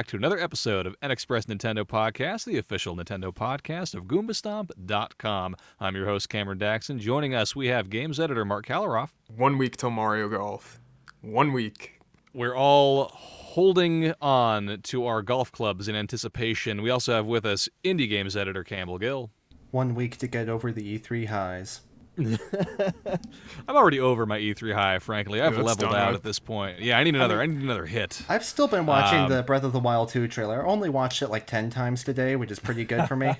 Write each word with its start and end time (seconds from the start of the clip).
everyone, 0.00 0.06
and 0.06 0.06
welcome 0.06 0.06
back 0.06 0.06
to 0.06 0.16
another 0.16 0.38
episode 0.42 0.86
of 0.86 0.98
NXpress 1.00 1.44
Nintendo 1.46 1.84
Podcast, 1.84 2.44
the 2.44 2.56
official 2.56 2.96
Nintendo 2.96 3.34
podcast 3.34 3.94
of 3.94 4.04
GoombaStomp.com. 4.04 5.56
I'm 5.78 5.96
your 5.96 6.06
host, 6.06 6.28
Cameron 6.28 6.58
Daxon. 6.58 6.98
Joining 6.98 7.34
us, 7.34 7.54
we 7.54 7.66
have 7.68 7.90
games 7.90 8.18
editor 8.18 8.44
Marc 8.44 8.66
Kaliroff. 8.66 9.10
One 9.36 9.58
week 9.58 9.76
till 9.76 9.90
Mario 9.90 10.28
Golf. 10.28 10.80
One 11.20 11.52
week. 11.52 12.00
We're 12.32 12.56
all 12.56 13.10
holding 13.12 14.14
on 14.22 14.80
to 14.84 15.06
our 15.06 15.22
golf 15.22 15.52
clubs 15.52 15.88
in 15.88 15.96
anticipation. 15.96 16.82
We 16.82 16.90
also 16.90 17.12
have 17.14 17.26
with 17.26 17.44
us 17.44 17.68
indie 17.84 18.08
games 18.08 18.36
editor 18.36 18.64
Campbell 18.64 18.98
Gill. 18.98 19.30
One 19.70 19.94
week 19.94 20.16
to 20.18 20.26
get 20.26 20.48
over 20.48 20.72
the 20.72 20.98
E3 20.98 21.26
highs. 21.26 21.82
I'm 23.68 23.76
already 23.76 24.00
over 24.00 24.26
my 24.26 24.38
E3 24.38 24.74
high, 24.74 24.98
frankly. 24.98 25.40
I've 25.40 25.54
that's 25.54 25.66
leveled 25.66 25.94
out 25.94 26.14
at 26.14 26.22
this 26.22 26.38
point. 26.38 26.80
Yeah, 26.80 26.98
I 26.98 27.04
need 27.04 27.14
another. 27.14 27.40
I, 27.40 27.46
need 27.46 27.62
another 27.62 27.86
hit. 27.86 28.22
I've 28.28 28.44
still 28.44 28.68
been 28.68 28.86
watching 28.86 29.20
Um, 29.20 29.30
the 29.30 29.42
Breath 29.42 29.64
of 29.64 29.72
the 29.72 29.80
Wild 29.80 30.08
2 30.10 30.28
trailer. 30.28 30.62
I 30.62 30.66
only 30.66 30.88
watched 30.88 31.22
it 31.22 31.28
like 31.28 31.46
10 31.46 31.70
times 31.70 32.04
today, 32.04 32.36
which 32.36 32.50
is 32.50 32.58
pretty 32.58 32.84
good 32.84 33.06
for 33.06 33.16
me. 33.16 33.34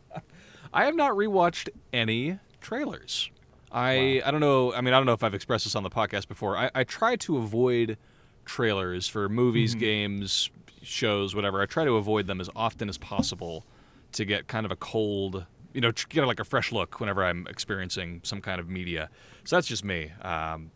I 0.72 0.84
have 0.84 0.94
not 0.94 1.12
rewatched 1.12 1.68
any 1.92 2.38
trailers. 2.60 3.30
I 3.72 4.22
I 4.24 4.30
don't 4.30 4.40
know. 4.40 4.72
I 4.72 4.80
mean, 4.80 4.94
I 4.94 4.98
don't 4.98 5.06
know 5.06 5.12
if 5.12 5.22
I've 5.22 5.34
expressed 5.34 5.64
this 5.64 5.74
on 5.74 5.82
the 5.82 5.90
podcast 5.90 6.28
before. 6.28 6.56
I, 6.56 6.70
I 6.74 6.84
try 6.84 7.16
to 7.16 7.38
avoid 7.38 7.98
trailers 8.44 9.08
for 9.08 9.28
movies, 9.28 9.74
games, 9.74 10.50
shows, 10.82 11.34
whatever. 11.34 11.60
I 11.60 11.66
try 11.66 11.84
to 11.84 11.96
avoid 11.96 12.26
them 12.26 12.40
as 12.40 12.48
often 12.54 12.88
as 12.88 12.96
possible 12.98 13.64
to 14.12 14.24
get 14.24 14.46
kind 14.46 14.64
of 14.64 14.72
a 14.72 14.76
cold, 14.76 15.46
you 15.76 15.82
know, 15.82 15.92
tr- 15.92 16.06
get 16.08 16.26
like 16.26 16.40
a 16.40 16.44
fresh 16.44 16.72
look 16.72 16.98
whenever 17.00 17.22
I'm 17.22 17.46
experiencing 17.48 18.20
some 18.24 18.40
kind 18.40 18.58
of 18.58 18.68
media. 18.68 19.10
So 19.44 19.56
that's 19.56 19.68
just 19.68 19.84
me. 19.84 20.10
Um, 20.22 20.70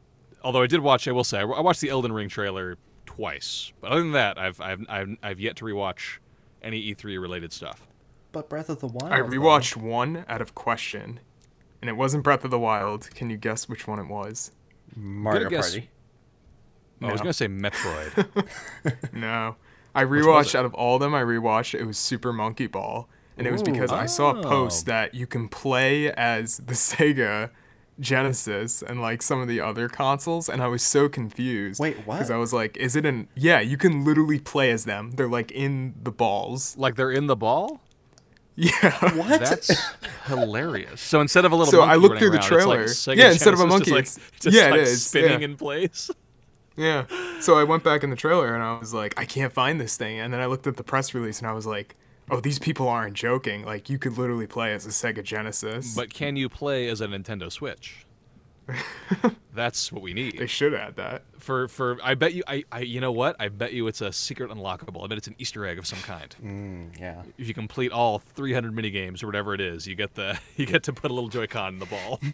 although 0.45 0.63
I 0.63 0.67
did 0.67 0.81
watch, 0.81 1.09
I 1.09 1.13
will 1.13 1.25
say, 1.25 1.39
I 1.39 1.43
I 1.43 1.61
watched 1.61 1.81
the 1.81 1.89
Elden 1.89 2.13
Ring 2.13 2.29
trailer 2.29 2.77
twice. 3.07 3.73
But 3.81 3.93
other 3.93 4.03
than 4.03 4.13
that, 4.13 4.39
I've 4.39 4.61
I've 4.61 4.85
I've, 4.89 5.17
I've 5.23 5.41
yet 5.41 5.57
to 5.57 5.65
rewatch 5.65 6.19
any 6.63 6.95
E3 6.95 7.21
related 7.21 7.53
stuff. 7.53 7.87
But 8.33 8.49
Breath 8.49 8.69
of 8.69 8.81
the 8.81 8.87
Wild. 8.87 9.11
I 9.13 9.23
though- 9.23 9.29
rewatched 9.29 9.77
one 9.77 10.25
out 10.29 10.41
of 10.43 10.55
question, 10.55 11.19
and 11.81 11.89
it 11.89 11.95
wasn't 11.95 12.23
Breath 12.23 12.45
of 12.45 12.51
the 12.51 12.59
Wild. 12.61 13.09
Can 13.15 13.31
you 13.31 13.37
guess 13.39 13.69
which 13.69 13.89
one 13.89 13.99
it 13.99 14.07
was? 14.07 14.53
Mario 14.95 15.45
Good 15.45 15.51
guess. 15.51 15.71
Party. 15.73 15.91
I 17.03 17.11
was 17.11 17.21
gonna 17.23 17.33
say 17.33 17.49
Metroid. 17.49 18.47
No. 19.15 19.57
I 19.95 20.05
rewatched 20.05 20.55
out 20.55 20.65
of 20.65 20.75
all 20.75 20.97
of 20.97 21.01
them. 21.01 21.15
I 21.15 21.23
rewatched 21.23 21.75
it 21.75 21.85
was 21.85 21.99
Super 21.99 22.33
Monkey 22.33 22.67
Ball, 22.69 23.09
and 23.39 23.47
it 23.47 23.53
was 23.53 23.63
Ooh. 23.63 23.65
because 23.73 23.91
I 23.93 24.07
saw 24.07 24.31
a 24.39 24.43
post 24.43 24.87
Oh. 24.89 24.93
that 24.93 25.15
you 25.15 25.27
can 25.27 25.49
play 25.49 26.13
as 26.13 26.59
the 26.59 26.75
Sega 26.89 27.51
Genesis 27.99 28.83
and 28.83 29.01
like 29.03 29.21
some 29.23 29.41
of 29.41 29.49
the 29.49 29.61
other 29.61 29.89
consoles, 29.89 30.49
and 30.49 30.63
I 30.63 30.69
was 30.69 30.83
so 30.83 31.09
confused. 31.09 31.81
Wait, 31.81 31.97
what? 32.07 32.17
Because 32.17 32.31
I 32.31 32.37
was 32.37 32.53
like, 32.53 32.77
is 32.79 32.97
it 32.97 33.05
an? 33.05 33.29
Yeah, 33.35 33.61
you 33.61 33.77
can 33.77 34.05
literally 34.05 34.39
play 34.39 34.71
as 34.71 34.85
them. 34.85 35.13
They're 35.13 35.29
like 35.29 35.51
in 35.53 35.95
the 36.03 36.11
balls. 36.11 36.77
like 36.79 36.97
they're 36.97 37.13
in 37.13 37.27
the 37.27 37.37
ball. 37.37 37.81
Yeah. 38.57 39.15
What? 39.17 39.41
That's 39.41 39.71
hilarious. 40.27 41.01
So 41.01 41.23
instead 41.23 41.47
of 41.47 41.53
a 41.53 41.57
little 41.57 41.71
So 41.71 41.79
monkey 41.79 41.93
I 41.93 41.95
looked 41.95 42.15
running 42.21 42.31
through 42.31 42.31
the 42.39 42.55
around, 42.67 42.83
it's 42.83 43.07
like 43.07 43.15
trailer. 43.15 43.17
Sega 43.17 43.17
Yeah, 43.17 43.33
instead 43.33 43.55
of 43.55 43.61
a 43.61 43.67
monkey, 43.67 43.91
just, 43.93 44.19
like, 44.19 44.27
it's- 44.27 44.41
just 44.41 44.57
yeah, 44.57 44.71
like 44.71 44.81
is, 44.83 45.07
spinning 45.07 45.41
yeah. 45.41 45.45
in 45.47 45.57
place. 45.57 46.11
Yeah. 46.77 47.05
So 47.41 47.57
I 47.59 47.65
went 47.65 47.85
back 47.85 48.03
in 48.05 48.11
the 48.11 48.17
trailer 48.17 48.53
and 48.53 48.63
I 48.63 48.79
was 48.79 48.93
like, 48.93 49.19
I 49.19 49.25
can't 49.25 49.53
find 49.53 49.81
this 49.81 49.97
thing. 49.97 50.19
And 50.19 50.31
then 50.35 50.41
I 50.41 50.47
looked 50.47 50.67
at 50.67 50.77
the 50.77 50.83
press 50.85 51.15
release 51.15 51.39
and 51.39 51.49
I 51.49 51.53
was 51.53 51.65
like, 51.65 51.95
oh, 52.31 52.41
these 52.41 52.59
people 52.59 52.89
aren't 52.89 53.15
joking. 53.15 53.65
Like, 53.65 53.89
you 53.91 53.99
could 53.99 54.17
literally 54.19 54.47
play 54.47 54.73
as 54.73 54.87
a 54.87 54.91
Sega 54.91 55.23
Genesis. 55.23 55.95
But 55.95 56.13
can 56.13 56.37
you 56.37 56.49
play 56.49 56.89
as 56.89 57.01
a 57.01 57.07
Nintendo 57.07 57.51
Switch? 57.51 58.07
That's 59.55 59.91
what 59.91 60.01
we 60.03 60.15
need. 60.15 60.39
they 60.39 60.47
should 60.47 60.75
add 60.75 60.97
that. 60.97 61.25
for 61.39 61.67
for. 61.67 61.99
I 62.05 62.15
bet 62.15 62.35
you. 62.35 62.45
I, 62.47 62.65
I 62.71 62.81
you 62.81 63.01
know 63.01 63.11
what? 63.11 63.35
I 63.41 63.49
bet 63.49 63.73
you 63.73 63.87
it's 63.89 64.01
a 64.01 64.13
secret 64.13 64.49
unlockable. 64.51 65.03
I 65.05 65.09
bet 65.09 65.19
it's 65.19 65.27
an 65.27 65.35
Easter 65.39 65.67
egg 65.67 65.79
of 65.79 65.87
some 65.87 65.99
kind. 66.01 66.37
Mm, 66.43 67.01
yeah. 67.01 67.23
If 67.37 67.49
you 67.49 67.55
complete 67.55 67.91
all 67.91 68.21
300 68.21 68.73
mini 68.73 68.91
games 68.91 69.23
or 69.23 69.27
whatever 69.27 69.53
it 69.55 69.61
is, 69.61 69.89
you 69.89 69.97
get 69.97 70.15
the 70.15 70.39
you 70.57 70.67
get 70.67 70.85
to 70.85 70.93
put 70.93 71.11
a 71.11 71.15
little 71.15 71.29
Joy-Con 71.29 71.75
in 71.75 71.79
the 71.81 71.87
ball. 71.87 72.21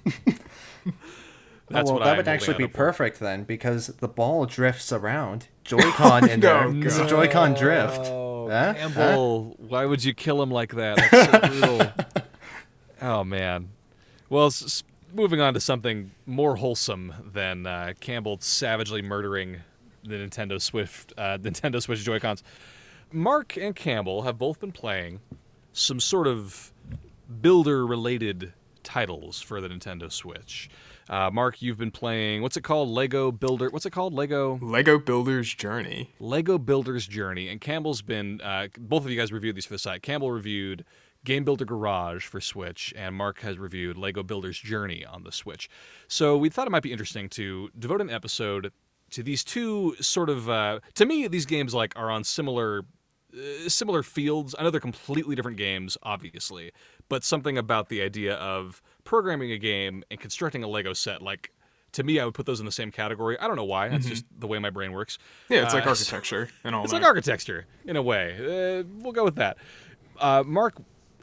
That's 1.69 1.91
oh, 1.91 1.95
well, 1.95 1.95
what 1.95 2.05
that 2.05 2.11
I'm 2.11 2.17
would 2.19 2.29
actually 2.29 2.59
be 2.59 2.65
out 2.65 2.71
for. 2.71 2.77
perfect 2.77 3.19
then, 3.19 3.43
because 3.45 3.89
the 3.89 4.07
ball 4.07 4.47
drifts 4.47 4.93
around. 4.93 5.49
Joy-Con 5.65 6.29
in 6.31 6.41
there. 6.41 6.71
No, 6.71 6.87
It's 6.87 6.97
a 6.97 7.01
God. 7.01 7.09
Joy-Con 7.09 7.55
drift. 7.55 8.07
Oh, 8.47 8.51
Huh? 8.51 8.75
Campbell, 8.75 9.57
why 9.59 9.85
would 9.85 10.03
you 10.05 10.15
kill 10.15 10.43
him 10.43 10.51
like 10.51 10.75
that? 10.75 10.97
That's 11.11 11.31
so 11.61 11.61
brutal. 11.79 11.93
oh 13.03 13.25
man. 13.25 13.69
Well, 14.29 14.47
s- 14.47 14.65
s- 14.65 14.83
moving 15.15 15.41
on 15.41 15.55
to 15.55 15.61
something 15.61 16.11
more 16.27 16.57
wholesome 16.57 17.13
than 17.33 17.67
uh, 17.67 17.93
Campbell 18.01 18.39
savagely 18.41 19.03
murdering 19.03 19.59
the 20.05 20.15
Nintendo 20.15 20.61
Swift, 20.61 21.13
uh, 21.17 21.39
Nintendo 21.41 21.81
Switch 21.81 22.01
Joy 22.05 22.19
Cons. 22.21 22.43
Marc 23.13 23.57
and 23.57 23.75
Campbell 23.77 24.23
have 24.23 24.37
both 24.39 24.59
been 24.61 24.73
playing 24.73 25.21
some 25.73 26.01
sort 26.01 26.27
of 26.27 26.73
builder-related 27.41 28.53
titles 28.83 29.41
for 29.41 29.61
the 29.61 29.69
Nintendo 29.69 30.11
Switch. 30.11 30.69
Uh, 31.09 31.31
Marc, 31.33 31.63
you've 31.63 31.79
been 31.79 31.91
playing 31.91 32.43
what's 32.43 32.57
it 32.57 32.63
called? 32.63 32.89
Lego 32.89 33.31
Builder. 33.31 33.71
What's 33.71 33.87
it 33.87 33.91
called? 33.91 34.13
Lego. 34.13 34.59
Lego 34.61 34.99
Builder's 34.99 35.53
Journey. 35.55 36.15
Lego 36.19 36.59
Builder's 36.59 37.07
Journey, 37.07 37.49
and 37.49 37.61
Campbell's 37.61 38.03
been 38.03 38.41
uh, 38.41 38.69
both 38.79 39.05
of 39.05 39.11
you 39.11 39.17
guys 39.17 39.33
reviewed 39.33 39.57
these 39.57 39.67
for 39.67 39.75
the 39.75 39.79
site. 39.79 40.03
Campbell 40.03 40.31
reviewed 40.31 40.85
Game 41.25 41.45
Builder 41.45 41.65
Garage 41.65 42.25
for 42.27 42.41
Switch, 42.41 42.93
and 42.97 43.15
Marc 43.15 43.41
has 43.41 43.59
reviewed 43.59 43.97
Lego 43.97 44.23
Builder's 44.23 44.59
Journey 44.59 45.05
on 45.05 45.25
the 45.25 45.33
Switch. 45.33 45.69
So 46.09 46.37
we 46.37 46.49
thought 46.49 46.67
it 46.67 46.71
might 46.71 46.83
be 46.83 46.93
interesting 46.93 47.29
to 47.31 47.71
devote 47.79 48.01
an 48.01 48.11
episode 48.11 48.73
to 49.11 49.23
these 49.23 49.45
two 49.45 49.95
sort 50.01 50.31
of. 50.31 50.49
Uh, 50.49 50.81
to 50.95 51.07
me, 51.07 51.27
these 51.29 51.47
games 51.47 51.75
like 51.75 51.93
are 51.97 52.11
on 52.11 52.25
similar 52.25 52.85
uh, 53.37 53.69
similar 53.69 54.03
fields. 54.03 54.55
I 54.59 54.63
know 54.63 54.71
they're 54.71 54.81
completely 54.81 55.35
different 55.37 55.57
games, 55.57 55.97
obviously, 56.03 56.73
but 57.09 57.25
something 57.25 57.59
about 57.59 57.89
the 57.89 58.03
idea 58.03 58.35
of 58.35 58.83
programming 59.07 59.53
a 59.53 59.59
game 59.59 60.05
and 60.11 60.21
constructing 60.21 60.63
a 60.63 60.69
Lego 60.69 60.93
set, 60.93 61.23
like 61.23 61.51
to 61.93 62.03
me, 62.05 62.21
I 62.21 62.27
would 62.27 62.35
put 62.35 62.45
those 62.45 62.61
in 62.61 62.67
the 62.67 62.73
same 62.73 62.91
category. 62.91 63.39
I 63.41 63.47
don't 63.47 63.57
know 63.57 63.65
why. 63.65 63.89
That's 63.89 64.07
just 64.07 64.27
the 64.39 64.47
way 64.47 64.59
my 64.59 64.69
brain 64.69 64.93
works. 64.93 65.19
Yeah, 65.49 65.63
it's 65.65 65.73
like 65.73 65.87
Uh, 65.87 65.91
architecture 65.91 66.51
and 66.63 66.75
all 66.75 66.83
It's 66.83 66.93
that. 66.93 66.99
like 66.99 67.07
architecture 67.07 67.65
in 67.87 67.97
a 67.97 68.03
way. 68.03 68.35
Uh, 68.81 68.85
we'll 68.99 69.13
go 69.15 69.25
with 69.25 69.37
that. 69.37 69.57
Uh, 70.19 70.43
Marc, 70.47 70.75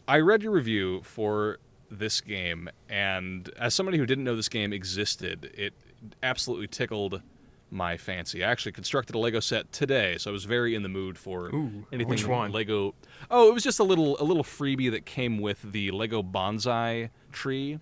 I 0.07 0.17
read 0.19 0.41
your 0.41 0.51
review 0.51 1.01
for 1.03 1.59
this 1.91 2.21
game, 2.21 2.69
and 2.89 3.51
as 3.59 3.75
somebody 3.75 3.99
who 3.99 4.05
didn't 4.07 4.23
know 4.23 4.35
this 4.35 4.49
game 4.49 4.73
existed, 4.73 5.51
it 5.55 5.73
absolutely 6.23 6.67
tickled 6.67 7.21
my 7.73 7.97
fancy. 7.97 8.43
I 8.43 8.51
actually 8.51 8.71
constructed 8.71 9.15
a 9.15 9.19
Lego 9.19 9.39
set 9.39 9.71
today, 9.71 10.17
so 10.17 10.29
I 10.29 10.33
was 10.33 10.45
very 10.45 10.75
in 10.75 10.83
the 10.83 10.89
mood 10.89 11.17
for 11.17 11.47
Ooh, 11.47 11.85
anything 11.91 12.09
which 12.09 12.27
one? 12.27 12.51
Lego. 12.51 12.93
Oh, 13.31 13.49
it 13.49 13.53
was 13.53 13.63
just 13.63 13.79
a 13.79 13.83
little 13.83 14.15
a 14.21 14.23
little 14.23 14.43
freebie 14.43 14.91
that 14.91 15.05
came 15.05 15.39
with 15.39 15.61
the 15.71 15.91
Lego 15.91 16.21
bonsai 16.23 17.09
tree. 17.31 17.79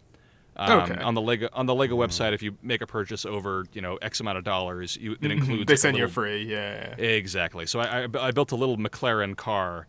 Um, 0.57 0.81
Okay. 0.81 1.01
On 1.01 1.13
the 1.13 1.21
Lego 1.21 1.47
on 1.53 1.65
the 1.65 1.75
Lego 1.75 1.95
website, 1.97 2.33
if 2.33 2.41
you 2.43 2.57
make 2.61 2.81
a 2.81 2.87
purchase 2.87 3.25
over 3.25 3.65
you 3.73 3.81
know 3.81 3.97
X 4.01 4.19
amount 4.19 4.37
of 4.37 4.43
dollars, 4.43 4.97
you, 4.97 5.13
it 5.21 5.31
includes 5.31 5.47
Mm-hmm. 5.47 5.49
they 5.49 5.57
like, 5.57 5.69
a 5.69 5.77
send 5.77 5.97
you 5.97 6.07
free. 6.07 6.43
Yeah. 6.43 6.95
Exactly. 6.97 7.65
So 7.65 7.79
I, 7.79 8.03
I, 8.03 8.07
I 8.19 8.31
built 8.31 8.51
a 8.51 8.55
little 8.55 8.77
McLaren 8.77 9.35
car, 9.37 9.87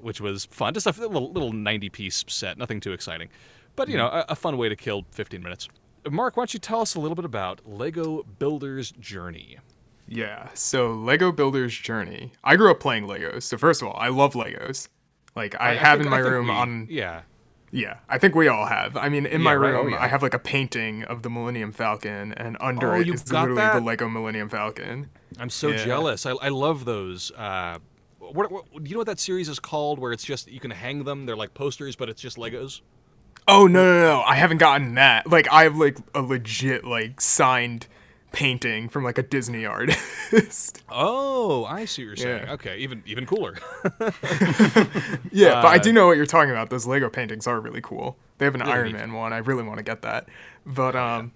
which 0.00 0.20
was 0.20 0.44
fun. 0.46 0.72
Just 0.74 0.86
a 0.86 0.90
little, 0.92 1.32
little 1.32 1.52
90 1.52 1.88
piece 1.90 2.24
set, 2.28 2.58
nothing 2.58 2.78
too 2.80 2.92
exciting. 2.92 3.28
But, 3.76 3.88
you 3.88 3.96
know, 3.96 4.06
a, 4.06 4.24
a 4.28 4.36
fun 4.36 4.56
way 4.56 4.68
to 4.68 4.76
kill 4.76 5.04
15 5.10 5.42
minutes. 5.42 5.68
Marc, 6.10 6.36
why 6.36 6.42
don't 6.42 6.54
you 6.54 6.60
tell 6.60 6.80
us 6.80 6.94
a 6.94 7.00
little 7.00 7.14
bit 7.14 7.24
about 7.24 7.60
Lego 7.66 8.22
Builder's 8.38 8.92
Journey? 8.92 9.58
Yeah. 10.06 10.48
So 10.54 10.92
Lego 10.92 11.32
Builder's 11.32 11.76
Journey. 11.76 12.32
I 12.42 12.56
grew 12.56 12.70
up 12.70 12.80
playing 12.80 13.06
Legos. 13.06 13.44
So 13.44 13.56
first 13.56 13.80
of 13.82 13.88
all, 13.88 13.96
I 13.98 14.08
love 14.08 14.34
Legos. 14.34 14.88
Like 15.34 15.54
I, 15.58 15.74
have 15.74 15.98
think- 15.98 16.06
in 16.06 16.10
my 16.10 16.18
room 16.18 16.46
we- 16.46 16.52
on 16.52 16.86
Yeah. 16.90 17.22
Yeah, 17.70 17.96
I 18.08 18.18
think 18.18 18.36
we 18.36 18.46
all 18.46 18.66
have. 18.66 18.96
I 18.96 19.08
mean, 19.08 19.26
in 19.26 19.42
my 19.42 19.52
right. 19.56 19.72
room, 19.72 19.86
Oh, 19.86 19.88
yeah. 19.88 20.00
I 20.00 20.06
have 20.06 20.22
like 20.22 20.34
a 20.34 20.38
painting 20.38 21.02
of 21.04 21.22
the 21.22 21.30
Millennium 21.30 21.72
Falcon, 21.72 22.32
and 22.34 22.56
under 22.60 22.92
Oh, 22.94 23.00
it 23.00 23.08
is 23.08 23.32
literally 23.32 23.56
that? 23.56 23.74
the 23.74 23.80
Lego 23.80 24.08
Millennium 24.08 24.48
Falcon. 24.48 25.10
I'm 25.40 25.50
so 25.50 25.70
Yeah. 25.70 25.84
jealous. 25.84 26.24
I, 26.24 26.32
I 26.40 26.50
love 26.50 26.84
those. 26.84 27.32
Uh, 27.32 27.78
what, 28.20 28.52
what, 28.52 28.72
do 28.72 28.88
you 28.88 28.92
know 28.94 28.98
what 29.00 29.08
that 29.08 29.18
series 29.18 29.48
is 29.48 29.58
called 29.58 29.98
where 29.98 30.12
it's 30.12 30.22
just, 30.22 30.46
you 30.48 30.60
can 30.60 30.70
hang 30.70 31.02
them? 31.02 31.26
They're 31.26 31.34
like 31.34 31.52
posters, 31.54 31.96
but 31.96 32.08
it's 32.08 32.22
just 32.22 32.36
Legos? 32.36 32.80
Oh 33.46 33.66
no, 33.66 33.84
no, 33.84 34.00
no! 34.00 34.22
I 34.22 34.36
haven't 34.36 34.58
gotten 34.58 34.94
that. 34.94 35.26
Like, 35.30 35.46
I 35.52 35.64
have 35.64 35.76
like 35.76 35.98
a 36.14 36.22
legit 36.22 36.84
like 36.84 37.20
signed 37.20 37.86
painting 38.32 38.88
from 38.88 39.04
like 39.04 39.18
a 39.18 39.22
Disney 39.22 39.66
artist. 39.66 40.82
Oh, 40.88 41.64
I 41.64 41.84
see 41.86 42.02
what 42.02 42.08
you're 42.08 42.16
saying. 42.16 42.44
Yeah. 42.46 42.52
Okay, 42.52 42.78
even 42.78 43.02
even 43.06 43.26
cooler. 43.26 43.58
yeah, 45.30 45.54
but 45.54 45.68
I 45.68 45.76
Uh, 45.76 45.78
do 45.78 45.92
know 45.92 46.06
what 46.06 46.16
you're 46.16 46.26
talking 46.26 46.50
about. 46.50 46.70
Those 46.70 46.86
Lego 46.86 47.08
paintings 47.08 47.46
are 47.46 47.60
really 47.60 47.80
cool. 47.80 48.16
They 48.38 48.44
have 48.44 48.54
an 48.54 48.62
Really 48.62 48.72
Iron 48.72 48.92
neat. 48.92 48.92
Man 48.92 49.12
one. 49.12 49.32
I 49.32 49.38
really 49.38 49.62
want 49.62 49.78
to 49.78 49.82
get 49.82 50.02
that. 50.02 50.28
But 50.66 50.96
um, 50.96 51.32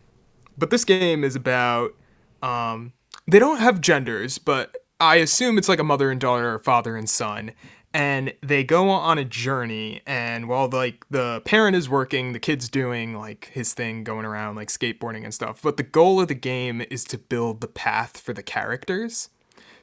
but 0.57 0.71
this 0.71 0.85
game 0.85 1.25
is 1.25 1.37
about 1.37 1.95
um, 2.43 2.93
they 3.27 3.39
don't 3.39 3.59
have 3.59 3.81
genders, 3.81 4.39
but 4.39 4.77
I 5.01 5.17
assume 5.17 5.59
it's 5.59 5.69
like 5.69 5.79
a 5.79 5.85
mother 5.85 6.11
and 6.11 6.21
daughter 6.21 6.55
or 6.55 6.59
father 6.61 6.97
and 6.97 7.09
son. 7.09 7.53
And 7.95 8.35
they 8.43 8.65
go 8.65 8.91
on 8.91 9.17
a 9.17 9.25
journey, 9.25 10.03
and 10.07 10.47
while 10.47 10.69
like 10.69 11.07
the 11.09 11.41
parent 11.47 11.75
is 11.75 11.89
working, 11.89 12.33
the 12.33 12.39
kid's 12.39 12.69
doing 12.69 13.15
like 13.15 13.51
his 13.55 13.73
thing, 13.73 14.05
going 14.05 14.27
around 14.27 14.57
like 14.57 14.69
skateboarding 14.69 15.25
and 15.25 15.33
stuff. 15.33 15.63
But 15.63 15.79
the 15.79 15.83
goal 15.83 16.21
of 16.21 16.29
the 16.29 16.35
game 16.35 16.83
is 16.91 17.03
to 17.05 17.19
build 17.19 17.61
the 17.61 17.67
path 17.67 18.19
for 18.19 18.35
the 18.35 18.43
characters. 18.43 19.31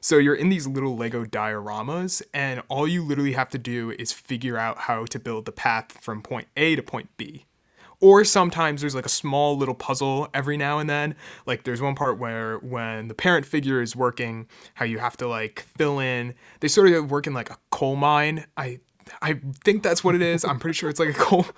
So 0.00 0.18
you're 0.18 0.36
in 0.36 0.50
these 0.50 0.68
little 0.68 0.96
Lego 0.96 1.24
dioramas, 1.24 2.22
and 2.32 2.62
all 2.68 2.86
you 2.86 3.02
literally 3.02 3.32
have 3.32 3.48
to 3.50 3.58
do 3.58 3.90
is 3.90 4.12
figure 4.12 4.56
out 4.56 4.78
how 4.78 5.04
to 5.06 5.18
build 5.18 5.46
the 5.46 5.52
path 5.52 5.98
from 6.00 6.22
point 6.22 6.46
A 6.56 6.76
to 6.76 6.82
point 6.82 7.08
B. 7.16 7.45
Or 8.00 8.24
sometimes 8.24 8.82
there's 8.82 8.94
like 8.94 9.06
a 9.06 9.10
small 9.10 9.56
little 9.56 9.74
puzzle 9.74 10.28
every 10.34 10.56
now 10.56 10.78
and 10.78 10.88
then. 10.88 11.14
Like 11.46 11.64
there's 11.64 11.80
one 11.80 11.94
part 11.94 12.18
where 12.18 12.58
when 12.58 13.08
the 13.08 13.14
parent 13.14 13.46
figure 13.46 13.80
is 13.80 13.96
working, 13.96 14.46
how 14.74 14.84
you 14.84 14.98
have 14.98 15.16
to 15.18 15.26
like 15.28 15.60
fill 15.78 15.98
in. 15.98 16.34
They 16.60 16.68
sort 16.68 16.90
of 16.92 17.10
work 17.10 17.26
in 17.26 17.32
like 17.34 17.50
a 17.50 17.56
coal 17.70 17.96
mine. 17.96 18.46
I 18.56 18.80
I 19.22 19.40
think 19.64 19.82
that's 19.82 20.02
what 20.04 20.14
it 20.14 20.22
is. 20.22 20.44
I'm 20.44 20.58
pretty 20.58 20.74
sure 20.74 20.90
it's 20.90 21.00
like 21.00 21.10
a 21.10 21.14
coal. 21.14 21.46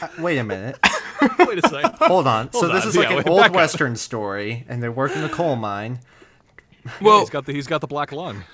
Uh, 0.00 0.08
wait 0.20 0.38
a 0.38 0.44
minute. 0.44 0.78
Wait 1.40 1.58
a 1.62 1.68
second. 1.68 1.94
Hold 1.98 2.26
on. 2.26 2.50
so 2.52 2.68
this 2.68 2.84
on. 2.84 2.88
is 2.88 2.96
like 2.96 3.10
Yeah, 3.10 3.18
an 3.18 3.28
old 3.28 3.40
back 3.40 3.50
up. 3.50 3.56
western 3.56 3.96
story, 3.96 4.64
and 4.68 4.82
they 4.82 4.88
work 4.88 5.14
in 5.14 5.20
the 5.22 5.28
coal 5.28 5.56
mine. 5.56 5.98
Well, 7.02 7.20
he's 7.20 7.30
got 7.30 7.44
the 7.46 7.52
he's 7.52 7.66
got 7.66 7.80
the 7.80 7.86
black 7.86 8.12
lung. 8.12 8.44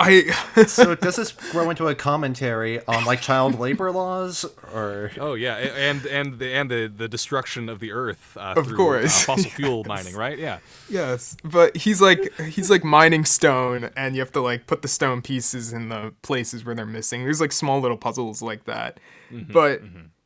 I 0.00 0.22
So 0.66 0.94
does 0.96 1.16
this 1.16 1.32
grow 1.32 1.70
into 1.70 1.86
a 1.86 1.94
commentary 1.94 2.84
on 2.86 3.04
like 3.04 3.20
child 3.20 3.58
labor 3.60 3.92
laws, 3.92 4.44
or 4.72 5.12
Oh 5.18 5.34
yeah, 5.34 5.56
and 5.56 6.04
and 6.06 6.38
the 6.38 6.52
and 6.52 6.70
the, 6.70 6.92
the 6.94 7.08
destruction 7.08 7.68
of 7.68 7.78
the 7.78 7.92
earth 7.92 8.36
uh, 8.36 8.54
Of 8.56 8.66
through 8.66 8.76
course. 8.76 9.22
uh, 9.22 9.26
fossil 9.26 9.50
fuel 9.58 9.84
mining, 9.84 10.16
right? 10.16 10.38
Yeah. 10.38 10.58
Yes, 10.88 11.36
but 11.44 11.76
he's 11.76 12.00
like 12.02 12.32
he's 12.40 12.70
like 12.70 12.82
mining 12.82 13.24
stone, 13.24 13.90
and 13.96 14.14
you 14.16 14.20
have 14.20 14.32
to 14.32 14.40
like 14.40 14.66
put 14.66 14.82
the 14.82 14.88
stone 14.88 15.22
pieces 15.22 15.72
in 15.72 15.88
the 15.90 16.12
places 16.22 16.64
where 16.64 16.74
they're 16.74 16.86
missing. 16.86 17.22
There's 17.22 17.40
like 17.40 17.52
small 17.52 17.80
little 17.80 17.96
puzzles 17.96 18.42
like 18.42 18.64
that, 18.64 18.98
but 19.30 19.80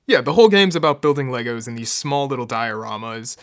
yeah, 0.06 0.22
the 0.22 0.32
whole 0.32 0.48
game's 0.48 0.76
about 0.76 1.02
building 1.02 1.28
Legos 1.28 1.68
in 1.68 1.74
these 1.74 1.92
small 1.92 2.26
little 2.26 2.46
dioramas. 2.46 3.36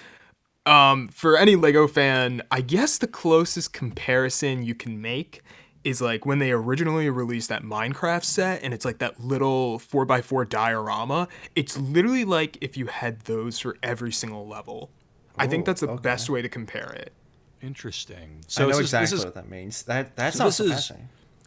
Um, 0.66 1.10
for 1.10 1.38
any 1.38 1.56
Lego 1.56 1.88
fan, 1.88 2.42
I 2.50 2.62
guess 2.62 2.98
the 2.98 3.06
closest 3.06 3.72
comparison 3.72 4.63
you 4.63 4.74
can 4.74 5.00
make 5.00 5.44
is 5.86 6.02
like 6.02 6.26
when 6.26 6.40
they 6.40 6.52
originally 6.52 7.10
released 7.10 7.48
that 7.50 7.64
Minecraft 7.64 8.24
set, 8.26 8.62
and 8.64 8.74
it's 8.74 8.84
like 8.84 8.98
that 8.98 9.22
little 9.22 9.80
four 9.80 10.12
x 10.12 10.28
four 10.28 10.44
diorama. 10.44 11.30
It's 11.56 11.78
literally 11.78 12.26
like 12.26 12.58
if 12.60 12.76
you 12.76 12.88
had 12.88 13.22
those 13.22 13.60
for 13.60 13.78
every 13.82 14.12
single 14.12 14.46
level. 14.48 14.90
I 15.38 15.48
think 15.48 15.64
Oh, 15.64 15.66
that's 15.68 15.82
the 15.82 15.88
okay. 15.90 16.02
best 16.02 16.30
way 16.30 16.42
to 16.42 16.50
compare 16.50 16.92
it. 16.92 17.14
Interesting. 17.62 18.40
I 18.42 18.44
So 18.48 18.62
know 18.64 18.68
this 18.70 18.78
is, 18.78 18.82
exactly 18.86 19.04
this 19.06 19.14
is 19.20 19.26
what 19.26 19.34
that 19.36 19.50
means. 19.50 19.84
That 19.84 20.16
that 20.18 20.34
so 20.34 20.50
sounds 20.50 20.58
this 20.58 20.92
is 20.92 20.98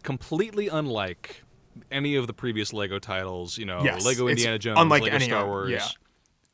completely 0.03 0.67
unlike 0.67 1.43
any 1.91 2.15
of 2.15 2.27
the 2.27 2.33
previous 2.33 2.73
Lego 2.73 2.99
titles. 2.99 3.57
You 3.57 3.65
know, 3.65 3.83
Yes, 3.83 4.05
Lego 4.05 4.27
it's 4.27 4.39
Indiana 4.39 4.59
Jones, 4.59 4.79
unlike 4.79 5.03
Lego 5.03 5.15
any 5.15 5.25
Star 5.25 5.41
of- 5.43 5.47
Wars. 5.47 5.71
yeah. 5.71 5.87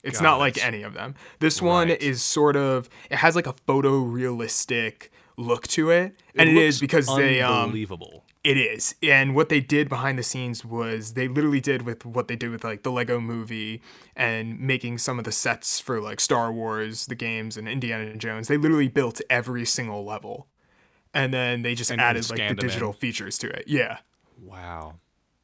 It's 0.04 0.20
God, 0.20 0.24
not 0.24 0.38
like 0.40 0.64
any 0.64 0.84
of 0.84 0.94
them. 0.94 1.16
This 1.40 1.62
one 1.64 1.90
is 1.90 2.22
sort 2.22 2.56
of 2.56 2.90
it 3.10 3.18
has 3.18 3.36
like 3.36 3.48
a 3.48 3.54
photorealistic 3.54 5.10
look 5.38 5.68
to 5.70 5.90
it, 5.90 6.16
and 6.36 6.50
it 6.50 6.54
looks 6.54 6.76
is 6.76 6.80
because 6.80 7.08
they 7.16 7.42
um 7.42 7.66
unbelievable. 7.66 8.24
it 8.44 8.58
is. 8.58 8.96
And 9.04 9.36
what 9.36 9.50
they 9.50 9.60
did 9.60 9.90
behind 9.90 10.18
the 10.20 10.24
scenes 10.24 10.64
was 10.64 11.14
they 11.14 11.28
literally 11.28 11.60
did 11.62 11.82
with 11.84 12.06
what 12.06 12.28
they 12.28 12.36
did 12.36 12.52
with 12.52 12.64
like 12.64 12.84
the 12.84 12.92
Lego 12.92 13.20
movie 13.20 13.82
and 14.16 14.60
making 14.60 14.98
some 15.00 15.18
of 15.20 15.26
the 15.26 15.32
sets 15.32 15.80
for 15.80 16.00
like 16.00 16.20
Star 16.20 16.52
Wars, 16.54 17.06
the 17.08 17.16
games 17.16 17.58
and 17.58 17.68
Indiana 17.68 18.16
Jones. 18.16 18.48
They 18.48 18.58
literally 18.58 18.88
built 18.88 19.20
every 19.30 19.66
single 19.66 20.06
level. 20.06 20.48
And 21.14 21.34
then 21.34 21.62
they 21.64 21.76
just 21.76 21.92
And- 21.92 22.00
added 22.02 22.30
like 22.30 22.38
the 22.38 22.44
'em 22.44 22.52
in. 22.52 22.56
digital 22.58 22.94
features 22.94 23.38
to 23.40 23.48
it. 23.50 23.66
Yeah. 23.68 23.98
wow. 24.42 24.96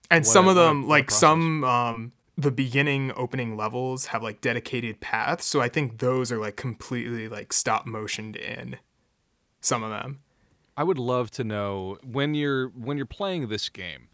And 0.10 0.26
What 0.26 0.32
some 0.34 0.48
a- 0.48 0.50
of 0.50 0.56
them, 0.56 0.88
like 0.88 1.06
process. 1.08 1.20
some, 1.22 1.64
um, 1.64 2.12
the 2.38 2.52
beginning 2.52 3.12
opening 3.16 3.56
levels 3.56 4.08
have 4.08 4.22
like 4.24 4.42
dedicated 4.42 5.00
paths. 5.00 5.46
So 5.46 5.62
I 5.62 5.70
think 5.70 6.00
those 6.00 6.32
are 6.32 6.38
like 6.38 6.56
completely 6.58 7.28
like 7.30 7.54
stop 7.54 7.86
motioned 7.86 8.36
in. 8.36 8.78
Some 9.62 9.84
of 9.84 9.90
them. 9.90 10.20
I 10.76 10.84
would 10.84 10.98
love 10.98 11.32
to 11.32 11.44
know 11.44 11.98
when 12.04 12.34
you're 12.34 12.68
when 12.70 12.98
you're 12.98 13.06
playing 13.06 13.48
this 13.50 13.70
game. 13.70 14.08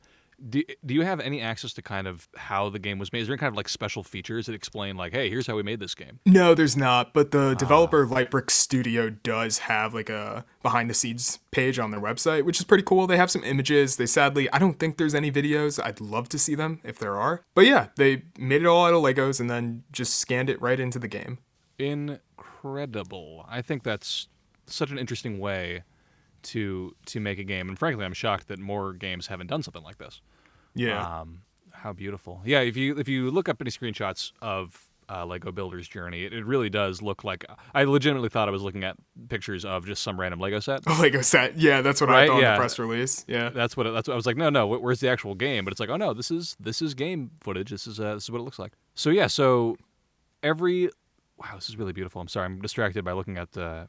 Do, 0.50 0.62
do 0.86 0.94
you 0.94 1.02
have 1.02 1.20
any 1.20 1.42
access 1.42 1.74
to 1.74 1.82
kind 1.82 2.06
of 2.06 2.28
how 2.36 2.70
the 2.70 2.78
game 2.78 3.00
was 3.00 3.12
made? 3.12 3.22
Is 3.22 3.28
there 3.28 3.34
any 3.34 3.40
kind 3.40 3.52
of 3.52 3.58
like 3.58 3.68
special 3.68 4.04
features 4.04 4.46
that 4.46 4.54
explain 4.54 4.96
like, 4.96 5.12
hey, 5.12 5.32
here's 5.32 5.48
how 5.48 5.56
we 5.56 5.64
made 5.64 5.80
this 5.80 5.96
game? 5.96 6.20
No, 6.28 6.54
there's 6.54 6.78
not. 6.78 7.12
But 7.12 7.32
the 7.32 7.52
Ah. 7.52 7.54
developer 7.56 8.06
Lightbrick 8.06 8.52
Studio 8.52 9.10
does 9.10 9.58
have 9.60 9.96
like 9.96 10.12
a 10.12 10.46
behind 10.62 10.92
the 10.92 10.94
scenes 10.94 11.40
page 11.50 11.80
on 11.80 11.90
their 11.90 12.00
website, 12.00 12.44
which 12.46 12.60
is 12.60 12.66
pretty 12.66 12.84
cool. 12.84 13.08
They 13.08 13.18
have 13.18 13.32
some 13.32 13.44
images. 13.44 13.96
They 13.96 14.06
sadly, 14.06 14.48
I 14.54 14.60
don't 14.60 14.78
think 14.78 14.98
there's 14.98 15.16
any 15.16 15.32
videos. 15.32 15.84
I'd 15.84 16.00
love 16.00 16.30
to 16.30 16.38
see 16.38 16.54
them 16.54 16.82
if 16.84 17.00
there 17.00 17.18
are. 17.18 17.42
But 17.56 17.66
yeah, 17.66 17.88
they 17.96 18.22
made 18.38 18.62
it 18.62 18.68
all 18.68 18.86
out 18.86 18.94
of 18.94 19.02
Legos 19.02 19.40
and 19.40 19.50
then 19.50 19.86
just 19.92 20.20
scanned 20.20 20.52
it 20.52 20.62
right 20.62 20.80
into 20.80 21.00
the 21.00 21.08
game. 21.08 21.40
Incredible. 21.80 23.46
I 23.50 23.62
think 23.62 23.82
that's 23.84 24.28
such 24.68 24.92
an 24.92 24.98
interesting 25.00 25.40
way 25.40 25.84
to 26.44 26.96
to 27.08 27.20
make 27.20 27.40
a 27.40 27.44
game, 27.44 27.68
and 27.70 27.78
frankly, 27.78 28.06
I'm 28.06 28.14
shocked 28.14 28.48
that 28.48 28.60
more 28.60 28.94
games 28.94 29.28
haven't 29.28 29.48
done 29.48 29.64
something 29.64 29.84
like 29.84 29.98
this. 29.98 30.22
Yeah. 30.76 31.22
Um, 31.22 31.42
how 31.72 31.94
beautiful. 31.94 32.42
Yeah, 32.46 32.62
if 32.62 32.78
you 32.78 32.98
if 32.98 33.08
you 33.08 33.32
look 33.32 33.50
up 33.50 33.58
any 33.62 33.70
screenshots 33.72 34.32
of 34.42 34.84
uh, 35.10 35.26
Lego 35.26 35.52
Builder's 35.52 35.88
Journey, 35.88 36.24
it, 36.26 36.34
it 36.34 36.46
really 36.46 36.70
does 36.70 37.02
look 37.02 37.24
like 37.24 37.46
I 37.74 37.84
legitimately 37.86 38.30
thought 38.30 38.48
I 38.48 38.52
was 38.52 38.62
looking 38.62 38.84
at 38.84 38.98
pictures 39.30 39.64
of 39.64 39.86
just 39.86 40.04
some 40.04 40.20
random 40.20 40.40
Lego 40.40 40.60
set. 40.60 40.86
A 40.86 40.94
Lego 41.02 41.22
set. 41.22 41.58
Yeah, 41.58 41.82
that's 41.82 42.02
what 42.02 42.10
I 42.10 42.14
Right, 42.14 42.28
thought 42.28 42.44
in 42.44 42.52
the 42.52 42.58
press 42.58 42.78
release. 42.80 43.24
Yeah. 43.28 43.50
That's 43.50 43.78
what 43.78 43.88
it, 43.88 43.94
that's 43.94 44.08
what 44.08 44.14
I 44.14 44.18
was 44.18 44.26
like. 44.26 44.38
No, 44.38 44.50
no, 44.50 44.68
where's 44.68 45.00
the 45.00 45.10
actual 45.10 45.34
game? 45.36 45.64
But 45.64 45.72
it's 45.72 45.80
like, 45.80 45.90
oh 45.90 45.98
no, 45.98 46.14
this 46.14 46.30
is 46.32 46.58
this 46.60 46.82
is 46.82 46.94
game 46.94 47.32
footage. 47.42 47.70
This 47.70 47.88
is 47.88 48.00
uh, 48.00 48.16
this 48.16 48.24
is 48.24 48.32
what 48.32 48.40
it 48.40 48.44
looks 48.44 48.60
like. 48.60 48.74
So 48.96 49.10
yeah, 49.10 49.28
so 49.28 49.78
every 50.44 50.90
wow, 51.38 51.56
this 51.56 51.70
is 51.70 51.78
really 51.78 51.94
beautiful. 51.94 52.20
I'm 52.22 52.28
sorry, 52.28 52.46
I'm 52.46 52.60
distracted 52.62 53.06
by 53.06 53.14
looking 53.14 53.38
at 53.38 53.52
The 53.52 53.88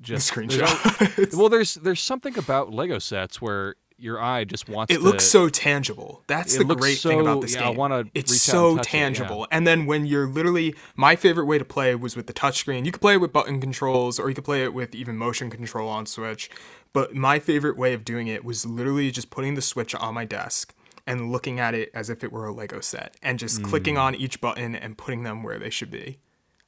just 0.00 0.34
there's 0.34 0.48
screenshot. 0.50 1.32
al- 1.32 1.38
well, 1.38 1.48
there's 1.48 1.74
there's 1.74 2.00
something 2.00 2.36
about 2.38 2.72
Lego 2.72 2.98
sets 2.98 3.40
where 3.42 3.74
your 4.00 4.20
eye 4.22 4.44
just 4.44 4.68
wants. 4.68 4.92
To 4.92 4.94
It 4.94 5.02
to, 5.02 5.04
looks 5.04 5.24
so 5.24 5.48
tangible. 5.48 6.22
That's 6.28 6.56
the 6.56 6.64
great 6.64 6.98
thing 6.98 7.20
about 7.20 7.36
so- 7.36 7.40
this 7.40 7.54
yeah, 7.56 7.66
I 7.66 7.70
wanna 7.70 8.04
it's 8.14 8.30
reach 8.30 8.48
out 8.48 8.52
so 8.52 8.68
and 8.68 8.76
touch 8.78 8.86
it, 8.86 8.94
yeah. 8.96 9.00
tangible. 9.02 9.46
And 9.50 9.66
then 9.66 9.86
when 9.86 10.06
you're 10.06 10.28
literally, 10.28 10.74
my 10.94 11.16
favorite 11.16 11.46
way 11.46 11.58
to 11.58 11.64
play 11.64 11.94
was 11.96 12.14
with 12.14 12.28
the 12.28 12.32
touchscreen. 12.32 12.84
You 12.86 12.92
could 12.92 13.00
play 13.00 13.14
it 13.14 13.20
with 13.20 13.32
button 13.32 13.60
controls, 13.60 14.20
or 14.20 14.28
you 14.28 14.34
could 14.36 14.44
play 14.44 14.62
it 14.62 14.72
with 14.72 14.94
even 14.94 15.16
motion 15.16 15.50
control 15.50 15.88
on 15.88 16.06
Switch. 16.06 16.48
But 16.92 17.14
my 17.14 17.38
favorite 17.40 17.76
way 17.76 17.92
of 17.92 18.04
doing 18.04 18.28
it 18.28 18.44
was 18.44 18.64
literally 18.64 19.10
just 19.10 19.30
putting 19.30 19.54
the 19.56 19.62
Switch 19.62 19.94
on 19.96 20.14
my 20.14 20.24
desk 20.24 20.74
and 21.06 21.32
looking 21.32 21.58
at 21.58 21.74
it 21.74 21.90
as 21.92 22.08
if 22.08 22.22
it 22.22 22.30
were 22.30 22.46
a 22.46 22.52
Lego 22.52 22.80
set, 22.80 23.16
and 23.22 23.38
just 23.38 23.62
clicking 23.64 23.96
Mm. 23.96 24.00
on 24.02 24.14
each 24.14 24.40
button 24.40 24.76
and 24.76 24.96
putting 24.96 25.22
them 25.24 25.42
where 25.42 25.58
they 25.58 25.70
should 25.70 25.90
be. 25.90 26.18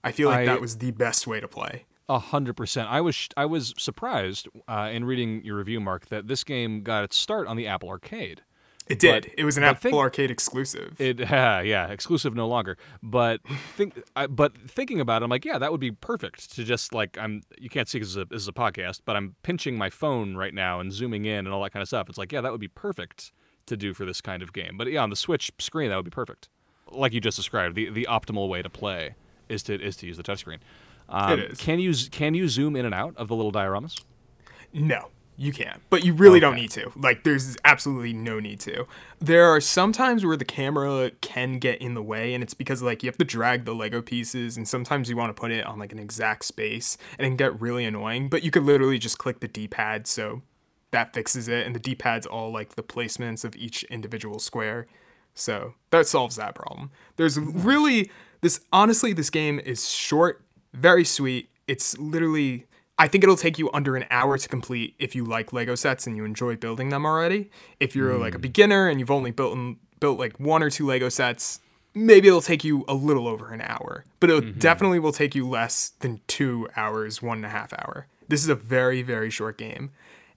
I 0.02 0.10
feel 0.12 0.30
like 0.30 0.40
I- 0.40 0.44
that 0.46 0.60
was 0.60 0.78
the 0.78 0.90
best 0.90 1.26
way 1.28 1.38
to 1.40 1.46
play. 1.46 1.84
A 2.10 2.18
hundred 2.18 2.56
percent. 2.56 2.88
I 2.90 3.00
was 3.00 3.28
I 3.36 3.46
was 3.46 3.72
surprised 3.78 4.48
uh, 4.66 4.90
in 4.92 5.04
reading 5.04 5.44
your 5.44 5.56
review, 5.56 5.78
Marc, 5.78 6.06
that 6.06 6.26
this 6.26 6.42
game 6.42 6.82
got 6.82 7.04
its 7.04 7.16
start 7.16 7.46
on 7.46 7.56
the 7.56 7.68
Apple 7.68 7.88
Arcade. 7.88 8.42
It 8.88 8.98
did. 8.98 9.32
it 9.38 9.44
was 9.44 9.56
an 9.56 9.62
Apple 9.62 9.80
think- 9.80 9.94
Arcade 9.94 10.28
exclusive. 10.32 11.00
It 11.00 11.20
uh, 11.32 11.62
yeah, 11.64 11.86
exclusive 11.86 12.34
no 12.34 12.48
longer. 12.48 12.76
But 13.00 13.42
think 13.76 14.02
I, 14.16 14.26
but 14.26 14.58
thinking 14.68 15.00
about 15.00 15.22
it, 15.22 15.24
I'm 15.24 15.30
like, 15.30 15.44
yeah, 15.44 15.58
that 15.58 15.70
would 15.70 15.80
be 15.80 15.92
perfect 15.92 16.52
to 16.56 16.64
just 16.64 16.92
like 16.92 17.16
I'm. 17.16 17.42
You 17.58 17.68
can't 17.68 17.88
see 17.88 18.00
because 18.00 18.14
this, 18.14 18.26
this 18.28 18.42
is 18.42 18.48
a 18.48 18.52
podcast, 18.52 19.02
but 19.04 19.14
I'm 19.14 19.36
pinching 19.44 19.78
my 19.78 19.88
phone 19.88 20.34
right 20.34 20.52
now 20.52 20.80
and 20.80 20.92
zooming 20.92 21.26
in 21.26 21.46
and 21.46 21.50
all 21.50 21.62
that 21.62 21.70
kind 21.70 21.80
of 21.80 21.86
stuff. 21.86 22.08
It's 22.08 22.18
like, 22.18 22.32
yeah, 22.32 22.40
that 22.40 22.50
would 22.50 22.60
be 22.60 22.66
perfect 22.66 23.30
to 23.66 23.76
do 23.76 23.94
for 23.94 24.04
this 24.04 24.20
kind 24.20 24.42
of 24.42 24.52
game. 24.52 24.76
But 24.76 24.90
yeah, 24.90 25.04
on 25.04 25.10
the 25.10 25.16
Switch 25.16 25.52
screen, 25.60 25.90
that 25.90 25.96
would 25.96 26.04
be 26.04 26.10
perfect. 26.10 26.48
Like 26.90 27.12
you 27.12 27.20
just 27.20 27.36
described, 27.36 27.76
the 27.76 27.88
the 27.88 28.08
optimal 28.10 28.48
way 28.48 28.62
to 28.62 28.68
play 28.68 29.14
is 29.48 29.62
to 29.64 29.80
is 29.80 29.94
to 29.98 30.08
use 30.08 30.16
the 30.16 30.24
touchscreen. 30.24 30.58
Um, 31.10 31.32
It 31.38 31.50
is. 31.52 31.58
Can 31.58 31.80
you 31.80 31.92
can 32.10 32.34
you 32.34 32.48
zoom 32.48 32.76
in 32.76 32.86
and 32.86 32.94
out 32.94 33.14
of 33.16 33.28
the 33.28 33.34
little 33.34 33.52
dioramas? 33.52 34.00
No, 34.72 35.08
you 35.36 35.52
can't. 35.52 35.82
But 35.90 36.04
you 36.04 36.12
really 36.14 36.38
don't 36.38 36.54
need 36.54 36.70
to. 36.72 36.92
Like, 36.94 37.24
there's 37.24 37.56
absolutely 37.64 38.12
no 38.12 38.38
need 38.38 38.60
to. 38.60 38.86
There 39.18 39.46
are 39.46 39.60
some 39.60 39.90
times 39.90 40.24
where 40.24 40.36
the 40.36 40.44
camera 40.44 41.10
can 41.20 41.58
get 41.58 41.82
in 41.82 41.94
the 41.94 42.02
way, 42.02 42.34
and 42.34 42.42
it's 42.42 42.54
because, 42.54 42.80
like, 42.82 43.02
you 43.02 43.08
have 43.08 43.18
to 43.18 43.24
drag 43.24 43.64
the 43.64 43.74
Lego 43.74 44.00
pieces, 44.00 44.56
and 44.56 44.68
sometimes 44.68 45.10
you 45.10 45.16
want 45.16 45.34
to 45.34 45.40
put 45.40 45.50
it 45.50 45.66
on, 45.66 45.78
like, 45.78 45.92
an 45.92 45.98
exact 45.98 46.44
space, 46.44 46.96
and 47.18 47.26
it 47.26 47.30
can 47.30 47.36
get 47.36 47.60
really 47.60 47.84
annoying. 47.84 48.28
But 48.28 48.44
you 48.44 48.52
could 48.52 48.62
literally 48.62 48.98
just 48.98 49.18
click 49.18 49.40
the 49.40 49.48
D 49.48 49.66
pad, 49.66 50.06
so 50.06 50.42
that 50.92 51.12
fixes 51.12 51.48
it, 51.48 51.66
and 51.66 51.74
the 51.74 51.80
D 51.80 51.96
pad's 51.96 52.26
all, 52.26 52.52
like, 52.52 52.76
the 52.76 52.82
placements 52.84 53.44
of 53.44 53.56
each 53.56 53.82
individual 53.84 54.38
square. 54.38 54.86
So 55.34 55.74
that 55.90 56.06
solves 56.06 56.36
that 56.36 56.54
problem. 56.54 56.90
There's 57.16 57.38
really 57.38 58.10
this 58.40 58.60
honestly, 58.72 59.12
this 59.12 59.30
game 59.30 59.60
is 59.60 59.90
short, 59.90 60.42
very 60.72 61.04
sweet. 61.04 61.48
It's 61.66 61.96
literally 61.98 62.66
I 62.98 63.08
think 63.08 63.24
it'll 63.24 63.36
take 63.36 63.58
you 63.58 63.70
under 63.72 63.96
an 63.96 64.04
hour 64.10 64.36
to 64.36 64.48
complete 64.48 64.94
if 64.98 65.14
you 65.14 65.24
like 65.24 65.54
Lego 65.54 65.74
sets 65.74 66.06
and 66.06 66.16
you 66.16 66.24
enjoy 66.26 66.56
building 66.56 66.90
them 66.90 67.06
already. 67.06 67.50
If 67.80 67.96
you're 67.96 68.18
like 68.18 68.34
a 68.34 68.38
beginner 68.38 68.88
and 68.88 69.00
you've 69.00 69.10
only 69.10 69.30
built 69.30 69.56
built 70.00 70.18
like 70.18 70.38
one 70.38 70.62
or 70.62 70.68
two 70.68 70.84
Lego 70.86 71.08
sets, 71.08 71.60
maybe 71.94 72.28
it'll 72.28 72.42
take 72.42 72.62
you 72.62 72.84
a 72.88 72.94
little 72.94 73.26
over 73.26 73.52
an 73.52 73.62
hour. 73.62 74.04
But 74.20 74.28
it 74.30 74.58
definitely 74.58 74.98
will 74.98 75.12
take 75.12 75.34
you 75.34 75.48
less 75.48 75.90
than 76.00 76.20
two 76.26 76.68
hours, 76.76 77.22
one 77.22 77.38
and 77.38 77.46
a 77.46 77.50
half 77.50 77.72
hour. 77.72 78.06
This 78.28 78.42
is 78.42 78.48
a 78.50 78.54
very, 78.54 79.00
very 79.02 79.30
short 79.30 79.56
game. 79.56 79.90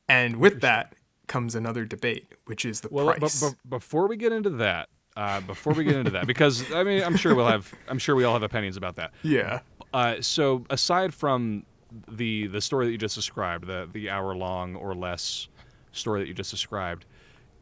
And 0.08 0.38
with 0.38 0.62
that 0.62 0.96
comes 1.28 1.56
another 1.56 1.84
debate, 1.86 2.28
which 2.46 2.64
is 2.66 2.82
the 2.82 2.88
Well, 2.92 3.06
but, 3.08 3.20
price. 3.20 3.42
but 3.42 3.56
before 3.70 4.08
we 4.08 4.16
get 4.18 4.32
into 4.32 4.50
that, 4.52 4.90
uh, 5.16 5.42
before 5.42 5.74
we 5.74 5.84
get 5.84 5.96
into 5.96 6.12
that, 6.12 6.28
because 6.28 6.72
I 6.74 6.84
mean, 6.84 7.04
I'm 7.04 7.16
sure 7.16 7.36
we'll 7.36 7.48
have, 7.48 7.74
I'm 7.88 8.00
sure 8.00 8.16
we 8.16 8.24
all 8.24 8.34
have 8.34 8.44
opinions 8.44 8.78
about 8.78 8.96
that. 8.96 9.12
yeah. 9.24 9.60
Uh, 9.94 10.16
so 10.22 10.66
aside 10.70 11.14
from 11.14 11.66
the 12.08 12.48
the 12.48 12.62
story 12.62 12.86
that 12.88 12.92
you 12.92 12.98
just 12.98 13.16
described, 13.16 13.68
the 13.68 13.88
the 13.92 14.10
hour 14.10 14.36
long 14.36 14.76
or 14.76 14.96
less 14.96 15.48
story 15.92 16.22
that 16.22 16.28
you 16.28 16.34
just 16.34 16.52
described, 16.52 17.06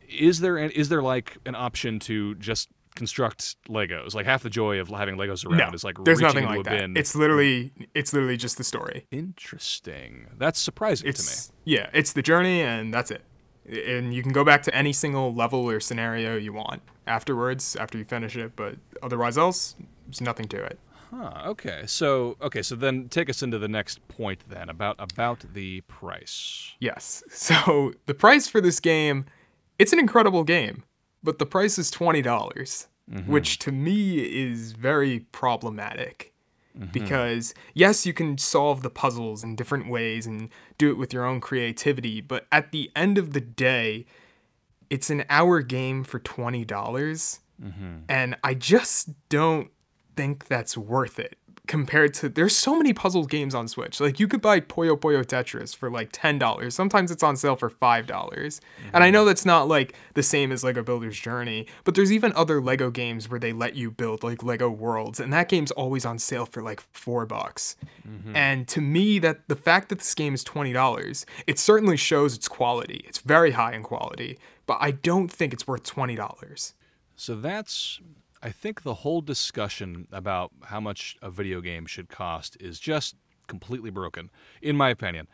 is 0.10 0.40
there 0.40 0.58
an, 0.58 0.72
is 0.72 0.90
there 0.90 1.02
like 1.02 1.38
an 1.46 1.56
option 1.56 2.00
to 2.00 2.36
just 2.36 2.70
construct 2.96 3.56
Legos? 3.68 4.14
Like 4.16 4.26
half 4.26 4.44
the 4.44 4.50
joy 4.50 4.80
of 4.80 4.88
having 4.90 5.16
Legos 5.18 5.46
around 5.46 5.58
No, 5.58 5.70
is 5.74 5.84
like 5.84 5.98
there's 6.04 6.22
reaching 6.22 6.44
nothing 6.44 6.58
like 6.58 6.66
that. 6.66 6.80
bin. 6.80 6.96
It's 6.98 7.16
literally 7.16 7.74
it's 7.94 8.14
literally 8.14 8.38
just 8.38 8.58
the 8.58 8.64
story. 8.64 9.06
interesting. 9.12 10.28
That's 10.38 10.60
surprising 10.60 11.12
to 11.12 11.22
me. 11.22 11.56
Yeah, 11.66 11.90
it's 11.94 12.14
the 12.14 12.22
journey 12.22 12.62
and 12.62 12.94
that's 12.94 13.12
it. 13.12 13.22
And 13.70 14.14
you 14.14 14.24
can 14.24 14.32
go 14.32 14.44
back 14.44 14.64
to 14.64 14.76
any 14.76 14.94
single 14.94 15.34
level 15.34 15.70
or 15.70 15.80
scenario 15.80 16.36
you 16.38 16.54
want 16.54 16.82
afterwards 17.06 17.76
after 17.76 17.98
you 17.98 18.06
finish 18.06 18.36
it, 18.36 18.56
but 18.56 18.76
otherwise 19.04 19.38
else 19.38 19.76
there's 20.08 20.22
nothing 20.22 20.48
to 20.50 20.64
it. 20.64 20.80
Huh, 21.14 21.44
okay. 21.48 21.84
So 21.88 22.38
okay, 22.42 22.62
so 22.62 22.76
then 22.76 23.10
take 23.10 23.30
us 23.30 23.44
into 23.44 23.60
the 23.60 23.68
next 23.68 24.06
point 24.08 24.44
then 24.48 24.70
about 24.70 24.96
about 24.98 25.44
the 25.54 25.82
price. 25.82 26.74
Yes. 26.80 27.24
So 27.32 27.94
the 28.06 28.14
price 28.14 28.48
for 28.48 28.62
this 28.62 28.80
game, 28.80 29.26
it's 29.78 29.92
an 29.92 30.00
incredible 30.00 30.44
game, 30.44 30.84
but 31.22 31.38
the 31.38 31.46
price 31.46 31.78
is 31.78 31.92
twenty 31.92 32.22
dollars, 32.22 32.88
mm-hmm. 33.12 33.30
which 33.30 33.60
to 33.60 33.72
me 33.72 34.20
is 34.20 34.72
very 34.72 35.22
problematic. 35.32 36.34
Mm-hmm. 36.78 36.92
Because 36.94 37.54
yes, 37.74 38.06
you 38.06 38.14
can 38.14 38.38
solve 38.38 38.82
the 38.82 38.90
puzzles 38.90 39.44
in 39.44 39.58
different 39.58 39.90
ways 39.90 40.26
and 40.26 40.50
do 40.78 40.90
it 40.90 40.98
with 40.98 41.12
your 41.12 41.26
own 41.26 41.42
creativity, 41.42 42.22
but 42.22 42.48
at 42.52 42.72
the 42.72 42.90
end 42.96 43.18
of 43.18 43.34
the 43.34 43.42
day, 43.42 44.06
it's 44.90 45.10
an 45.10 45.26
hour 45.30 45.62
game 45.62 46.06
for 46.06 46.20
twenty 46.20 46.64
dollars, 46.64 47.42
mm-hmm. 47.62 48.04
and 48.08 48.38
I 48.44 48.54
just 48.54 49.10
don't 49.28 49.72
think 50.16 50.48
that's 50.48 50.78
worth 50.78 51.20
it 51.20 51.38
compared 51.72 52.14
to 52.14 52.28
there's 52.28 52.54
so 52.54 52.76
many 52.76 52.92
puzzle 52.92 53.26
games 53.26 53.56
on 53.56 53.66
Switch. 53.66 54.02
Like 54.02 54.20
you 54.20 54.28
could 54.28 54.42
buy 54.42 54.60
Puyo 54.60 55.00
Puyo 55.00 55.24
Tetris 55.24 55.74
for 55.74 55.90
like 55.90 56.10
ten 56.12 56.38
dollars. 56.38 56.76
Sometimes 56.76 57.12
it's 57.12 57.24
on 57.24 57.38
sale 57.38 57.56
for 57.56 57.70
five 57.70 58.08
dollars. 58.08 58.60
And 58.94 59.04
I 59.04 59.08
mm-hmm. 59.08 59.14
know 59.14 59.26
that's 59.26 59.46
not 59.46 59.70
like 59.70 59.96
the 60.14 60.22
same 60.22 60.52
as 60.52 60.66
Lego 60.66 60.84
Builder's 60.84 61.18
Journey, 61.18 61.68
but 61.86 61.96
there's 61.96 62.12
even 62.12 62.34
other 62.34 62.62
Lego 62.62 62.90
games 62.90 63.30
where 63.30 63.40
they 63.40 63.54
let 63.54 63.76
you 63.76 63.90
build 63.90 64.22
like 64.22 64.44
Lego 64.44 64.70
Worlds, 64.70 65.20
and 65.20 65.32
that 65.32 65.48
game's 65.48 65.72
always 65.72 66.06
on 66.06 66.20
sale 66.20 66.46
for 66.46 66.62
like 66.62 66.82
four 66.92 67.26
bucks. 67.26 67.78
Mm-hmm. 68.08 68.36
And 68.36 68.68
to 68.68 68.82
me, 68.82 69.20
that 69.20 69.48
the 69.48 69.56
fact 69.56 69.90
that 69.90 70.00
this 70.00 70.14
game 70.14 70.34
is 70.34 70.44
twenty 70.44 70.74
dollars, 70.74 71.26
it 71.48 71.60
certainly 71.60 71.98
shows 71.98 72.36
its 72.36 72.48
quality. 72.48 73.06
It's 73.08 73.20
very 73.20 73.52
high 73.52 73.74
in 73.74 73.84
quality, 73.84 74.38
but 74.66 74.78
I 74.82 74.92
don't 74.92 75.32
think 75.32 75.54
it's 75.54 75.68
worth 75.68 75.84
twenty 75.84 76.16
dollars. 76.16 76.74
So 77.16 77.36
that's 77.36 78.02
I 78.44 78.50
think 78.50 78.84
the 78.84 78.96
whole 78.96 79.22
discussion 79.22 80.08
about 80.12 80.52
how 80.64 80.80
much 80.80 81.18
a 81.22 81.30
video 81.30 81.62
game 81.62 81.86
should 81.86 82.10
cost 82.10 82.58
is 82.60 82.80
just 82.80 83.16
completely 83.48 83.92
broken, 83.92 84.30
in 84.62 84.76
my 84.76 84.90
opinion. 84.90 85.28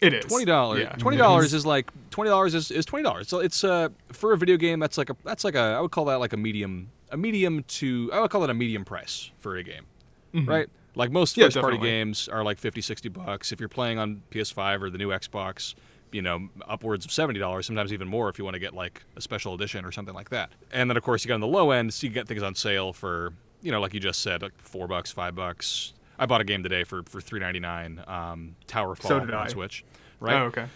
It 0.00 0.12
is 0.12 0.24
Twenty 0.24 0.44
dollars. 0.44 0.80
Yeah. 0.80 0.96
Twenty 0.96 1.18
dollars 1.18 1.54
is 1.54 1.64
like 1.64 1.90
twenty 2.10 2.30
dollars 2.30 2.54
is, 2.54 2.70
is 2.70 2.84
twenty 2.84 3.04
dollars. 3.04 3.28
So 3.28 3.38
it's 3.38 3.62
uh 3.62 3.90
for 4.12 4.32
a 4.32 4.36
video 4.36 4.56
game 4.56 4.80
that's 4.80 4.98
like 4.98 5.08
a 5.10 5.16
that's 5.24 5.44
like 5.44 5.54
a 5.54 5.60
I 5.60 5.80
would 5.80 5.92
call 5.92 6.06
that 6.06 6.16
like 6.16 6.32
a 6.32 6.36
medium 6.36 6.90
a 7.12 7.16
medium 7.16 7.62
to 7.64 8.10
I 8.12 8.20
would 8.20 8.30
call 8.30 8.42
it 8.42 8.50
a 8.50 8.54
medium 8.54 8.84
price 8.84 9.30
for 9.38 9.56
a 9.56 9.62
game, 9.62 9.86
right? 10.34 10.68
Like 10.96 11.12
most 11.12 11.32
Mm-hmm. 11.32 11.42
Yeah, 11.42 11.46
first 11.46 11.60
party 11.60 11.78
games 11.78 12.28
are 12.28 12.42
like 12.42 12.58
50, 12.58 12.80
60 12.80 13.08
bucks. 13.10 13.52
If 13.52 13.60
you're 13.60 13.68
playing 13.68 13.98
on 13.98 14.22
PS5 14.32 14.82
or 14.82 14.90
the 14.90 14.98
new 14.98 15.10
Xbox, 15.10 15.76
you 16.12 16.22
know, 16.22 16.48
upwards 16.66 17.04
of 17.04 17.12
seventy 17.12 17.38
dollars, 17.40 17.66
sometimes 17.66 17.92
even 17.92 18.08
more 18.08 18.28
if 18.28 18.38
you 18.38 18.44
want 18.44 18.54
to 18.54 18.60
get 18.60 18.74
like 18.74 19.02
a 19.16 19.20
special 19.20 19.54
edition 19.54 19.84
or 19.84 19.92
something 19.92 20.14
like 20.14 20.30
that. 20.30 20.50
And 20.72 20.90
then 20.90 20.96
of 20.96 21.02
course 21.02 21.24
you 21.24 21.28
get 21.28 21.34
on 21.34 21.40
the 21.40 21.46
low 21.46 21.70
end, 21.70 21.92
so 21.94 22.06
you 22.06 22.12
get 22.12 22.28
things 22.28 22.42
on 22.42 22.54
sale 22.54 22.92
for 22.92 23.32
you 23.62 23.72
know, 23.72 23.80
like 23.80 23.92
you 23.94 24.00
just 24.00 24.20
said, 24.20 24.42
like 24.42 24.52
four 24.58 24.86
bucks, 24.86 25.10
five 25.10 25.34
bucks. 25.34 25.92
I 26.18 26.26
bought 26.26 26.40
a 26.40 26.44
game 26.44 26.62
today 26.62 26.84
for 26.84 27.02
for 27.04 27.20
three 27.20 27.40
ninety 27.40 27.60
nine, 27.60 28.02
um, 28.06 28.56
Towerfall 28.66 29.08
So 29.08 29.20
did 29.20 29.34
I. 29.34 29.42
on 29.42 29.48
Switch. 29.48 29.84
Right. 30.20 30.34
Oh, 30.34 30.44
okay. 30.46 30.66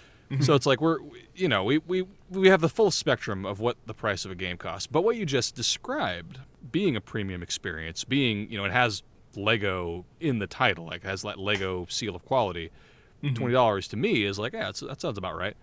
So 0.40 0.54
it's 0.54 0.64
like 0.64 0.80
we're, 0.80 0.98
you 1.34 1.46
know, 1.46 1.62
we, 1.62 1.76
we 1.78 2.06
we 2.30 2.48
have 2.48 2.62
the 2.62 2.68
full 2.70 2.90
spectrum 2.90 3.44
of 3.44 3.60
what 3.60 3.76
the 3.84 3.92
price 3.92 4.24
of 4.24 4.30
a 4.30 4.34
game 4.34 4.56
costs. 4.56 4.86
But 4.86 5.04
what 5.04 5.16
you 5.16 5.26
just 5.26 5.54
described, 5.54 6.38
being 6.70 6.96
a 6.96 7.02
premium 7.02 7.42
experience, 7.42 8.02
being, 8.04 8.50
you 8.50 8.56
know, 8.56 8.64
it 8.64 8.72
has 8.72 9.02
Lego 9.36 10.06
in 10.20 10.38
the 10.38 10.46
title, 10.46 10.86
like 10.86 11.04
it 11.04 11.08
has 11.08 11.20
that 11.22 11.38
Lego 11.38 11.86
seal 11.90 12.16
of 12.16 12.24
quality. 12.24 12.70
Mm-hmm. 13.22 13.34
Twenty 13.34 13.52
dollars 13.52 13.88
to 13.88 13.96
me 13.96 14.24
is 14.24 14.38
like, 14.38 14.52
yeah, 14.52 14.72
that 14.72 15.00
sounds 15.00 15.18
about 15.18 15.36
right. 15.36 15.56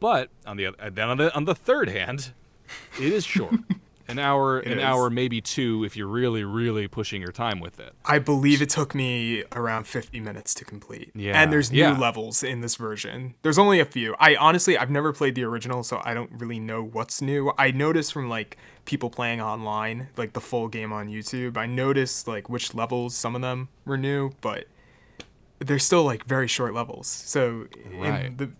But 0.00 0.30
on 0.46 0.56
the 0.56 0.66
other, 0.66 0.90
then 0.90 1.08
on 1.08 1.18
the 1.18 1.34
on 1.34 1.44
the 1.44 1.54
third 1.54 1.88
hand, 1.88 2.32
it 3.00 3.12
is 3.12 3.24
short. 3.24 3.54
An 4.08 4.20
hour, 4.20 4.60
an 4.60 4.78
is. 4.78 4.84
hour, 4.84 5.10
maybe 5.10 5.40
two, 5.40 5.82
if 5.82 5.96
you're 5.96 6.06
really, 6.06 6.44
really 6.44 6.86
pushing 6.86 7.20
your 7.20 7.32
time 7.32 7.58
with 7.58 7.80
it. 7.80 7.92
I 8.04 8.20
believe 8.20 8.62
it 8.62 8.70
took 8.70 8.94
me 8.94 9.42
around 9.50 9.88
50 9.88 10.20
minutes 10.20 10.54
to 10.54 10.64
complete. 10.64 11.10
Yeah, 11.12 11.42
And 11.42 11.52
there's 11.52 11.72
new 11.72 11.80
yeah. 11.80 11.98
levels 11.98 12.44
in 12.44 12.60
this 12.60 12.76
version. 12.76 13.34
There's 13.42 13.58
only 13.58 13.80
a 13.80 13.84
few. 13.84 14.14
I 14.20 14.36
honestly, 14.36 14.78
I've 14.78 14.90
never 14.90 15.12
played 15.12 15.34
the 15.34 15.42
original, 15.42 15.82
so 15.82 16.00
I 16.04 16.14
don't 16.14 16.30
really 16.30 16.60
know 16.60 16.84
what's 16.84 17.20
new. 17.20 17.52
I 17.58 17.72
noticed 17.72 18.12
from 18.12 18.28
like 18.28 18.56
people 18.84 19.10
playing 19.10 19.40
online, 19.40 20.10
like 20.16 20.34
the 20.34 20.40
full 20.40 20.68
game 20.68 20.92
on 20.92 21.08
YouTube, 21.08 21.56
I 21.56 21.66
noticed 21.66 22.28
like 22.28 22.48
which 22.48 22.74
levels, 22.74 23.16
some 23.16 23.34
of 23.34 23.42
them 23.42 23.70
were 23.84 23.98
new, 23.98 24.30
but 24.40 24.66
they're 25.58 25.78
still 25.78 26.04
like 26.04 26.24
very 26.26 26.48
short 26.48 26.74
levels. 26.74 27.06
So 27.06 27.66
Right. 27.94 28.26
in 28.26 28.36
the, 28.36 28.50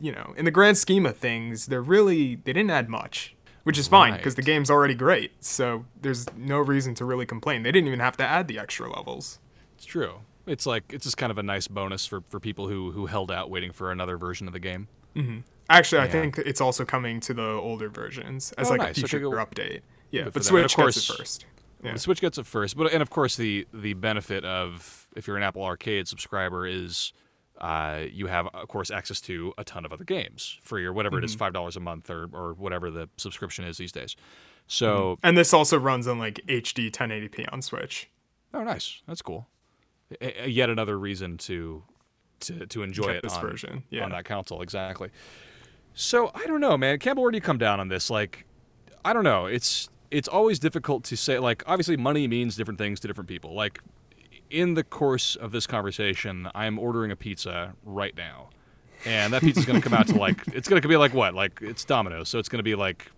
you 0.00 0.12
know, 0.12 0.34
in 0.36 0.44
the 0.44 0.50
grand 0.50 0.78
scheme 0.78 1.06
of 1.06 1.16
things, 1.16 1.66
they're 1.66 1.82
really, 1.82 2.36
they 2.36 2.52
didn't 2.52 2.70
add 2.70 2.88
much. 2.88 3.34
Which 3.62 3.76
is 3.78 3.86
fine 3.88 4.16
because 4.16 4.36
the 4.36 4.42
game's 4.42 4.70
already 4.70 4.94
great, 4.94 5.32
so 5.44 5.84
there's 6.00 6.24
no 6.34 6.58
reason 6.58 6.94
to 6.94 7.04
really 7.04 7.26
complain. 7.26 7.62
They 7.62 7.70
didn't 7.70 7.88
even 7.88 8.00
have 8.00 8.16
to 8.16 8.24
add 8.24 8.48
the 8.48 8.58
extra 8.58 8.90
levels. 8.90 9.38
It's 9.76 9.84
true. 9.84 10.20
It's 10.46 10.64
like 10.64 10.84
it's 10.94 11.04
just 11.04 11.18
kind 11.18 11.30
of 11.30 11.36
a 11.36 11.42
nice 11.42 11.68
bonus 11.68 12.06
for, 12.06 12.22
for 12.30 12.40
people 12.40 12.68
who 12.68 12.90
who 12.92 13.04
held 13.04 13.30
out 13.30 13.50
waiting 13.50 13.70
for 13.70 13.92
another 13.92 14.16
version 14.16 14.46
of 14.46 14.54
the 14.54 14.60
game. 14.60 14.88
Mm-hmm. 15.14 15.40
Actually, 15.68 16.00
I 16.00 16.08
think 16.08 16.38
it's 16.38 16.60
also 16.62 16.86
coming 16.86 17.20
to 17.20 17.34
the 17.34 17.42
older 17.42 17.90
versions 17.90 18.52
as 18.52 18.68
Oh, 18.68 18.70
like 18.70 18.80
nice. 18.80 18.90
a 18.96 19.00
future 19.00 19.20
go- 19.20 19.30
update. 19.32 19.80
Yeah, 20.10 20.24
but 20.24 20.36
of 20.36 20.44
Switch 20.44 20.74
course- 20.74 20.94
gets 20.96 21.10
it 21.10 21.16
first. 21.18 21.44
Yeah. 21.84 21.96
Switch 21.96 22.20
gets 22.22 22.38
it 22.38 22.46
first, 22.46 22.78
but 22.78 22.90
and 22.94 23.02
of 23.02 23.10
course 23.10 23.36
the 23.36 23.68
the 23.74 23.92
benefit 23.92 24.42
of 24.46 24.99
if 25.16 25.26
you're 25.26 25.36
an 25.36 25.42
Apple 25.42 25.62
Arcade 25.64 26.08
subscriber 26.08 26.66
is 26.66 27.12
uh, 27.60 28.04
you 28.10 28.26
have 28.26 28.46
of 28.54 28.68
course 28.68 28.90
access 28.90 29.20
to 29.22 29.52
a 29.58 29.64
ton 29.64 29.84
of 29.84 29.92
other 29.92 30.04
games 30.04 30.58
free 30.62 30.84
or 30.84 30.92
whatever 30.92 31.16
it 31.18 31.20
Mm-hmm. 31.20 31.24
is 31.26 31.34
five 31.34 31.52
dollars 31.52 31.76
a 31.76 31.80
month 31.80 32.08
or 32.10 32.28
or 32.32 32.54
whatever 32.54 32.90
the 32.90 33.08
subscription 33.16 33.64
is 33.64 33.76
these 33.76 33.92
days. 33.92 34.16
So 34.66 35.18
And 35.22 35.36
this 35.36 35.52
also 35.52 35.78
runs 35.78 36.06
on 36.06 36.18
like 36.18 36.40
HD 36.48 36.90
1080p 36.90 37.46
on 37.52 37.60
Switch. 37.62 38.08
oh 38.54 38.62
nice, 38.62 39.02
that's 39.06 39.20
cool. 39.22 39.46
A- 40.20 40.48
yet 40.48 40.70
another 40.70 40.98
reason 40.98 41.36
to 41.38 41.82
to 42.40 42.66
to 42.66 42.82
enjoy 42.82 43.04
Get 43.06 43.16
it 43.16 43.22
this 43.24 43.34
on, 43.34 43.42
version, 43.42 43.82
yeah. 43.90 44.04
on 44.04 44.10
that 44.10 44.24
console 44.24 44.62
exactly. 44.62 45.10
So 45.94 46.30
I 46.34 46.46
don't 46.46 46.60
know, 46.60 46.78
man. 46.78 46.98
Campbell, 46.98 47.22
where 47.24 47.32
do 47.32 47.36
you 47.36 47.42
come 47.42 47.58
down 47.58 47.80
on 47.80 47.88
this? 47.88 48.08
Like, 48.10 48.46
I 49.04 49.12
don't 49.12 49.24
know. 49.24 49.46
It's 49.46 49.88
it's 50.10 50.28
always 50.28 50.58
difficult 50.58 51.04
to 51.04 51.16
say. 51.16 51.38
Like, 51.38 51.62
obviously, 51.66 51.96
money 51.96 52.26
means 52.28 52.56
different 52.56 52.78
things 52.78 53.00
to 53.00 53.08
different 53.08 53.28
people. 53.28 53.54
Like, 53.54 53.80
in 54.50 54.74
the 54.74 54.84
course 54.84 55.36
of 55.36 55.52
this 55.52 55.66
conversation, 55.66 56.48
I 56.54 56.66
am 56.66 56.78
ordering 56.78 57.10
a 57.10 57.16
pizza 57.16 57.74
right 57.84 58.16
now, 58.16 58.50
and 59.04 59.32
that 59.32 59.42
pizza's 59.42 59.64
going 59.64 59.80
to 59.80 59.88
come 59.88 59.96
out 59.98 60.08
to 60.08 60.16
like 60.16 60.42
it's 60.54 60.68
going 60.68 60.80
to 60.82 60.88
be 60.88 60.96
like 60.96 61.14
what? 61.14 61.34
Like 61.34 61.60
it's 61.62 61.84
Domino's, 61.84 62.28
so 62.28 62.38
it's 62.38 62.48
going 62.48 62.58
to 62.58 62.62
be 62.64 62.74
like 62.74 63.10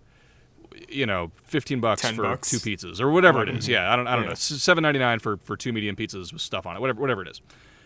you 0.88 1.04
know, 1.04 1.30
fifteen 1.44 1.80
bucks 1.80 2.08
for 2.10 2.22
bucks. 2.22 2.50
two 2.50 2.56
pizzas 2.56 3.00
or 3.00 3.10
whatever 3.10 3.42
it 3.42 3.48
is. 3.50 3.68
Yeah, 3.68 3.92
I 3.92 3.96
don't, 3.96 4.06
I 4.06 4.14
don't 4.14 4.24
Yeah. 4.24 4.28
know. 4.30 4.34
Seven 4.34 4.82
ninety 4.82 4.98
nine 4.98 5.18
for 5.18 5.36
for 5.38 5.56
two 5.56 5.72
medium 5.72 5.96
pizzas 5.96 6.32
with 6.32 6.40
stuff 6.42 6.66
on 6.66 6.76
it, 6.76 6.80
whatever, 6.80 7.00
whatever 7.00 7.22
it 7.22 7.28
is. 7.28 7.42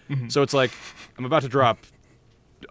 Mm-hmm. 0.08 0.28
So 0.28 0.42
it's 0.42 0.54
like 0.54 0.70
I'm 1.18 1.24
about 1.24 1.42
to 1.42 1.48
drop 1.48 1.78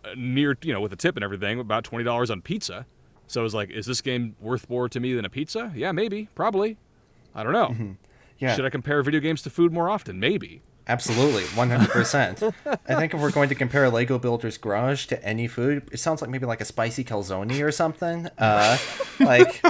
uh, 0.06 0.10
near, 0.16 0.58
you 0.62 0.72
know, 0.74 0.80
with 0.80 0.94
a 0.94 0.96
tip 0.96 1.16
and 1.18 1.24
everything, 1.24 1.60
about 1.60 1.84
twenty 1.84 2.06
dollars 2.06 2.32
on 2.32 2.42
pizza. 2.42 2.86
So 3.28 3.42
I 3.42 3.44
was 3.44 3.54
like, 3.54 3.72
is 3.72 3.86
this 3.88 4.02
game 4.02 4.36
worth 4.40 4.70
more 4.70 4.88
to 4.88 5.00
me 5.00 5.14
than 5.14 5.26
a 5.26 5.30
pizza? 5.30 5.74
Yeah, 5.76 5.92
maybe, 5.92 6.30
probably. 6.36 6.78
I 7.34 7.44
don't 7.44 7.54
know. 7.54 7.68
Mm-hmm. 7.70 7.92
Yeah, 8.40 8.56
Should 8.56 8.66
I 8.66 8.70
compare 8.70 9.02
video 9.04 9.20
games 9.22 9.42
to 9.44 9.50
food 9.50 9.72
more 9.72 9.90
often? 9.90 10.20
Maybe. 10.20 10.62
absolutely, 10.88 11.44
100%. 11.44 12.54
I 12.88 12.96
think 12.96 13.14
if 13.14 13.20
we're 13.22 13.32
going 13.32 13.50
to 13.50 13.56
compare 13.56 13.90
Lego 13.90 14.20
Builder's 14.20 14.58
Garage 14.58 15.06
to 15.08 15.24
any 15.26 15.48
food, 15.48 15.88
it 15.92 16.00
sounds 16.00 16.22
like 16.22 16.30
maybe 16.30 16.46
like 16.46 16.62
a 16.62 16.66
spicy 16.66 17.04
calzone 17.04 17.60
or 17.64 17.72
something. 17.72 18.28
Uh, 18.38 18.78
like 19.20 19.62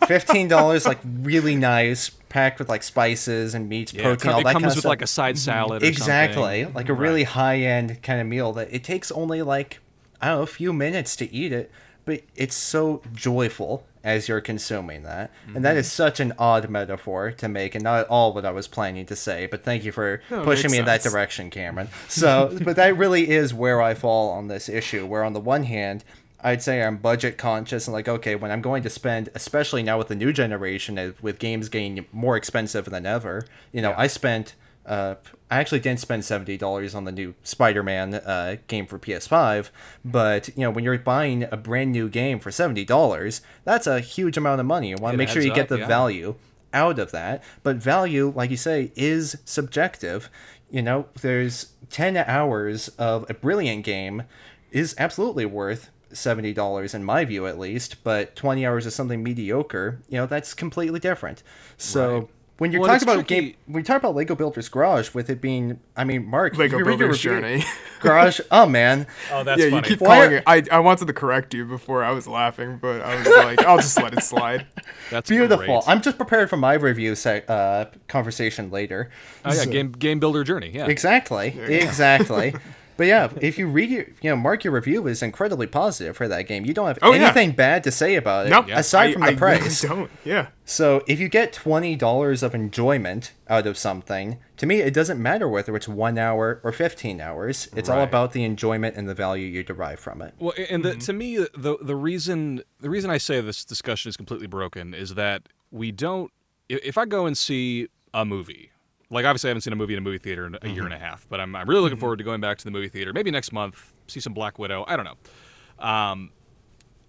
$15, 0.00 0.86
like 0.86 0.98
really 1.04 1.56
nice, 1.56 2.10
packed 2.28 2.58
with 2.58 2.68
like 2.68 2.82
spices 2.82 3.54
and 3.54 3.68
meats, 3.68 3.92
Yeah, 3.92 4.02
protein, 4.02 4.30
co- 4.30 4.34
all 4.34 4.40
it 4.40 4.44
that 4.44 4.52
comes 4.52 4.62
kind 4.62 4.64
of 4.72 4.76
with 4.76 4.82
stuff. 4.82 4.88
like 4.88 5.02
a 5.02 5.06
side 5.06 5.38
salad. 5.38 5.82
Or 5.82 5.86
exactly 5.86 6.62
something. 6.62 6.74
like 6.74 6.88
a 6.88 6.94
really 6.94 7.24
high 7.24 7.58
end 7.60 8.02
kind 8.02 8.20
of 8.20 8.26
meal 8.26 8.52
that 8.54 8.68
it 8.72 8.84
takes 8.84 9.10
only 9.12 9.42
like 9.42 9.78
i 10.20 10.28
don't 10.28 10.36
know 10.38 10.42
a 10.42 10.46
few 10.46 10.72
minutes 10.72 11.16
to 11.16 11.32
eat 11.32 11.52
it 11.52 11.70
but 12.04 12.22
it's 12.36 12.54
so 12.54 13.02
joyful 13.12 13.84
as 14.04 14.28
you're 14.28 14.40
consuming 14.42 15.02
that. 15.02 15.30
And 15.46 15.54
Mm-hmm. 15.54 15.62
that 15.62 15.76
is 15.78 15.90
such 15.90 16.20
an 16.20 16.32
odd 16.38 16.68
metaphor 16.68 17.32
to 17.32 17.48
make 17.48 17.74
and 17.74 17.82
not 17.82 18.00
at 18.00 18.06
all 18.08 18.32
what 18.34 18.44
i 18.44 18.50
was 18.50 18.68
planning 18.68 19.06
to 19.06 19.16
say 19.16 19.46
but 19.46 19.64
thank 19.64 19.82
you 19.84 19.90
for 19.92 20.20
Oh, 20.30 20.44
pushing 20.44 20.70
me 20.70 20.78
in 20.78 20.84
that 20.84 21.02
direction 21.02 21.50
cameron. 21.50 21.88
So 22.08 22.56
but 22.64 22.76
that 22.76 22.96
really 22.96 23.30
is 23.30 23.52
where 23.54 23.80
i 23.82 23.94
fall 23.94 24.30
on 24.30 24.48
this 24.48 24.68
issue 24.68 25.06
where 25.06 25.24
on 25.24 25.32
the 25.32 25.40
one 25.40 25.64
hand 25.64 26.04
I'd 26.46 26.62
say 26.62 26.82
I'm 26.82 26.98
budget 26.98 27.38
conscious 27.38 27.86
and 27.86 27.94
like, 27.94 28.06
okay, 28.06 28.34
when 28.34 28.50
I'm 28.50 28.60
going 28.60 28.82
to 28.82 28.90
spend, 28.90 29.30
especially 29.34 29.82
now 29.82 29.96
with 29.96 30.08
the 30.08 30.14
new 30.14 30.30
generation, 30.30 30.98
uh, 30.98 31.12
with 31.22 31.38
games 31.38 31.70
getting 31.70 32.04
more 32.12 32.36
expensive 32.36 32.84
than 32.84 33.06
ever, 33.06 33.46
you 33.72 33.80
know, 33.80 33.94
I 33.96 34.08
spent 34.08 34.54
Uh, 34.84 35.14
I 35.54 35.60
actually 35.60 35.78
didn't 35.78 36.00
spend 36.00 36.24
seventy 36.24 36.56
dollars 36.56 36.96
on 36.96 37.04
the 37.04 37.12
new 37.12 37.36
Spider-Man 37.44 38.14
uh, 38.14 38.56
game 38.66 38.86
for 38.86 38.98
PS5, 38.98 39.70
but 40.04 40.48
you 40.48 40.62
know 40.62 40.70
when 40.72 40.82
you're 40.82 40.98
buying 40.98 41.44
a 41.44 41.56
brand 41.56 41.92
new 41.92 42.08
game 42.08 42.40
for 42.40 42.50
seventy 42.50 42.84
dollars, 42.84 43.40
that's 43.62 43.86
a 43.86 44.00
huge 44.00 44.36
amount 44.36 44.60
of 44.60 44.66
money. 44.66 44.88
You 44.88 44.96
want 44.96 45.14
to 45.14 45.16
make 45.16 45.28
sure 45.28 45.42
you 45.42 45.54
get 45.54 45.68
the 45.68 45.78
yeah. 45.78 45.86
value 45.86 46.34
out 46.72 46.98
of 46.98 47.12
that. 47.12 47.44
But 47.62 47.76
value, 47.76 48.32
like 48.34 48.50
you 48.50 48.56
say, 48.56 48.90
is 48.96 49.36
subjective. 49.44 50.28
You 50.72 50.82
know, 50.82 51.06
there's 51.22 51.74
ten 51.88 52.16
hours 52.16 52.88
of 52.98 53.24
a 53.30 53.34
brilliant 53.34 53.84
game 53.84 54.24
is 54.72 54.96
absolutely 54.98 55.46
worth 55.46 55.90
seventy 56.10 56.52
dollars 56.52 56.94
in 56.94 57.04
my 57.04 57.24
view 57.24 57.46
at 57.46 57.60
least, 57.60 58.02
but 58.02 58.34
twenty 58.34 58.66
hours 58.66 58.86
of 58.86 58.92
something 58.92 59.22
mediocre, 59.22 60.00
you 60.08 60.16
know, 60.16 60.26
that's 60.26 60.52
completely 60.52 60.98
different. 60.98 61.44
So 61.76 62.18
Right. 62.18 62.28
When 62.58 62.70
you're 62.70 62.82
Well, 62.82 62.90
talking 62.92 63.02
about 63.08 63.26
tricky- 63.26 63.46
game, 63.48 63.54
when 63.66 63.80
you 63.80 63.84
talk 63.84 63.96
about 63.96 64.14
Lego 64.14 64.36
Builder's 64.36 64.68
Garage, 64.68 65.12
with 65.12 65.28
it 65.28 65.40
being, 65.40 65.80
I 65.96 66.04
mean, 66.04 66.24
Marc, 66.24 66.56
Lego 66.56 66.78
you 66.78 66.84
Builder's 66.84 67.18
Journey. 67.18 67.64
Garage. 68.00 68.38
Oh 68.52 68.64
man, 68.64 69.08
Oh, 69.32 69.42
that's 69.42 69.58
yeah, 69.58 69.64
you 69.66 69.70
funny. 69.72 69.88
keep 69.88 70.00
Why 70.00 70.06
calling 70.18 70.32
are- 70.34 70.36
it. 70.36 70.44
I, 70.46 70.76
I 70.76 70.78
wanted 70.78 71.06
to 71.08 71.12
correct 71.12 71.52
you 71.52 71.64
before 71.64 72.04
I 72.04 72.12
was 72.12 72.28
laughing, 72.28 72.78
but 72.80 73.00
I 73.00 73.16
was 73.16 73.26
like, 73.26 73.64
I'll 73.64 73.78
just 73.78 74.00
let 74.00 74.12
it 74.12 74.22
slide. 74.22 74.66
That's 75.10 75.28
beautiful. 75.28 75.66
great. 75.66 75.82
I'm 75.88 76.00
just 76.00 76.16
prepared 76.16 76.48
for 76.48 76.56
my 76.56 76.74
review 76.74 77.16
se- 77.16 77.42
uh, 77.48 77.86
conversation 78.06 78.70
later. 78.70 79.10
Oh 79.44 79.52
yeah, 79.52 79.64
game 79.64 79.90
game 79.90 80.20
builder 80.20 80.44
journey. 80.44 80.70
Yeah. 80.72 80.86
Exactly. 80.86 81.48
Exactly. 81.58 82.54
but 82.96 83.06
yeah, 83.06 83.30
if 83.40 83.58
you 83.58 83.66
read 83.66 83.90
your, 83.90 84.04
you 84.22 84.30
know, 84.30 84.36
Marc, 84.36 84.64
your 84.64 84.72
review 84.72 85.06
is 85.06 85.22
incredibly 85.22 85.66
positive 85.66 86.16
for 86.16 86.28
that 86.28 86.42
game. 86.42 86.64
You 86.64 86.74
don't 86.74 86.86
have 86.86 86.98
Oh, 87.02 87.12
yeah. 87.12 87.24
anything 87.24 87.52
bad 87.52 87.82
to 87.84 87.90
say 87.90 88.14
about 88.16 88.46
it, 88.46 88.50
Nope. 88.50 88.66
aside 88.70 89.08
I- 89.08 89.12
from 89.12 89.20
the 89.22 89.26
I 89.26 89.30
really 89.30 89.38
price. 89.38 89.80
don't. 89.88 90.10
Yeah. 90.24 90.48
So 90.64 91.02
if 91.06 91.20
you 91.20 91.28
get 91.28 91.52
twenty 91.52 91.94
dollars 91.96 92.42
of 92.42 92.54
enjoyment 92.54 93.32
out 93.48 93.66
of 93.66 93.76
something, 93.76 94.38
to 94.56 94.66
me 94.66 94.80
it 94.80 94.94
doesn't 94.94 95.20
matter 95.22 95.46
whether 95.48 95.76
it's 95.76 95.86
one 95.88 96.16
hour 96.18 96.60
or 96.64 96.72
fifteen 96.72 97.20
hours. 97.20 97.68
It's 97.76 97.88
all 97.88 98.02
about 98.02 98.32
the 98.32 98.44
enjoyment 98.44 98.96
and 98.96 99.08
the 99.08 99.14
value 99.14 99.46
you 99.46 99.62
derive 99.62 100.00
from 100.00 100.22
it. 100.22 100.34
Well, 100.38 100.54
and 100.70 100.84
Mm-hmm. 100.84 100.98
to 101.00 101.12
me, 101.12 101.36
the 101.36 101.76
the 101.82 101.96
reason 101.96 102.62
the 102.80 102.88
reason 102.90 103.10
I 103.10 103.18
say 103.18 103.40
this 103.40 103.64
discussion 103.64 104.08
is 104.08 104.16
completely 104.16 104.46
broken 104.46 104.94
is 104.94 105.14
that 105.16 105.42
we 105.70 105.90
don't. 105.92 106.30
If 106.68 106.96
I 106.96 107.04
go 107.04 107.26
and 107.26 107.36
see 107.36 107.88
a 108.14 108.24
movie, 108.24 108.70
like 109.14 109.24
obviously 109.24 109.48
I 109.48 109.50
haven't 109.50 109.62
seen 109.62 109.72
a 109.72 109.76
movie 109.76 109.94
in 109.94 109.98
a 109.98 110.02
movie 110.02 110.18
theater 110.18 110.46
in 110.46 110.58
a 110.60 110.68
year 110.68 110.84
and 110.84 110.92
a 110.94 110.98
half, 110.98 111.26
but 111.30 111.40
I'm, 111.40 111.54
I'm 111.56 111.66
really 111.68 111.78
Mm-hmm. 111.78 111.84
looking 111.84 111.98
forward 111.98 112.18
to 112.18 112.24
going 112.24 112.40
back 112.40 112.58
to 112.58 112.64
the 112.64 112.70
movie 112.70 112.88
theater. 112.88 113.12
Maybe 113.12 113.30
next 113.30 113.52
month, 113.52 113.92
see 114.08 114.20
some 114.20 114.34
Black 114.34 114.58
Widow. 114.58 114.84
I 114.86 114.96
don't 114.96 115.04
know. 115.06 115.84
Um, 115.86 116.30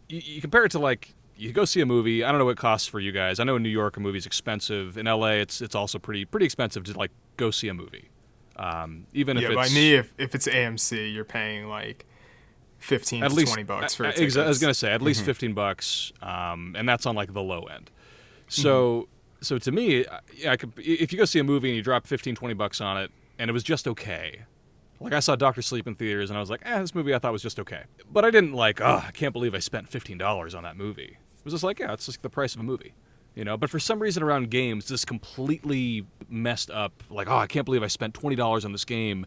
you, 0.07 0.21
you 0.23 0.41
compare 0.41 0.63
it 0.65 0.71
to 0.71 0.79
like 0.79 1.13
you 1.37 1.51
go 1.51 1.65
see 1.65 1.81
a 1.81 1.85
movie. 1.85 2.23
I 2.23 2.31
don't 2.31 2.39
know 2.39 2.45
what 2.45 2.51
it 2.51 2.57
costs 2.57 2.87
for 2.87 2.99
you 2.99 3.11
guys. 3.11 3.39
I 3.39 3.43
know 3.43 3.57
in 3.57 3.63
New 3.63 3.69
York 3.69 3.97
a 3.97 3.99
movie's 3.99 4.25
expensive. 4.25 4.97
In 4.97 5.05
LA, 5.05 5.31
it's 5.41 5.61
it's 5.61 5.75
also 5.75 5.99
pretty 5.99 6.23
pretty 6.25 6.45
expensive 6.45 6.83
to 6.85 6.97
like 6.97 7.11
go 7.37 7.51
see 7.51 7.67
a 7.67 7.73
movie. 7.73 8.09
Um, 8.55 9.05
even 9.13 9.35
Yeah, 9.37 9.49
if 9.49 9.55
by 9.55 9.67
me, 9.69 9.95
if, 9.95 10.13
if 10.17 10.33
it's 10.33 10.47
AMC, 10.47 11.13
you're 11.13 11.25
paying 11.25 11.67
like 11.67 12.05
15 12.77 13.23
at 13.23 13.29
to 13.31 13.35
least 13.35 13.51
20 13.53 13.63
bucks 13.63 13.95
for 13.95 14.05
I, 14.05 14.09
a 14.09 14.11
I, 14.11 14.15
exa- 14.15 14.43
I 14.45 14.47
was 14.47 14.59
gonna 14.59 14.73
say 14.73 14.91
at 14.91 15.01
least 15.01 15.23
15 15.23 15.53
bucks 15.53 16.13
um, 16.21 16.75
and 16.77 16.87
that's 16.87 17.05
on 17.05 17.15
like 17.15 17.33
the 17.33 17.41
low 17.41 17.63
end 17.63 17.89
so 18.47 19.07
so 19.45 19.57
to 19.57 19.71
me 19.71 20.05
I- 20.47 20.57
could, 20.57 20.73
if 20.77 21.11
you 21.11 21.17
go 21.17 21.25
see 21.25 21.39
a 21.39 21.43
movie 21.43 21.69
and 21.69 21.75
you 21.77 21.81
drop 21.83 22.07
15 22.07 22.35
20 22.35 22.53
bucks 22.55 22.81
on 22.81 22.97
it 22.97 23.11
and 23.39 23.49
it 23.49 23.53
was 23.53 23.63
just 23.63 23.87
okay 23.87 24.41
like 24.99 25.13
I 25.13 25.19
saw 25.19 25.35
Doctor 25.35 25.61
Sleep 25.61 25.87
in 25.87 25.95
theaters 25.95 26.29
and 26.29 26.37
I 26.37 26.39
was 26.39 26.49
like 26.49 26.61
eh, 26.65 26.79
this 26.79 26.95
movie 26.95 27.13
I 27.13 27.19
thought 27.19 27.31
was 27.31 27.41
just 27.43 27.59
okay 27.59 27.83
but 28.11 28.25
I 28.25 28.31
didn't 28.31 28.53
like 28.53 28.81
oh 28.81 29.03
I 29.05 29.11
can't 29.11 29.33
believe 29.33 29.53
I 29.55 29.59
spent 29.59 29.89
$15 29.89 30.55
on 30.55 30.63
that 30.63 30.77
movie 30.77 31.17
it 31.37 31.43
was 31.45 31.53
just 31.53 31.63
like 31.63 31.79
yeah 31.79 31.93
it's 31.93 32.05
just 32.05 32.21
the 32.21 32.29
price 32.29 32.55
of 32.55 32.61
a 32.61 32.63
movie 32.63 32.93
you 33.35 33.43
know 33.43 33.57
but 33.57 33.69
for 33.69 33.79
some 33.79 33.99
reason 33.99 34.23
around 34.23 34.49
games 34.49 34.87
this 34.87 35.03
completely 35.05 36.05
messed 36.29 36.71
up 36.71 37.03
like 37.09 37.29
oh 37.29 37.37
I 37.37 37.47
can't 37.47 37.65
believe 37.65 37.83
I 37.83 37.87
spent 37.87 38.13
$20 38.13 38.65
on 38.65 38.71
this 38.71 38.85
game 38.85 39.25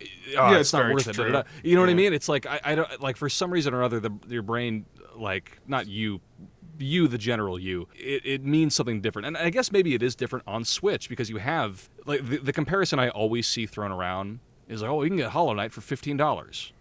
oh, 0.00 0.04
Yeah, 0.32 0.50
it's, 0.52 0.60
it's 0.60 0.72
not 0.72 0.92
worth 0.92 1.06
it. 1.08 1.14
true. 1.14 1.30
da. 1.32 1.42
You 1.62 1.74
know 1.76 1.80
what 1.80 1.90
I 1.90 1.94
mean? 1.94 2.12
It's 2.12 2.28
like 2.28 2.46
I, 2.46 2.60
I 2.64 2.74
don't 2.74 3.00
like 3.00 3.16
for 3.16 3.28
some 3.28 3.50
reason 3.52 3.72
or 3.74 3.82
other 3.82 4.00
the 4.00 4.10
your 4.28 4.42
brain 4.42 4.84
like 5.16 5.58
not 5.68 5.86
you 5.86 6.20
you 6.78 7.06
the 7.08 7.18
general 7.18 7.58
you 7.58 7.86
it, 7.94 8.24
it 8.24 8.44
means 8.44 8.74
something 8.74 9.00
different 9.00 9.26
and 9.26 9.36
i 9.36 9.48
guess 9.50 9.70
maybe 9.70 9.94
it 9.94 10.02
is 10.02 10.14
different 10.14 10.44
on 10.46 10.64
switch 10.64 11.08
because 11.08 11.30
you 11.30 11.36
have 11.36 11.88
like 12.06 12.26
the, 12.28 12.38
the 12.38 12.52
comparison 12.52 12.98
i 12.98 13.08
always 13.10 13.46
see 13.46 13.66
thrown 13.66 13.92
around 13.92 14.40
is 14.68 14.82
like 14.82 14.90
oh 14.90 15.02
you 15.02 15.08
can 15.10 15.16
get 15.18 15.30
hollow 15.30 15.52
knight 15.52 15.72
for 15.72 15.80
$15 15.80 16.72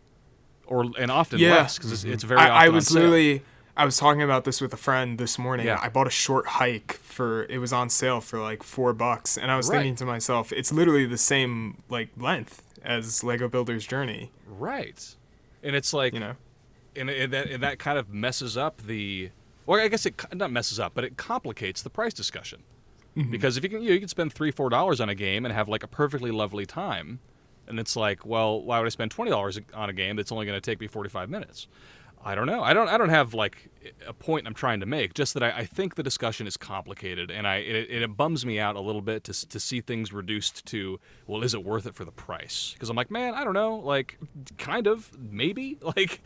or 0.65 0.86
and 0.97 1.12
often 1.12 1.39
Yeah. 1.39 1.51
less 1.56 1.77
because 1.77 1.91
it's, 1.91 2.03
mm-hmm. 2.03 2.13
it's 2.13 2.23
very 2.23 2.39
I, 2.41 2.65
I 2.65 2.69
was 2.69 2.91
literally 2.91 3.43
I 3.75 3.86
was 3.86 3.97
talking 3.97 4.21
about 4.21 4.45
this 4.45 4.62
with 4.62 4.71
a 4.71 4.77
friend 4.77 5.17
this 5.17 5.39
morning. 5.39 5.65
Yeah. 5.65 5.79
I 5.82 5.89
bought 5.89 6.06
a 6.06 6.12
short 6.12 6.45
hike 6.45 6.93
for 6.93 7.45
it 7.45 7.58
was 7.58 7.73
on 7.73 7.89
sale 7.89 8.21
for 8.21 8.39
like 8.39 8.62
four 8.62 8.93
bucks, 8.93 9.36
and 9.36 9.49
I 9.49 9.58
was 9.58 9.67
Right. 9.67 9.77
thinking 9.79 9.95
to 9.95 10.06
myself, 10.06 10.51
it's 10.53 10.71
literally 10.71 11.08
the 11.08 11.17
same 11.17 11.82
like 11.89 12.10
length 12.15 12.62
as 12.84 13.23
Lego 13.23 13.47
Builder's 13.49 13.86
Journey. 13.88 14.32
right 14.47 15.15
and 15.63 15.75
it's 15.75 15.91
like 15.91 16.13
You 16.13 16.19
know, 16.19 16.36
and, 16.95 17.10
and 17.10 17.34
that 17.34 17.49
and 17.49 17.63
that 17.63 17.79
kind 17.79 17.97
of 17.97 18.13
messes 18.13 18.56
up 18.58 18.77
the 18.86 19.32
well 19.65 19.80
i 19.80 19.88
guess 19.88 20.06
it 20.06 20.15
not 20.34 20.52
messes 20.52 20.80
up 20.80 20.93
but 20.93 21.04
it 21.04 21.17
complicates 21.17 21.82
the 21.82 21.89
price 21.89 22.13
discussion. 22.13 22.63
Mm-hmm. 23.15 23.30
Because 23.30 23.58
if 23.58 23.63
you 23.63 23.69
can 23.69 23.82
you, 23.84 23.89
know, 23.89 23.93
you 23.93 23.99
can 23.99 24.10
spend 24.10 24.34
three 24.34 24.49
four 24.49 24.69
dollars 24.69 24.99
on 24.99 25.08
a 25.08 25.15
game 25.15 25.45
and 25.45 25.54
have 25.54 25.69
like 25.69 25.84
a 25.84 25.88
perfectly 25.88 26.32
lovely 26.32 26.65
time 26.65 27.19
and 27.67 27.80
it's 27.80 27.95
like 27.95 28.26
well 28.26 28.62
why 28.62 28.80
would 28.80 28.86
i 28.86 28.89
spend 28.89 29.12
twenty 29.12 29.30
dollars 29.30 29.60
on 29.73 29.89
a 29.89 29.93
game 29.93 30.15
that's 30.15 30.32
only 30.32 30.45
going 30.45 30.60
to 30.60 30.62
take 30.62 30.80
me 30.80 30.88
45 30.88 31.30
minutes 31.30 31.67
i 32.25 32.36
don't 32.36 32.47
know. 32.47 32.63
I 32.63 32.73
don't 32.73 32.88
i 32.88 32.97
don't 32.97 33.09
have 33.09 33.33
like 33.33 33.69
a 34.07 34.13
point 34.13 34.47
i'm 34.47 34.53
trying 34.53 34.79
to 34.79 34.86
make 34.86 35.13
just 35.13 35.33
that 35.33 35.43
i, 35.43 35.49
I 35.57 35.65
think 35.65 35.95
the 35.95 36.03
discussion 36.03 36.47
is 36.47 36.55
complicated 36.55 37.29
and 37.29 37.45
i 37.45 37.57
it, 37.57 37.91
it 38.01 38.15
bums 38.15 38.45
me 38.45 38.57
out 38.57 38.77
a 38.77 38.79
little 38.79 39.01
bit 39.01 39.25
to, 39.25 39.49
to 39.49 39.59
see 39.59 39.81
things 39.81 40.13
reduced 40.13 40.65
to 40.67 40.99
well 41.27 41.43
is 41.43 41.53
it 41.53 41.65
worth 41.65 41.86
it 41.86 41.95
for 41.95 42.05
the 42.05 42.12
price? 42.12 42.71
Because 42.73 42.89
i'm 42.89 42.95
like 42.95 43.12
man 43.12 43.33
i 43.33 43.43
don't 43.43 43.53
know. 43.53 43.75
Like 43.75 44.17
kind 44.57 44.88
of 44.88 45.12
maybe? 45.17 45.77
Like 45.83 46.21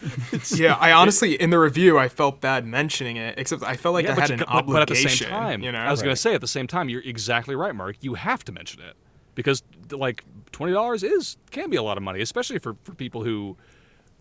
yeah. 0.55 0.75
I 0.75 0.91
honestly 1.01 1.33
in 1.41 1.49
the 1.49 1.59
review 1.59 1.97
I 1.97 2.09
felt 2.09 2.41
bad 2.41 2.65
mentioning 2.65 3.17
it, 3.17 3.35
except 3.37 3.63
I 3.63 3.75
felt 3.75 3.93
like 3.93 4.05
yeah, 4.05 4.15
I 4.15 4.19
had 4.21 4.29
you 4.29 4.35
an 4.35 4.43
but- 4.47 4.67
but 4.67 4.81
at 4.83 4.87
the 4.87 4.95
same 4.95 5.29
time, 5.29 5.63
you 5.63 5.71
know, 5.71 5.79
I 5.79 5.89
was 5.89 6.01
going 6.03 6.15
to 6.15 6.21
say 6.21 6.33
at 6.35 6.41
the 6.41 6.47
same 6.47 6.67
time, 6.67 6.89
you're 6.89 7.01
exactly 7.01 7.55
right, 7.55 7.73
Marc. 7.75 7.97
You 8.01 8.13
have 8.13 8.43
to 8.45 8.51
mention 8.51 8.81
it 8.81 8.95
because 9.33 9.63
like 9.91 10.23
twenty 10.51 10.73
dollars 10.73 11.03
is 11.03 11.37
can 11.51 11.69
be 11.69 11.77
a 11.77 11.83
lot 11.83 11.97
of 11.97 12.03
money, 12.03 12.21
especially 12.21 12.59
for, 12.59 12.75
for 12.83 12.93
people 12.93 13.23
who, 13.23 13.57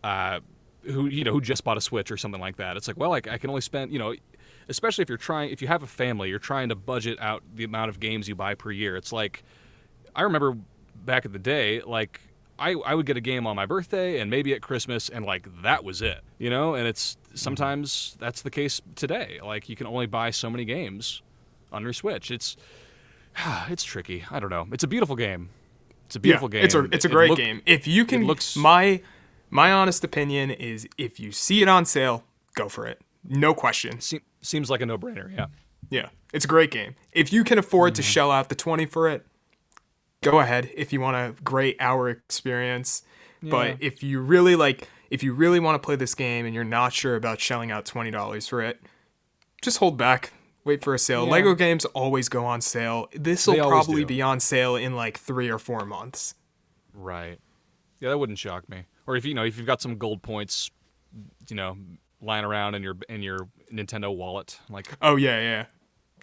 uh, 0.02 0.40
who 0.86 1.06
you 1.06 1.24
know 1.24 1.32
who 1.32 1.40
just 1.40 1.64
bought 1.64 1.76
a 1.76 1.80
Switch 1.80 2.10
or 2.10 2.16
something 2.16 2.40
like 2.40 2.56
that. 2.56 2.76
It's 2.76 2.88
like, 2.88 2.96
well, 2.96 3.12
I, 3.12 3.16
I 3.16 3.38
can 3.38 3.50
only 3.50 3.60
spend 3.62 3.92
you 3.92 3.98
know, 3.98 4.14
especially 4.68 5.02
if 5.02 5.08
you're 5.08 5.18
trying 5.18 5.50
if 5.50 5.60
you 5.62 5.68
have 5.68 5.82
a 5.82 5.86
family, 5.86 6.28
you're 6.28 6.38
trying 6.38 6.68
to 6.68 6.74
budget 6.74 7.18
out 7.20 7.42
the 7.54 7.64
amount 7.64 7.88
of 7.90 8.00
games 8.00 8.28
you 8.28 8.34
buy 8.34 8.54
per 8.54 8.70
year. 8.70 8.96
It's 8.96 9.12
like 9.12 9.42
I 10.14 10.22
remember 10.22 10.56
back 11.04 11.24
in 11.24 11.32
the 11.32 11.38
day, 11.38 11.80
like 11.82 12.20
I, 12.58 12.72
I 12.86 12.94
would 12.94 13.04
get 13.06 13.16
a 13.16 13.20
game 13.20 13.46
on 13.46 13.54
my 13.54 13.66
birthday 13.66 14.18
and 14.18 14.30
maybe 14.30 14.54
at 14.54 14.62
Christmas, 14.62 15.08
and 15.08 15.24
like 15.26 15.46
that 15.62 15.84
was 15.84 16.00
it, 16.00 16.20
you 16.38 16.48
know. 16.48 16.74
And 16.74 16.86
it's 16.88 17.16
sometimes 17.34 18.16
that's 18.18 18.42
the 18.42 18.50
case 18.50 18.80
today. 18.94 19.40
Like 19.44 19.68
you 19.68 19.76
can 19.76 19.86
only 19.86 20.06
buy 20.06 20.30
so 20.30 20.48
many 20.48 20.64
games 20.64 21.20
on 21.70 21.82
your 21.82 21.92
Switch. 21.92 22.30
It's 22.30 22.56
it's 23.68 23.84
tricky. 23.84 24.24
I 24.30 24.40
don't 24.40 24.50
know. 24.50 24.66
It's 24.72 24.84
a 24.84 24.88
beautiful 24.88 25.16
game. 25.16 25.50
It's 26.06 26.16
a 26.16 26.20
beautiful 26.20 26.48
yeah, 26.48 26.60
game. 26.60 26.64
It's 26.64 26.74
a 26.74 26.84
it's 26.84 27.04
a 27.04 27.08
It 27.08 27.12
great 27.12 27.30
look- 27.30 27.38
game. 27.38 27.62
If 27.66 27.86
you 27.86 28.04
can, 28.04 28.24
looks- 28.26 28.56
my 28.56 29.02
my 29.50 29.72
honest 29.72 30.02
opinion 30.04 30.50
is 30.50 30.86
if 30.98 31.18
you 31.20 31.32
see 31.32 31.62
it 31.62 31.68
on 31.68 31.84
sale, 31.84 32.24
go 32.54 32.68
for 32.68 32.86
it. 32.86 33.00
No 33.24 33.54
question. 33.54 34.00
se- 34.00 34.20
seems 34.40 34.70
like 34.70 34.80
a 34.80 34.86
no-brainer. 34.86 35.32
Yeah. 35.34 35.46
Yeah, 35.88 36.08
it's 36.32 36.44
a 36.44 36.48
great 36.48 36.70
game. 36.72 36.96
If 37.12 37.32
you 37.32 37.44
can 37.44 37.58
afford 37.58 37.92
Mm-hmm. 37.92 37.96
to 37.96 38.02
shell 38.02 38.30
out 38.32 38.48
the 38.48 38.54
20 38.56 38.86
for 38.86 39.08
it, 39.08 39.24
go 40.22 40.40
ahead 40.40 40.70
if 40.74 40.92
you 40.92 41.00
want 41.00 41.16
a 41.16 41.40
great 41.42 41.76
hour 41.78 42.08
experience. 42.08 43.02
Yeah. 43.40 43.50
But 43.50 43.76
if 43.80 44.02
you 44.02 44.20
really 44.20 44.56
like 44.56 44.88
if 45.10 45.22
you 45.22 45.32
really 45.32 45.60
want 45.60 45.80
to 45.80 45.86
play 45.86 45.94
this 45.94 46.14
game 46.16 46.44
and 46.46 46.52
you're 46.54 46.64
not 46.64 46.92
sure 46.92 47.14
about 47.14 47.40
shelling 47.40 47.70
out 47.70 47.84
$20 47.84 48.48
for 48.48 48.60
it, 48.62 48.80
just 49.62 49.78
hold 49.78 49.96
back. 49.96 50.32
Wait 50.64 50.82
for 50.82 50.92
a 50.94 50.98
sale. 50.98 51.24
Yeah. 51.26 51.30
Lego 51.30 51.54
games 51.54 51.84
always 51.84 52.28
go 52.28 52.44
on 52.44 52.60
sale. 52.60 53.06
This 53.12 53.46
will 53.46 53.68
probably 53.68 54.02
do. 54.02 54.06
be 54.06 54.22
on 54.22 54.40
sale 54.40 54.74
in 54.74 54.96
like 54.96 55.16
3 55.16 55.48
or 55.48 55.60
4 55.60 55.84
months. 55.86 56.34
Right. 56.92 57.38
Yeah, 58.00 58.08
that 58.08 58.18
wouldn't 58.18 58.40
shock 58.40 58.68
me. 58.68 58.86
Or 59.06 59.16
if 59.16 59.24
you 59.24 59.34
know 59.34 59.44
if 59.44 59.56
you've 59.56 59.66
got 59.66 59.80
some 59.80 59.96
gold 59.98 60.22
points, 60.22 60.70
you 61.48 61.56
know, 61.56 61.76
lying 62.20 62.44
around 62.44 62.74
in 62.74 62.82
your 62.82 62.96
in 63.08 63.22
your 63.22 63.48
Nintendo 63.72 64.14
wallet, 64.14 64.58
like 64.70 64.88
Oh 65.02 65.16
yeah, 65.16 65.40
yeah. 65.40 65.66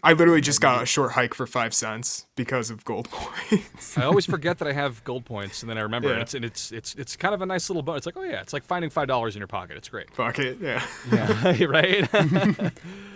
I 0.05 0.11
literally 0.11 0.41
just 0.41 0.59
got 0.59 0.83
a 0.83 0.85
short 0.85 1.13
hike 1.13 1.33
for 1.33 1.47
5 1.47 1.73
cents 1.73 2.25
because 2.35 2.69
of 2.69 2.83
gold 2.83 3.09
points. 3.11 3.97
I 3.97 4.03
always 4.03 4.25
forget 4.25 4.57
that 4.57 4.67
I 4.67 4.73
have 4.73 5.01
gold 5.05 5.23
points, 5.23 5.61
and 5.63 5.69
then 5.69 5.77
I 5.77 5.81
remember, 5.81 6.11
and 6.11 6.21
it's 6.21 6.33
and 6.33 6.43
it's 6.43 6.73
it's 6.73 6.93
it's 6.95 7.15
kind 7.15 7.33
of 7.33 7.41
a 7.41 7.45
nice 7.45 7.69
little 7.69 7.83
bonus. 7.83 7.99
It's 7.99 8.05
like, 8.07 8.17
oh 8.17 8.23
yeah, 8.29 8.41
it's 8.41 8.51
like 8.51 8.65
finding 8.65 8.89
five 8.89 9.07
dollars 9.07 9.33
in 9.37 9.39
your 9.39 9.47
pocket. 9.47 9.77
It's 9.77 9.87
great, 9.87 10.13
Fuck 10.13 10.39
it. 10.39 10.57
Yeah. 10.59 10.83
right? 11.67 12.09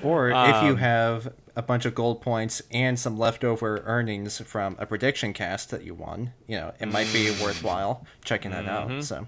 Or 0.02 0.30
if 0.30 0.64
you 0.64 0.72
Um, 0.74 0.78
have 0.78 1.34
a 1.58 1.62
bunch 1.62 1.86
of 1.86 1.94
gold 1.94 2.22
points 2.22 2.62
and 2.72 2.98
some 2.98 3.18
leftover 3.18 3.82
earnings 3.86 4.40
from 4.42 4.76
a 4.80 4.86
prediction 4.86 5.34
cast 5.34 5.72
that 5.72 5.84
you 5.84 5.94
won, 5.94 6.32
you 6.48 6.56
know, 6.56 6.72
it 6.80 6.86
might 6.88 7.12
be 7.12 7.26
Mm. 7.26 7.44
worthwhile 7.44 8.06
checking 8.24 8.52
that 8.52 8.66
Mm-hmm. 8.66 8.98
out. 8.98 9.04
So, 9.04 9.28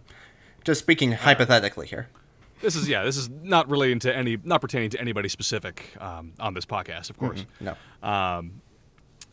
just 0.69 0.79
speaking 0.81 1.11
hypothetically 1.11 1.87
here. 1.87 2.07
this 2.61 2.75
is 2.75 2.87
yeah, 2.87 3.03
this 3.03 3.17
is 3.17 3.29
not 3.29 3.69
relating 3.69 3.99
to 3.99 4.15
any, 4.15 4.37
not 4.43 4.61
pertaining 4.61 4.89
to 4.91 5.01
anybody 5.01 5.27
specific 5.27 5.95
um, 5.99 6.33
on 6.39 6.53
this 6.53 6.65
podcast, 6.65 7.09
of 7.09 7.17
course. 7.17 7.45
No. 7.59 7.71
Um, 8.03 8.61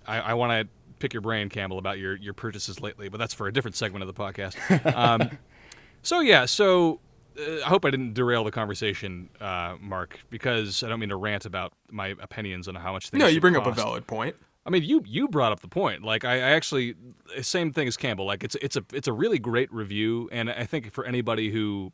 I, 0.06 0.20
I 0.20 0.34
want 0.34 0.52
to 0.52 0.68
pick 0.98 1.12
your 1.12 1.20
brain, 1.20 1.48
Campbell, 1.48 1.78
about 1.78 1.98
your 1.98 2.16
your 2.16 2.32
purchases 2.32 2.80
lately, 2.80 3.08
but 3.08 3.18
that's 3.18 3.34
for 3.34 3.48
a 3.48 3.52
different 3.52 3.76
segment 3.76 4.02
of 4.02 4.14
the 4.14 4.14
podcast. 4.14 4.56
Um, 4.94 5.38
so 6.02 6.20
yeah, 6.20 6.46
so 6.46 7.00
uh, 7.38 7.56
I 7.64 7.68
hope 7.68 7.84
I 7.84 7.90
didn't 7.90 8.14
derail 8.14 8.44
the 8.44 8.50
conversation, 8.50 9.28
uh, 9.40 9.76
Marc, 9.80 10.20
because 10.30 10.82
I 10.82 10.88
don't 10.88 11.00
mean 11.00 11.10
to 11.10 11.16
rant 11.16 11.44
about 11.44 11.72
my 11.90 12.08
opinions 12.20 12.66
on 12.66 12.74
how 12.76 12.92
much 12.92 13.10
things. 13.10 13.20
No, 13.20 13.26
you 13.26 13.34
should 13.34 13.42
bring 13.42 13.56
up 13.56 13.66
a 13.66 13.72
valid 13.72 14.06
point. 14.06 14.36
I 14.66 14.70
mean, 14.70 14.82
you 14.82 15.02
you 15.06 15.28
brought 15.28 15.52
up 15.52 15.60
the 15.60 15.68
point. 15.68 16.02
Like, 16.02 16.24
I, 16.24 16.34
I 16.34 16.50
actually 16.50 16.94
same 17.40 17.72
thing 17.72 17.86
as 17.86 17.96
Campbell. 17.96 18.26
Like, 18.26 18.42
it's 18.42 18.56
it's 18.56 18.76
a 18.76 18.84
it's 18.92 19.06
a 19.06 19.12
really 19.12 19.38
great 19.38 19.72
review, 19.72 20.28
and 20.32 20.50
I 20.50 20.64
think 20.64 20.92
for 20.92 21.04
anybody 21.04 21.50
who 21.50 21.92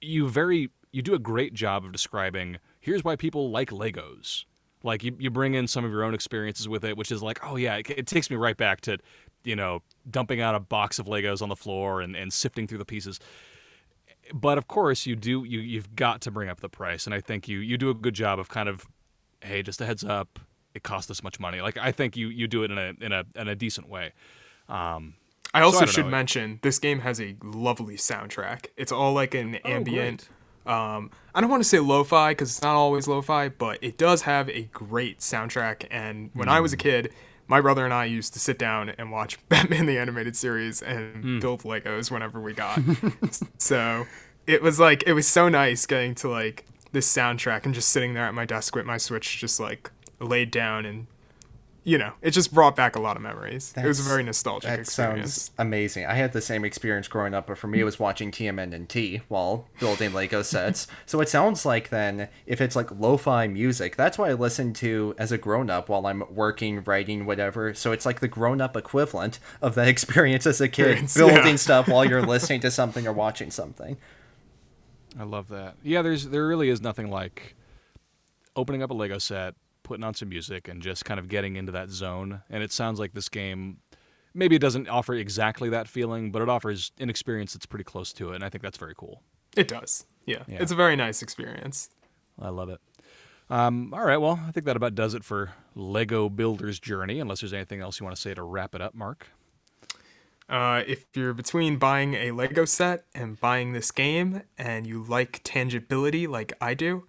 you 0.00 0.28
very 0.28 0.70
you 0.92 1.02
do 1.02 1.14
a 1.14 1.18
great 1.18 1.54
job 1.54 1.84
of 1.84 1.90
describing. 1.90 2.58
Here's 2.80 3.02
why 3.02 3.16
people 3.16 3.50
like 3.50 3.70
Legos. 3.70 4.44
Like, 4.84 5.02
you 5.02 5.16
you 5.18 5.30
bring 5.30 5.54
in 5.54 5.66
some 5.66 5.84
of 5.84 5.90
your 5.90 6.04
own 6.04 6.14
experiences 6.14 6.68
with 6.68 6.84
it, 6.84 6.96
which 6.96 7.10
is 7.10 7.22
like, 7.22 7.40
oh 7.44 7.56
yeah, 7.56 7.76
it, 7.76 7.90
it 7.90 8.06
takes 8.06 8.30
me 8.30 8.36
right 8.36 8.56
back 8.56 8.80
to, 8.82 8.98
you 9.42 9.56
know, 9.56 9.80
dumping 10.08 10.40
out 10.40 10.54
a 10.54 10.60
box 10.60 11.00
of 11.00 11.06
Legos 11.06 11.42
on 11.42 11.48
the 11.48 11.56
floor 11.56 12.00
and 12.00 12.14
and 12.14 12.32
sifting 12.32 12.68
through 12.68 12.78
the 12.78 12.84
pieces 12.84 13.18
but 14.32 14.56
of 14.56 14.66
course 14.68 15.04
you 15.04 15.14
do 15.14 15.44
you 15.44 15.60
you've 15.60 15.94
got 15.94 16.22
to 16.22 16.30
bring 16.30 16.48
up 16.48 16.60
the 16.60 16.68
price 16.70 17.04
and 17.04 17.14
i 17.14 17.20
think 17.20 17.46
you 17.46 17.58
you 17.58 17.76
do 17.76 17.90
a 17.90 17.94
good 17.94 18.14
job 18.14 18.38
of 18.38 18.48
kind 18.48 18.70
of 18.70 18.86
hey 19.42 19.62
just 19.62 19.82
a 19.82 19.84
heads 19.84 20.02
up 20.02 20.38
it 20.74 20.82
cost 20.82 21.08
this 21.08 21.22
much 21.22 21.38
money 21.40 21.60
like 21.60 21.76
i 21.78 21.90
think 21.92 22.16
you 22.16 22.28
you 22.28 22.46
do 22.46 22.62
it 22.64 22.70
in 22.70 22.78
a 22.78 22.92
in 23.00 23.12
a 23.12 23.24
in 23.36 23.48
a 23.48 23.54
decent 23.54 23.88
way 23.88 24.12
um 24.68 25.14
I 25.56 25.60
also 25.60 25.80
don't 25.80 25.88
should 25.88 26.04
know. 26.06 26.10
mention 26.10 26.58
this 26.62 26.80
game 26.80 26.98
has 27.00 27.20
a 27.20 27.36
lovely 27.40 27.94
soundtrack. 27.96 28.66
It's 28.76 28.90
all 28.90 29.12
like 29.12 29.34
an 29.34 29.60
Oh, 29.64 29.70
ambient. 29.70 30.28
Um, 30.66 31.12
I 31.32 31.40
don't 31.40 31.48
want 31.48 31.62
to 31.62 31.68
say 31.68 31.78
lo-fi 31.78 32.32
because 32.32 32.50
it's 32.50 32.62
not 32.62 32.74
always 32.74 33.06
lo-fi, 33.06 33.50
but 33.50 33.78
it 33.80 33.96
does 33.96 34.22
have 34.22 34.48
a 34.48 34.62
great 34.72 35.20
soundtrack. 35.20 35.86
And 35.92 36.30
when 36.34 36.48
I 36.48 36.58
was 36.58 36.72
Hmm. 36.72 36.74
a 36.74 36.78
kid, 36.78 37.12
my 37.46 37.60
brother 37.60 37.84
and 37.84 37.94
I 37.94 38.06
used 38.06 38.32
to 38.32 38.40
sit 38.40 38.58
down 38.58 38.88
and 38.98 39.12
watch 39.12 39.38
Batman 39.48 39.86
the 39.86 39.96
Animated 39.96 40.34
Series 40.34 40.82
and 40.82 41.22
Hmm. 41.22 41.38
build 41.38 41.62
Legos 41.62 42.10
whenever 42.10 42.40
we 42.40 42.52
got. 42.52 42.80
so 43.58 44.06
it 44.48 44.60
was 44.60 44.80
like 44.80 45.04
it 45.06 45.12
was 45.12 45.28
so 45.28 45.48
nice 45.48 45.86
getting 45.86 46.16
to 46.16 46.28
like 46.28 46.64
this 46.90 47.06
soundtrack 47.14 47.64
and 47.64 47.74
just 47.74 47.90
sitting 47.90 48.14
there 48.14 48.24
at 48.24 48.34
my 48.34 48.44
desk 48.44 48.74
with 48.74 48.86
my 48.86 48.96
Switch 48.96 49.38
just 49.38 49.60
like 49.60 49.92
laid 50.20 50.50
down 50.50 50.84
and. 50.86 51.06
You 51.86 51.98
know, 51.98 52.14
it 52.22 52.30
just 52.30 52.54
brought 52.54 52.74
back 52.74 52.96
a 52.96 52.98
lot 52.98 53.14
of 53.18 53.22
memories. 53.22 53.74
it 53.76 53.84
was 53.84 54.00
a 54.00 54.08
very 54.08 54.22
nostalgic 54.22 54.70
That 54.70 54.80
experience. 54.80 55.34
sounds 55.34 55.50
amazing. 55.58 56.06
I 56.06 56.14
had 56.14 56.32
the 56.32 56.40
same 56.40 56.64
experience 56.64 57.08
growing 57.08 57.34
up, 57.34 57.46
but 57.46 57.58
for 57.58 57.66
me, 57.66 57.78
it 57.78 57.84
was 57.84 57.98
watching 57.98 58.30
TMNT 58.30 59.20
while 59.28 59.68
building 59.78 60.14
Lego 60.14 60.40
sets. 60.54 60.86
so 61.04 61.20
it 61.20 61.28
sounds 61.28 61.66
like 61.66 61.90
then, 61.90 62.28
if 62.46 62.62
it's 62.62 62.74
like 62.74 62.90
lo-fi 62.90 63.48
music, 63.48 63.96
that's 63.96 64.16
what 64.16 64.30
I 64.30 64.32
listen 64.32 64.72
to 64.72 65.14
as 65.18 65.30
a 65.30 65.36
grown-up 65.36 65.90
while 65.90 66.06
I'm 66.06 66.22
working, 66.34 66.82
writing, 66.84 67.26
whatever. 67.26 67.74
So 67.74 67.92
it's 67.92 68.06
like 68.06 68.20
the 68.20 68.28
grown-up 68.28 68.78
equivalent 68.78 69.38
of 69.60 69.74
that 69.74 69.86
experience 69.94 70.46
as 70.46 70.62
a 70.62 70.68
kid, 70.68 70.86
Experience, 71.02 71.14
building 71.18 71.46
yeah. 71.48 71.56
stuff 71.56 71.86
while 71.88 72.06
you're 72.06 72.22
listening 72.24 72.60
to 72.60 72.70
something 72.70 73.06
or 73.06 73.12
watching 73.12 73.50
something. 73.50 73.98
i 75.18 75.22
love 75.22 75.48
that 75.48 75.74
yeah 75.82 76.00
there's 76.00 76.28
there 76.30 76.46
really 76.46 76.70
is 76.70 76.80
nothing 76.80 77.10
like 77.10 77.54
opening 78.56 78.82
up 78.82 78.90
a 78.90 78.94
lego 78.94 79.18
set 79.18 79.54
putting 79.84 80.02
on 80.02 80.14
some 80.14 80.28
music 80.28 80.66
and 80.66 80.82
just 80.82 81.04
kind 81.04 81.20
of 81.20 81.28
getting 81.28 81.54
into 81.54 81.70
that 81.70 81.88
zone 81.90 82.42
and 82.50 82.62
it 82.64 82.72
sounds 82.72 82.98
like 82.98 83.12
this 83.14 83.28
game 83.28 83.78
maybe 84.34 84.56
it 84.56 84.60
doesn't 84.60 84.88
offer 84.88 85.14
exactly 85.14 85.68
that 85.68 85.86
feeling 85.86 86.32
but 86.32 86.42
it 86.42 86.48
offers 86.48 86.90
an 86.98 87.08
experience 87.08 87.52
that's 87.52 87.66
pretty 87.66 87.84
close 87.84 88.12
to 88.12 88.32
it 88.32 88.34
and 88.34 88.44
i 88.44 88.48
think 88.48 88.62
that's 88.62 88.78
very 88.78 88.94
cool 88.96 89.22
It 89.56 89.68
does. 89.68 90.06
Yeah. 90.26 90.42
Yeah. 90.48 90.58
It's 90.62 90.72
a 90.72 90.74
very 90.74 90.96
nice 90.96 91.22
experience. 91.22 91.90
I 92.40 92.48
love 92.48 92.68
it. 92.70 92.80
Um, 93.50 93.92
all 93.94 94.04
right, 94.04 94.16
well, 94.16 94.40
I 94.48 94.50
think 94.52 94.64
that 94.66 94.74
about 94.74 94.94
does 94.94 95.12
it 95.14 95.22
for 95.22 95.52
Lego 95.76 96.28
Builder's 96.30 96.80
Journey, 96.80 97.20
unless 97.20 97.40
there's 97.42 97.52
anything 97.52 97.80
else 97.82 98.00
you 98.00 98.04
want 98.04 98.16
to 98.16 98.20
say 98.22 98.32
to 98.34 98.42
wrap 98.42 98.74
it 98.74 98.80
up, 98.80 98.94
Marc. 98.94 99.28
Uh, 100.48 100.82
if 100.86 101.04
you're 101.14 101.34
between 101.34 101.76
buying 101.76 102.14
a 102.14 102.30
Lego 102.32 102.64
set 102.64 103.04
and 103.14 103.38
buying 103.40 103.72
this 103.74 103.90
game 103.90 104.42
and 104.58 104.86
you 104.86 105.02
like 105.02 105.40
tangibility 105.44 106.26
like 106.26 106.52
I 106.60 106.74
do, 106.74 107.06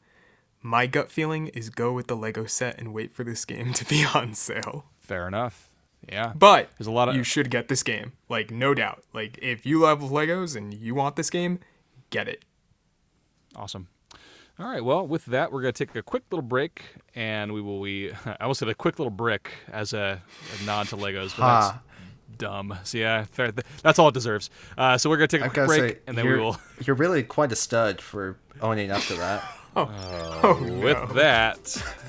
my 0.66 0.88
gut 0.88 1.12
feeling 1.12 1.48
is 1.50 1.70
go 1.70 1.94
with 1.94 2.08
the 2.08 2.16
Lego 2.16 2.46
set 2.46 2.80
and 2.80 2.92
wait 2.92 3.14
for 3.14 3.24
this 3.24 3.46
game 3.46 3.72
to 3.74 3.86
be 3.86 4.04
on 4.16 4.34
sale. 4.34 4.86
Fair 5.00 5.28
enough. 5.28 5.70
Yeah. 6.12 6.34
But 6.36 6.70
There's 6.78 6.88
a 6.88 6.92
lot 6.92 7.08
of- 7.08 7.16
you 7.16 7.24
should 7.24 7.50
get 7.52 7.68
this 7.68 7.84
game. 7.84 8.14
Like 8.30 8.50
no 8.50 8.74
doubt. 8.74 9.04
Like 9.14 9.38
if 9.42 9.66
you 9.66 9.80
love 9.80 10.00
Legos 10.02 10.56
and 10.56 10.74
you 10.74 10.96
want 10.96 11.16
this 11.18 11.30
game, 11.30 11.60
get 12.10 12.28
it. 12.28 12.44
Awesome. 13.56 13.88
All 14.58 14.68
right, 14.70 14.84
well, 14.84 15.06
with 15.06 15.26
that, 15.26 15.52
we're 15.52 15.62
going 15.62 15.74
to 15.74 15.86
take 15.86 15.94
a 15.98 16.02
quick 16.02 16.24
little 16.32 16.42
break, 16.42 16.82
and 17.14 17.52
we 17.52 17.60
will, 17.62 17.82
we, 17.82 18.12
I 18.26 18.38
almost 18.40 18.60
said 18.60 18.70
a 18.70 18.74
quick 18.74 18.98
little 19.00 19.12
brick 19.12 19.52
as 19.70 19.92
a, 19.92 20.22
a 20.62 20.64
nod 20.66 20.88
to 20.88 20.96
Legos, 20.98 21.36
but 21.36 21.44
Ha. 21.44 21.60
that's 22.30 22.38
dumb. 22.38 22.74
So, 22.86 22.98
yeah, 22.98 23.26
fair, 23.26 23.52
that's 23.84 24.00
all 24.00 24.08
it 24.08 24.14
deserves. 24.14 24.50
Uh, 24.78 24.98
so, 24.98 25.10
we're 25.10 25.18
going 25.18 25.28
to 25.28 25.38
take 25.38 25.42
a 25.42 25.46
I've 25.48 25.54
quick 25.54 25.68
got 25.68 25.78
break, 25.78 25.96
say, 25.96 26.00
and 26.08 26.18
then 26.18 26.26
we 26.26 26.38
will, 26.38 26.58
you're 26.86 26.96
really 26.96 27.22
quite 27.22 27.52
a 27.52 27.56
stud 27.58 28.00
for 28.00 28.38
owning 28.62 28.92
up 28.92 29.02
to 29.04 29.16
that. 29.16 29.44
Oh, 29.76 29.84
uh, 29.84 30.40
oh, 30.44 30.64
with 30.82 30.98
no. 30.98 31.06
that, 31.16 31.58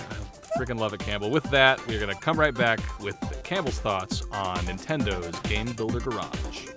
I 0.09 0.59
freaking 0.59 0.79
love 0.79 0.94
it, 0.94 1.00
Campbell. 1.00 1.31
With 1.31 1.44
that, 1.50 1.85
we're 1.88 1.98
going 1.98 2.14
to 2.14 2.20
come 2.20 2.38
right 2.38 2.55
back 2.55 2.79
with 3.00 3.16
Campbell's 3.42 3.81
thoughts 3.81 4.22
on 4.31 4.59
Nintendo's 4.59 5.38
Game 5.40 5.72
Builder 5.72 6.00
Garage. 6.00 6.75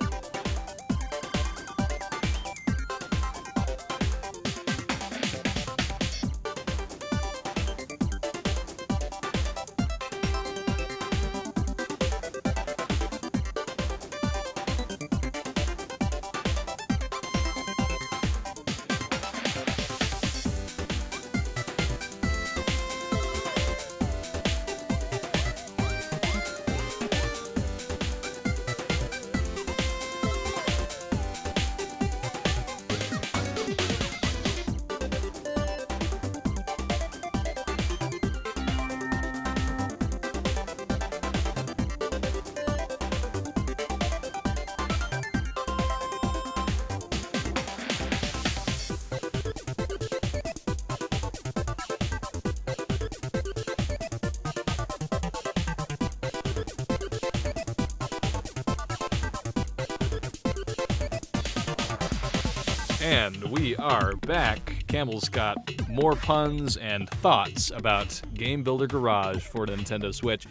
Campbell's 65.00 65.30
got 65.30 65.88
more 65.88 66.14
puns 66.18 66.76
and 66.76 67.10
thoughts 67.10 67.72
about 67.74 68.22
Game 68.34 68.64
Builder 68.64 68.86
Garage 68.86 69.42
for 69.46 69.66
the 69.66 69.72
Nintendo 69.74 70.14
Switch. 70.14 70.46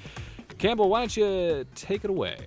Campbell, 0.56 0.88
why 0.88 1.00
don't 1.00 1.14
you 1.14 1.66
take 1.74 2.02
it 2.02 2.08
away? 2.08 2.38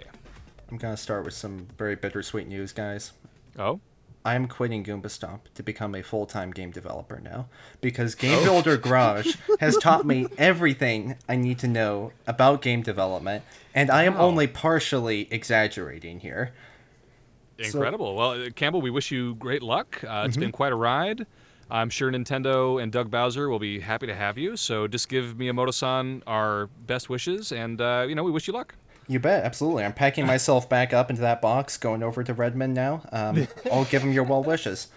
I'm 0.71 0.77
going 0.77 0.95
to 0.95 0.99
start 0.99 1.25
with 1.25 1.35
some 1.35 1.67
very 1.77 1.95
bittersweet 1.95 2.47
news, 2.47 2.71
guys. 2.71 3.11
Oh? 3.59 3.79
I 4.25 4.33
am 4.33 4.47
quitting 4.47 4.83
Goomba 4.83 5.11
Stomp 5.11 5.53
to 5.53 5.61
become 5.61 5.93
a 5.93 6.01
full 6.01 6.25
time 6.25 6.49
game 6.49 6.71
developer 6.71 7.19
now 7.23 7.49
because 7.81 8.15
Game 8.15 8.41
Builder 8.43 8.77
Garage 8.79 9.35
has 9.59 9.77
taught 9.77 10.03
me 10.03 10.25
everything 10.39 11.17
I 11.29 11.35
need 11.35 11.59
to 11.59 11.67
know 11.67 12.13
about 12.25 12.63
game 12.63 12.81
development, 12.81 13.43
and 13.75 13.91
I 13.91 14.05
am 14.05 14.15
Wow. 14.15 14.21
only 14.21 14.47
partially 14.47 15.27
exaggerating 15.29 16.21
here. 16.21 16.51
Incredible. 17.59 18.15
well, 18.15 18.31
uh, 18.31 18.49
Campbell, 18.55 18.81
we 18.81 18.89
wish 18.89 19.11
you 19.11 19.35
great 19.35 19.61
luck. 19.61 20.03
Uh, 20.03 20.23
it's 20.27 20.35
been 20.35 20.51
quite 20.51 20.71
a 20.71 20.75
ride. 20.75 21.27
I'm 21.71 21.89
sure 21.89 22.11
Nintendo 22.11 22.81
and 22.81 22.91
Doug 22.91 23.09
Bowser 23.09 23.49
will 23.49 23.59
be 23.59 23.79
happy 23.79 24.05
to 24.07 24.13
have 24.15 24.37
you. 24.37 24.57
So 24.57 24.87
just 24.87 25.09
give 25.09 25.35
Miyamoto-san 25.37 26.21
our 26.27 26.67
best 26.85 27.09
wishes, 27.09 27.51
and 27.51 27.79
uh, 27.81 28.05
you 28.07 28.13
know 28.15 28.23
we 28.23 28.31
wish 28.31 28.47
you 28.47 28.53
luck. 28.53 28.75
You 29.07 29.19
bet, 29.19 29.43
absolutely. 29.43 29.83
I'm 29.83 29.93
packing 29.93 30.25
myself 30.25 30.69
back 30.69 30.93
up 30.93 31.09
into 31.09 31.21
that 31.23 31.41
box, 31.41 31.77
going 31.77 32.03
over 32.03 32.23
to 32.23 32.33
Redmond 32.33 32.73
now. 32.73 33.01
Um, 33.11 33.47
I'll 33.71 33.85
give 33.85 34.03
him 34.03 34.11
your 34.13 34.23
well 34.23 34.43
wishes. 34.43 34.87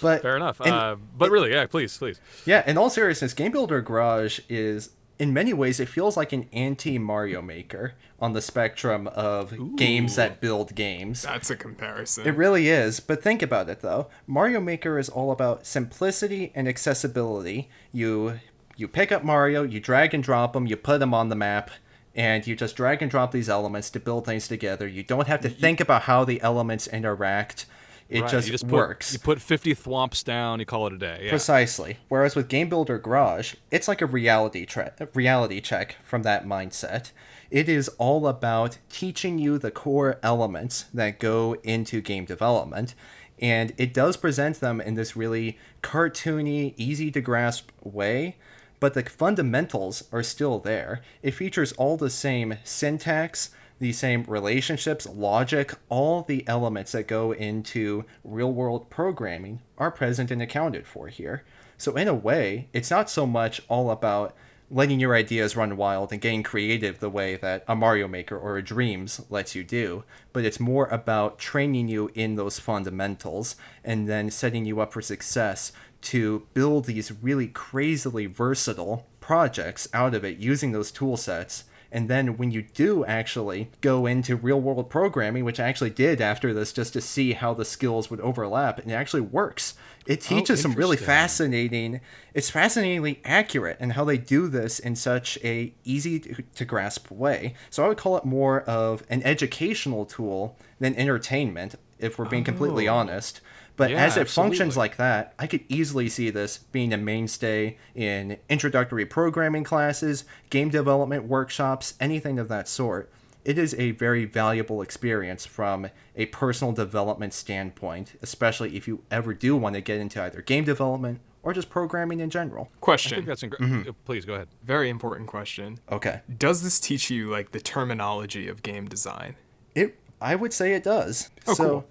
But 0.00 0.22
Fair 0.22 0.36
enough. 0.36 0.60
and- 0.60 0.70
uh, 0.72 0.96
but 1.18 1.30
really, 1.30 1.52
yeah, 1.52 1.66
please, 1.66 1.96
please. 1.98 2.20
Yeah, 2.46 2.62
in 2.66 2.78
all 2.78 2.88
seriousness, 2.88 3.34
Game 3.34 3.52
Builder 3.52 3.82
Garage 3.82 4.40
is, 4.48 4.90
in 5.20 5.34
many 5.34 5.52
ways, 5.52 5.78
it 5.78 5.88
feels 5.88 6.16
like 6.16 6.32
an 6.32 6.48
anti 6.50 6.98
Mario 6.98 7.42
Maker 7.42 7.92
on 8.18 8.32
the 8.32 8.40
spectrum 8.40 9.06
of 9.08 9.76
games 9.76 10.16
that 10.16 10.40
build 10.40 10.74
games. 10.74 11.22
That's 11.22 11.50
a 11.50 11.56
comparison. 11.56 12.26
It 12.26 12.34
really 12.34 12.68
is, 12.68 13.00
but 13.00 13.22
think 13.22 13.42
about 13.42 13.68
it 13.68 13.80
though. 13.80 14.08
Mario 14.26 14.60
Maker 14.60 14.98
is 14.98 15.10
all 15.10 15.30
about 15.30 15.66
simplicity 15.66 16.52
and 16.54 16.66
accessibility. 16.66 17.68
You 17.92 18.40
you 18.76 18.88
pick 18.88 19.12
up 19.12 19.22
Mario, 19.22 19.62
you 19.62 19.78
drag 19.78 20.14
and 20.14 20.24
drop 20.24 20.56
him, 20.56 20.66
you 20.66 20.76
put 20.76 21.02
him 21.02 21.12
on 21.12 21.28
the 21.28 21.36
map, 21.36 21.70
and 22.14 22.46
you 22.46 22.56
just 22.56 22.74
drag 22.74 23.02
and 23.02 23.10
drop 23.10 23.30
these 23.30 23.50
elements 23.50 23.90
to 23.90 24.00
build 24.00 24.24
things 24.24 24.48
together. 24.48 24.88
You 24.88 25.02
don't 25.02 25.28
have 25.28 25.42
to 25.42 25.50
think 25.50 25.80
about 25.80 26.02
how 26.02 26.24
the 26.24 26.40
elements 26.40 26.86
interact. 26.86 27.66
It 28.10 28.22
Right, 28.22 28.30
just, 28.30 28.48
you 28.48 28.52
just 28.52 28.66
works. 28.66 29.12
Put, 29.12 29.14
you 29.14 29.18
put 29.20 29.40
50 29.40 29.74
thwomps 29.76 30.24
down, 30.24 30.58
you 30.58 30.66
call 30.66 30.88
it 30.88 30.92
a 30.92 30.98
day. 30.98 31.20
Yeah. 31.24 31.30
Precisely. 31.30 31.98
Whereas 32.08 32.34
with 32.34 32.48
Game 32.48 32.68
Builder 32.68 32.98
Garage, 32.98 33.54
it's 33.70 33.86
like 33.86 34.02
a 34.02 34.06
reality 34.06 34.66
tre- 34.66 34.90
reality 35.14 35.60
check 35.60 35.96
from 36.02 36.24
that 36.24 36.44
mindset. 36.44 37.12
It 37.52 37.68
is 37.68 37.88
all 37.98 38.26
about 38.26 38.78
teaching 38.88 39.38
you 39.38 39.58
the 39.58 39.70
core 39.70 40.18
elements 40.24 40.86
that 40.92 41.20
go 41.20 41.54
into 41.62 42.00
game 42.00 42.24
development, 42.24 42.96
and 43.40 43.72
it 43.76 43.94
does 43.94 44.16
present 44.16 44.58
them 44.58 44.80
in 44.80 44.94
this 44.94 45.16
really 45.16 45.56
cartoony, 45.82 46.74
easy 46.76 47.12
to 47.12 47.20
grasp 47.20 47.70
way. 47.82 48.36
But 48.80 48.94
the 48.94 49.04
fundamentals 49.04 50.04
are 50.12 50.22
still 50.22 50.58
there. 50.58 51.00
It 51.22 51.32
features 51.32 51.72
all 51.72 51.96
the 51.96 52.10
same 52.10 52.56
syntax, 52.64 53.50
the 53.80 53.92
same 53.92 54.24
relationships, 54.28 55.06
logic, 55.06 55.72
all 55.88 56.22
the 56.22 56.46
elements 56.46 56.92
that 56.92 57.08
go 57.08 57.32
into 57.32 58.04
real 58.22 58.52
world 58.52 58.90
programming 58.90 59.60
are 59.78 59.90
present 59.90 60.30
and 60.30 60.40
accounted 60.40 60.86
for 60.86 61.08
here. 61.08 61.42
So, 61.78 61.96
in 61.96 62.06
a 62.06 62.14
way, 62.14 62.68
it's 62.74 62.90
not 62.90 63.08
so 63.08 63.26
much 63.26 63.62
all 63.68 63.90
about 63.90 64.36
letting 64.70 65.00
your 65.00 65.16
ideas 65.16 65.56
run 65.56 65.76
wild 65.76 66.12
and 66.12 66.20
getting 66.20 66.42
creative 66.44 67.00
the 67.00 67.10
way 67.10 67.36
that 67.36 67.64
a 67.66 67.74
Mario 67.74 68.06
Maker 68.06 68.38
or 68.38 68.56
a 68.56 68.62
Dreams 68.62 69.20
lets 69.28 69.54
you 69.54 69.64
do, 69.64 70.04
but 70.32 70.44
it's 70.44 70.60
more 70.60 70.86
about 70.86 71.38
training 71.38 71.88
you 71.88 72.10
in 72.14 72.36
those 72.36 72.60
fundamentals 72.60 73.56
and 73.82 74.08
then 74.08 74.30
setting 74.30 74.64
you 74.64 74.80
up 74.80 74.92
for 74.92 75.02
success 75.02 75.72
to 76.02 76.46
build 76.54 76.84
these 76.84 77.10
really 77.20 77.48
crazily 77.48 78.26
versatile 78.26 79.06
projects 79.20 79.88
out 79.92 80.14
of 80.14 80.24
it 80.24 80.38
using 80.38 80.70
those 80.70 80.92
tool 80.92 81.16
sets 81.16 81.64
and 81.92 82.08
then 82.08 82.36
when 82.36 82.50
you 82.50 82.62
do 82.62 83.04
actually 83.04 83.70
go 83.80 84.06
into 84.06 84.36
real 84.36 84.60
world 84.60 84.88
programming, 84.90 85.44
which 85.44 85.58
I 85.58 85.68
actually 85.68 85.90
did 85.90 86.20
after 86.20 86.54
this 86.54 86.72
just 86.72 86.92
to 86.92 87.00
see 87.00 87.32
how 87.32 87.54
the 87.54 87.64
skills 87.64 88.10
would 88.10 88.20
overlap, 88.20 88.78
and 88.78 88.90
it 88.90 88.94
actually 88.94 89.22
works. 89.22 89.74
It 90.06 90.24
oh, 90.30 90.36
teaches 90.36 90.60
some 90.60 90.72
really 90.72 90.96
fascinating. 90.96 92.00
It's 92.32 92.50
fascinatingly 92.50 93.20
accurate 93.24 93.78
in 93.80 93.90
how 93.90 94.04
they 94.04 94.18
do 94.18 94.48
this 94.48 94.78
in 94.78 94.96
such 94.96 95.38
a 95.42 95.74
easy 95.84 96.20
to, 96.20 96.42
to 96.54 96.64
grasp 96.64 97.10
way. 97.10 97.54
So 97.70 97.84
I 97.84 97.88
would 97.88 97.98
call 97.98 98.16
it 98.16 98.24
more 98.24 98.62
of 98.62 99.02
an 99.08 99.22
educational 99.24 100.06
tool 100.06 100.56
than 100.78 100.94
entertainment, 100.94 101.74
if 101.98 102.18
we're 102.18 102.28
being 102.28 102.44
completely 102.44 102.88
oh. 102.88 102.94
honest. 102.94 103.40
But 103.80 103.92
Yeah, 103.92 104.04
as 104.04 104.18
it 104.18 104.28
functions 104.28 104.76
like 104.76 104.98
that, 104.98 105.32
I 105.38 105.46
could 105.46 105.64
easily 105.70 106.10
see 106.10 106.28
this 106.28 106.58
being 106.58 106.92
a 106.92 106.98
mainstay 106.98 107.78
in 107.94 108.36
introductory 108.50 109.06
programming 109.06 109.64
classes, 109.64 110.26
game 110.50 110.68
development 110.68 111.24
workshops, 111.24 111.94
anything 111.98 112.38
of 112.38 112.48
that 112.48 112.68
sort. 112.68 113.10
It 113.42 113.56
is 113.56 113.74
a 113.78 113.92
very 113.92 114.26
valuable 114.26 114.82
experience 114.82 115.46
from 115.46 115.88
a 116.14 116.26
personal 116.26 116.74
development 116.74 117.32
standpoint, 117.32 118.18
especially 118.20 118.76
if 118.76 118.86
you 118.86 119.02
ever 119.10 119.32
do 119.32 119.56
want 119.56 119.76
to 119.76 119.80
get 119.80 119.98
into 119.98 120.22
either 120.22 120.42
game 120.42 120.64
development 120.64 121.20
or 121.42 121.54
just 121.54 121.70
programming 121.70 122.20
in 122.20 122.28
general. 122.28 122.68
I 122.70 122.80
Question. 122.80 123.14
think 123.14 123.28
that's 123.28 123.42
incredible. 123.42 123.78
Mm-hmm. 123.78 123.88
Uh, 123.88 123.92
please 124.04 124.26
go 124.26 124.34
ahead. 124.34 124.48
Very 124.62 124.90
important 124.90 125.26
question. 125.26 125.78
Okay. 125.90 126.20
Does 126.36 126.62
this 126.62 126.78
teach 126.80 127.08
you 127.08 127.30
like 127.30 127.52
the 127.52 127.60
terminology 127.60 128.46
of 128.46 128.62
game 128.62 128.88
design? 128.88 129.36
It 129.74 129.96
I 130.20 130.34
would 130.34 130.52
say 130.52 130.74
it 130.74 130.82
does. 130.82 131.30
Oh, 131.46 131.54
so 131.54 131.64
cool. 131.64 131.86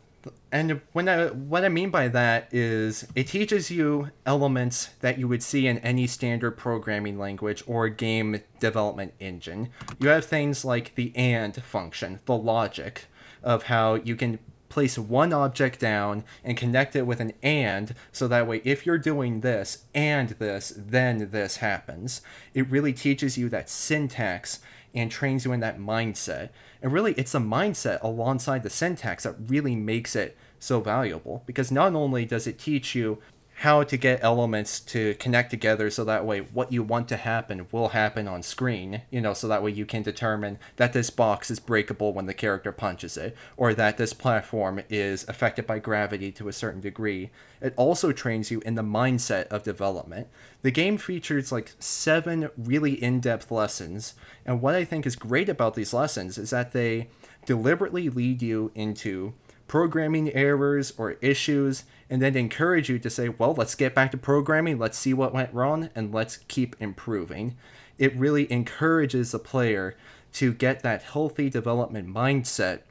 And 0.51 0.81
when 0.93 1.07
I 1.07 1.27
what 1.27 1.63
I 1.63 1.69
mean 1.69 1.89
by 1.89 2.07
that 2.09 2.53
is 2.53 3.07
it 3.15 3.27
teaches 3.27 3.69
you 3.69 4.09
elements 4.25 4.89
that 5.01 5.17
you 5.17 5.27
would 5.27 5.43
see 5.43 5.67
in 5.67 5.77
any 5.79 6.07
standard 6.07 6.51
programming 6.51 7.17
language 7.19 7.63
or 7.67 7.89
game 7.89 8.41
development 8.59 9.13
engine. 9.19 9.69
You 9.99 10.09
have 10.09 10.25
things 10.25 10.65
like 10.65 10.95
the 10.95 11.15
and 11.15 11.55
function, 11.63 12.19
the 12.25 12.35
logic 12.35 13.05
of 13.43 13.63
how 13.63 13.95
you 13.95 14.15
can 14.15 14.39
place 14.69 14.97
one 14.97 15.33
object 15.33 15.79
down 15.79 16.23
and 16.43 16.55
connect 16.55 16.95
it 16.95 17.01
with 17.01 17.19
an 17.19 17.33
and 17.41 17.95
so 18.11 18.27
that 18.27 18.47
way 18.47 18.61
if 18.63 18.85
you're 18.85 18.99
doing 18.99 19.41
this 19.41 19.85
and 19.95 20.29
this 20.31 20.71
then 20.77 21.31
this 21.31 21.57
happens 21.57 22.21
it 22.53 22.69
really 22.69 22.93
teaches 22.93 23.35
you 23.35 23.49
that 23.49 23.67
syntax 23.67 24.59
and 24.93 25.11
trains 25.11 25.45
you 25.45 25.51
in 25.51 25.59
that 25.59 25.79
mindset. 25.79 26.49
And 26.81 26.91
really 26.91 27.13
it's 27.13 27.35
a 27.35 27.39
mindset 27.39 28.01
alongside 28.01 28.63
the 28.63 28.69
syntax 28.69 29.23
that 29.23 29.35
really 29.47 29.75
makes 29.75 30.15
it 30.15 30.37
so 30.59 30.81
valuable 30.81 31.43
because 31.45 31.71
not 31.71 31.93
only 31.93 32.25
does 32.25 32.47
it 32.47 32.59
teach 32.59 32.95
you 32.95 33.19
how 33.59 33.83
to 33.83 33.97
get 33.97 34.23
elements 34.23 34.79
to 34.79 35.13
connect 35.15 35.49
together 35.49 35.89
so 35.89 36.05
that 36.05 36.25
way 36.25 36.39
what 36.39 36.71
you 36.71 36.81
want 36.81 37.09
to 37.09 37.17
happen 37.17 37.67
will 37.73 37.89
happen 37.89 38.25
on 38.25 38.41
screen 38.41 39.01
you 39.09 39.19
know 39.19 39.33
so 39.33 39.49
that 39.49 39.61
way 39.61 39.69
you 39.69 39.85
can 39.85 40.01
determine 40.01 40.57
that 40.77 40.93
this 40.93 41.09
box 41.09 41.51
is 41.51 41.59
breakable 41.59 42.13
when 42.13 42.25
the 42.25 42.33
character 42.33 42.71
punches 42.71 43.17
it 43.17 43.35
or 43.57 43.73
that 43.73 43.97
this 43.97 44.13
platform 44.13 44.81
is 44.89 45.27
affected 45.27 45.67
by 45.67 45.77
gravity 45.77 46.31
to 46.31 46.47
a 46.47 46.53
certain 46.53 46.79
degree. 46.79 47.29
It 47.61 47.73
also 47.75 48.13
trains 48.13 48.49
you 48.49 48.61
in 48.61 48.75
the 48.75 48.81
mindset 48.81 49.47
of 49.47 49.63
development. 49.63 50.27
The 50.61 50.71
game 50.71 50.97
features 50.97 51.51
like 51.51 51.73
seven 51.79 52.49
really 52.57 53.01
in-depth 53.03 53.51
lessons 53.51 54.13
and 54.45 54.61
what 54.61 54.75
i 54.75 54.85
think 54.85 55.05
is 55.05 55.17
great 55.17 55.49
about 55.49 55.73
these 55.73 55.93
lessons 55.93 56.37
is 56.37 56.51
that 56.51 56.71
they 56.71 57.09
deliberately 57.45 58.09
lead 58.09 58.41
you 58.41 58.71
into 58.73 59.33
programming 59.69 60.33
errors 60.33 60.91
or 60.97 61.11
issues 61.21 61.85
and 62.09 62.21
then 62.21 62.35
encourage 62.35 62.89
you 62.89 62.99
to 62.99 63.09
say, 63.09 63.29
well, 63.29 63.53
let's 63.53 63.75
get 63.75 63.95
back 63.95 64.11
to 64.11 64.17
programming, 64.17 64.77
let's 64.77 64.97
see 64.97 65.13
what 65.13 65.33
went 65.33 65.53
wrong, 65.53 65.89
and 65.95 66.13
let's 66.13 66.37
keep 66.49 66.75
improving. 66.79 67.55
It 67.97 68.15
really 68.17 68.51
encourages 68.51 69.31
the 69.31 69.39
player 69.39 69.95
to 70.33 70.53
get 70.53 70.81
that 70.81 71.03
healthy 71.03 71.49
development 71.49 72.07
mindset 72.07 72.81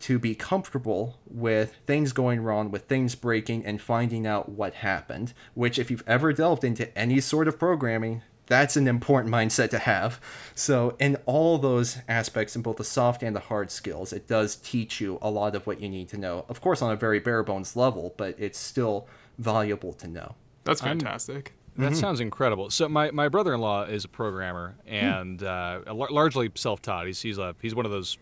to 0.00 0.18
be 0.18 0.34
comfortable 0.34 1.16
with 1.26 1.76
things 1.86 2.12
going 2.12 2.40
wrong, 2.40 2.70
with 2.70 2.82
things 2.82 3.14
breaking, 3.14 3.64
and 3.64 3.80
finding 3.80 4.26
out 4.26 4.48
what 4.48 4.74
happened. 4.74 5.32
Which, 5.54 5.78
if 5.78 5.90
you've 5.90 6.04
ever 6.06 6.32
delved 6.32 6.64
into 6.64 6.96
any 6.98 7.20
sort 7.20 7.48
of 7.48 7.58
programming, 7.58 8.22
that's 8.46 8.76
an 8.76 8.86
important 8.88 9.32
mindset 9.34 9.70
to 9.70 9.78
have. 9.78 10.20
So, 10.54 10.96
in 10.98 11.16
all 11.26 11.58
those 11.58 11.98
aspects, 12.08 12.54
in 12.56 12.62
both 12.62 12.76
the 12.76 12.84
soft 12.84 13.22
and 13.22 13.34
the 13.34 13.40
hard 13.40 13.70
skills, 13.70 14.12
it 14.12 14.26
does 14.28 14.56
teach 14.56 15.00
you 15.00 15.18
a 15.20 15.30
lot 15.30 15.54
of 15.54 15.66
what 15.66 15.80
you 15.80 15.88
need 15.88 16.08
to 16.10 16.16
know. 16.18 16.44
Of 16.48 16.60
course, 16.60 16.80
on 16.82 16.92
a 16.92 16.96
very 16.96 17.18
bare 17.20 17.42
bones 17.42 17.76
level, 17.76 18.14
but 18.16 18.34
it's 18.38 18.58
still 18.58 19.06
valuable 19.38 19.92
to 19.94 20.08
know. 20.08 20.34
That's 20.64 20.80
fantastic. 20.80 21.52
That 21.78 21.94
sounds 21.94 22.20
incredible. 22.20 22.70
So 22.70 22.88
my, 22.88 23.10
my 23.10 23.28
brother-in-law 23.28 23.84
is 23.84 24.04
a 24.06 24.08
programmer 24.08 24.76
Hmm. 24.88 24.94
and 24.94 25.42
uh, 25.42 25.80
lar- 25.92 26.10
largely 26.10 26.50
self-taught. 26.54 27.06
He's 27.06 27.20
he's 27.20 27.36
a 27.36 27.54
he's 27.60 27.74
one 27.74 27.84
of 27.84 27.92
those 27.92 28.16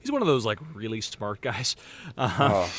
he's 0.00 0.12
one 0.12 0.20
of 0.20 0.28
those 0.28 0.44
like 0.44 0.58
really 0.74 1.00
smart 1.00 1.40
guys. 1.40 1.74
Uh, 2.18 2.28
Oh, 2.38 2.70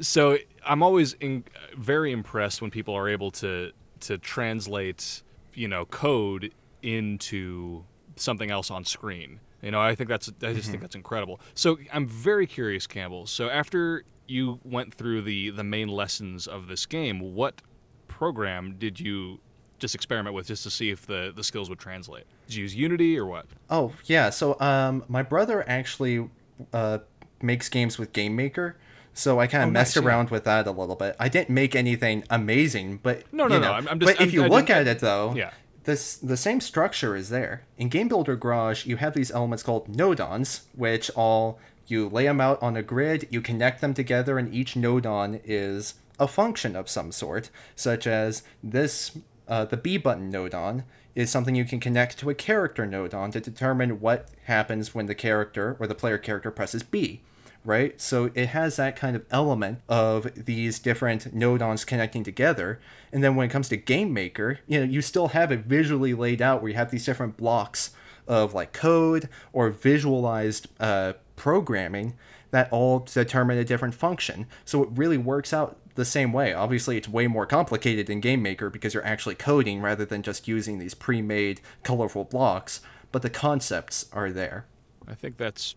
so 0.00 0.36
I'm 0.66 0.82
always 0.82 1.12
in, 1.20 1.44
very 1.76 2.10
impressed 2.10 2.60
when 2.60 2.72
people 2.72 2.94
are 2.94 3.08
able 3.08 3.30
to 3.32 3.70
to 4.00 4.18
translate 4.18 5.22
you 5.54 5.68
know 5.68 5.84
code 5.84 6.52
into 6.82 7.84
something 8.16 8.50
else 8.50 8.70
on 8.70 8.84
screen. 8.84 9.40
You 9.62 9.70
know, 9.70 9.80
I 9.80 9.94
think 9.94 10.08
that's 10.08 10.30
I 10.42 10.52
just 10.52 10.70
think 10.70 10.82
that's 10.82 10.96
incredible. 10.96 11.40
So 11.54 11.78
I'm 11.92 12.06
very 12.06 12.46
curious, 12.46 12.86
Campbell. 12.86 13.26
So 13.26 13.48
after 13.48 14.04
you 14.26 14.58
went 14.64 14.92
through 14.94 15.22
the 15.22 15.50
the 15.50 15.64
main 15.64 15.88
lessons 15.88 16.46
of 16.46 16.66
this 16.66 16.84
game, 16.86 17.34
what 17.34 17.62
program 18.08 18.76
did 18.78 18.98
you 18.98 19.40
just 19.78 19.94
experiment 19.94 20.34
with 20.34 20.46
just 20.46 20.62
to 20.64 20.70
see 20.70 20.90
if 20.90 21.06
the 21.06 21.32
the 21.34 21.44
skills 21.44 21.68
would 21.68 21.78
translate? 21.78 22.24
Did 22.46 22.56
you 22.56 22.62
use 22.62 22.74
Unity 22.74 23.18
or 23.18 23.26
what? 23.26 23.46
oh 23.70 23.92
yeah. 24.06 24.30
So, 24.30 24.58
um, 24.60 25.04
my 25.08 25.22
brother 25.22 25.64
actually 25.68 26.28
uh, 26.72 26.98
makes 27.40 27.68
games 27.68 27.98
with 27.98 28.12
Game 28.12 28.34
Maker. 28.34 28.76
So 29.14 29.38
I 29.40 29.46
kind 29.46 29.62
of 29.64 29.68
Oh, 29.68 29.72
messed 29.72 29.96
nice, 29.96 30.02
yeah. 30.02 30.08
around 30.08 30.30
with 30.30 30.44
that 30.44 30.66
a 30.66 30.70
little 30.70 30.96
bit. 30.96 31.16
I 31.20 31.28
didn't 31.28 31.50
make 31.50 31.74
anything 31.76 32.24
amazing, 32.30 33.00
but 33.02 33.24
No, 33.32 33.44
you 33.44 33.50
no, 33.50 33.54
know, 33.56 33.60
no, 33.68 33.72
I'm- 33.72 33.88
I'm 33.90 34.00
just- 34.00 34.06
but 34.08 34.14
if 34.16 34.28
I'm- 34.28 34.30
you 34.30 34.44
I 34.44 34.48
look 34.48 34.70
at 34.70 34.86
it 34.86 35.00
though, 35.00 35.34
Yeah. 35.36 35.50
this 35.84 36.16
the 36.16 36.36
same 36.36 36.60
structure 36.60 37.14
is 37.16 37.28
there 37.28 37.62
in 37.76 37.88
game 37.88 38.08
builder 38.08 38.36
garage 38.36 38.86
you 38.86 38.96
have 38.98 39.14
these 39.14 39.30
elements 39.32 39.62
called 39.64 39.88
nodons 39.94 40.60
which 40.76 41.10
all 41.16 41.58
you 41.88 42.08
lay 42.08 42.24
them 42.24 42.40
out 42.40 42.62
on 42.62 42.76
a 42.76 42.82
grid 42.82 43.26
you 43.30 43.40
connect 43.40 43.80
them 43.80 43.92
together 43.92 44.38
and 44.38 44.54
each 44.54 44.74
nodon 44.76 45.40
is 45.44 45.94
a 46.20 46.28
function 46.28 46.76
of 46.76 46.88
some 46.88 47.10
sort 47.10 47.50
such 47.74 48.06
as 48.06 48.42
this 48.62 49.10
uh, 49.48 49.64
the 49.64 49.76
b 49.76 49.96
button 49.98 50.30
nodon 50.32 50.84
is 51.16 51.30
something 51.30 51.56
you 51.56 51.64
can 51.64 51.80
connect 51.80 52.16
to 52.16 52.30
a 52.30 52.34
character 52.34 52.86
nodon 52.86 53.32
to 53.32 53.40
determine 53.40 54.00
what 54.00 54.28
happens 54.44 54.94
when 54.94 55.06
the 55.06 55.14
character 55.16 55.76
or 55.80 55.86
the 55.88 55.94
player 55.96 56.16
character 56.16 56.50
presses 56.52 56.84
b 56.84 57.20
right? 57.64 58.00
So 58.00 58.30
it 58.34 58.46
has 58.46 58.76
that 58.76 58.96
kind 58.96 59.14
of 59.14 59.24
element 59.30 59.80
of 59.88 60.44
these 60.46 60.78
different 60.78 61.34
nodons 61.34 61.86
connecting 61.86 62.24
together. 62.24 62.80
And 63.12 63.22
then 63.22 63.36
when 63.36 63.48
it 63.48 63.52
comes 63.52 63.68
to 63.68 63.76
Game 63.76 64.12
Maker, 64.12 64.58
you 64.66 64.80
know, 64.80 64.84
you 64.84 65.02
still 65.02 65.28
have 65.28 65.52
it 65.52 65.60
visually 65.60 66.14
laid 66.14 66.42
out 66.42 66.60
where 66.60 66.70
you 66.70 66.76
have 66.76 66.90
these 66.90 67.06
different 67.06 67.36
blocks 67.36 67.90
of 68.26 68.54
like 68.54 68.72
code 68.72 69.28
or 69.52 69.70
visualized 69.70 70.68
uh, 70.80 71.12
programming 71.36 72.14
that 72.50 72.70
all 72.72 73.00
determine 73.00 73.58
a 73.58 73.64
different 73.64 73.94
function. 73.94 74.46
So 74.64 74.82
it 74.82 74.88
really 74.92 75.18
works 75.18 75.52
out 75.52 75.76
the 75.94 76.04
same 76.04 76.32
way. 76.32 76.52
Obviously, 76.52 76.96
it's 76.96 77.08
way 77.08 77.26
more 77.26 77.46
complicated 77.46 78.08
in 78.08 78.20
Game 78.20 78.42
Maker 78.42 78.70
because 78.70 78.94
you're 78.94 79.04
actually 79.06 79.34
coding 79.34 79.80
rather 79.80 80.04
than 80.04 80.22
just 80.22 80.48
using 80.48 80.78
these 80.78 80.94
pre-made 80.94 81.60
colorful 81.82 82.24
blocks. 82.24 82.80
but 83.12 83.20
the 83.20 83.30
concepts 83.30 84.06
are 84.12 84.32
there. 84.32 84.64
I 85.06 85.14
think 85.14 85.36
that's 85.36 85.76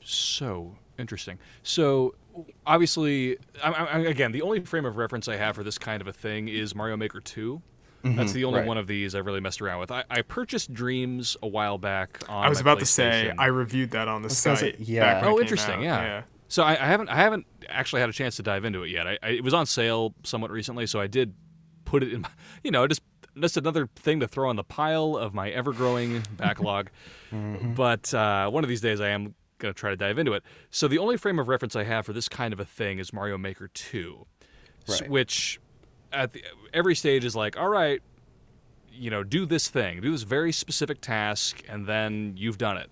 so 0.00 0.76
interesting. 0.98 1.38
So 1.62 2.14
obviously, 2.66 3.38
I, 3.62 3.70
I, 3.70 3.98
again, 4.00 4.32
the 4.32 4.42
only 4.42 4.60
frame 4.60 4.84
of 4.84 4.96
reference 4.96 5.28
I 5.28 5.36
have 5.36 5.54
for 5.56 5.64
this 5.64 5.78
kind 5.78 6.00
of 6.00 6.08
a 6.08 6.12
thing 6.12 6.48
is 6.48 6.74
Mario 6.74 6.96
Maker 6.96 7.20
2. 7.20 7.62
That's 8.04 8.32
the 8.32 8.44
only 8.44 8.60
right. 8.60 8.68
one 8.68 8.78
of 8.78 8.86
these 8.86 9.14
I've 9.14 9.26
really 9.26 9.40
messed 9.40 9.60
around 9.60 9.80
with. 9.80 9.90
I, 9.90 10.04
I 10.08 10.22
purchased 10.22 10.72
Dreams 10.72 11.36
a 11.42 11.48
while 11.48 11.76
back 11.78 12.20
on. 12.28 12.44
I 12.44 12.48
was 12.48 12.58
my 12.58 12.70
about 12.70 12.78
to 12.78 12.86
say 12.86 13.32
I 13.36 13.46
reviewed 13.46 13.90
that 13.90 14.08
on 14.08 14.22
the 14.22 14.28
was 14.28 14.42
gonna 14.42 14.56
site. 14.56 14.80
yeah. 14.80 15.20
back 15.20 15.24
Oh, 15.24 15.38
interesting. 15.40 15.86
out. 15.86 16.02
Yeah. 16.04 16.22
So 16.46 16.62
I, 16.62 16.72
I 16.72 16.86
haven't 16.86 17.10
I 17.10 17.16
haven't 17.16 17.44
actually 17.68 18.00
had 18.00 18.08
a 18.08 18.12
chance 18.14 18.36
to 18.36 18.42
dive 18.42 18.64
into 18.64 18.82
it 18.82 18.90
yet. 18.90 19.06
I, 19.06 19.18
I 19.22 19.28
it 19.30 19.44
was 19.44 19.52
on 19.52 19.66
sale 19.66 20.14
somewhat 20.22 20.50
recently, 20.50 20.86
so 20.86 21.00
I 21.00 21.06
did 21.06 21.34
put 21.84 22.02
it 22.02 22.12
in. 22.14 22.22
My, 22.22 22.30
you 22.64 22.70
know, 22.70 22.86
just 22.86 23.02
just 23.38 23.58
another 23.58 23.88
thing 23.96 24.20
to 24.20 24.28
throw 24.28 24.48
on 24.48 24.56
the 24.56 24.64
pile 24.64 25.16
of 25.16 25.34
my 25.34 25.50
ever 25.50 25.72
growing 25.72 26.22
backlog. 26.36 26.90
But 27.30 28.14
uh, 28.14 28.48
one 28.48 28.64
of 28.64 28.68
these 28.70 28.80
days, 28.80 29.02
I 29.02 29.08
am 29.10 29.34
gonna 29.58 29.74
try 29.74 29.90
to 29.90 29.96
dive 29.96 30.18
into 30.18 30.32
it. 30.32 30.42
So 30.70 30.88
the 30.88 30.98
only 30.98 31.16
frame 31.16 31.38
of 31.38 31.48
reference 31.48 31.76
I 31.76 31.84
have 31.84 32.06
for 32.06 32.12
this 32.12 32.28
kind 32.28 32.52
of 32.52 32.60
a 32.60 32.64
thing 32.64 32.98
is 32.98 33.12
Mario 33.12 33.36
Maker 33.38 33.68
Two, 33.68 34.26
Right. 34.88 35.08
which 35.10 35.60
at 36.12 36.32
the, 36.32 36.42
every 36.72 36.94
stage 36.94 37.24
is 37.24 37.36
like, 37.36 37.56
all 37.58 37.68
right, 37.68 38.00
you 38.90 39.10
know, 39.10 39.22
do 39.22 39.44
this 39.46 39.68
thing, 39.68 40.00
do 40.00 40.10
this 40.10 40.22
very 40.22 40.52
specific 40.52 41.00
task, 41.00 41.62
and 41.68 41.86
then 41.86 42.34
you've 42.36 42.58
done 42.58 42.76
it 42.78 42.90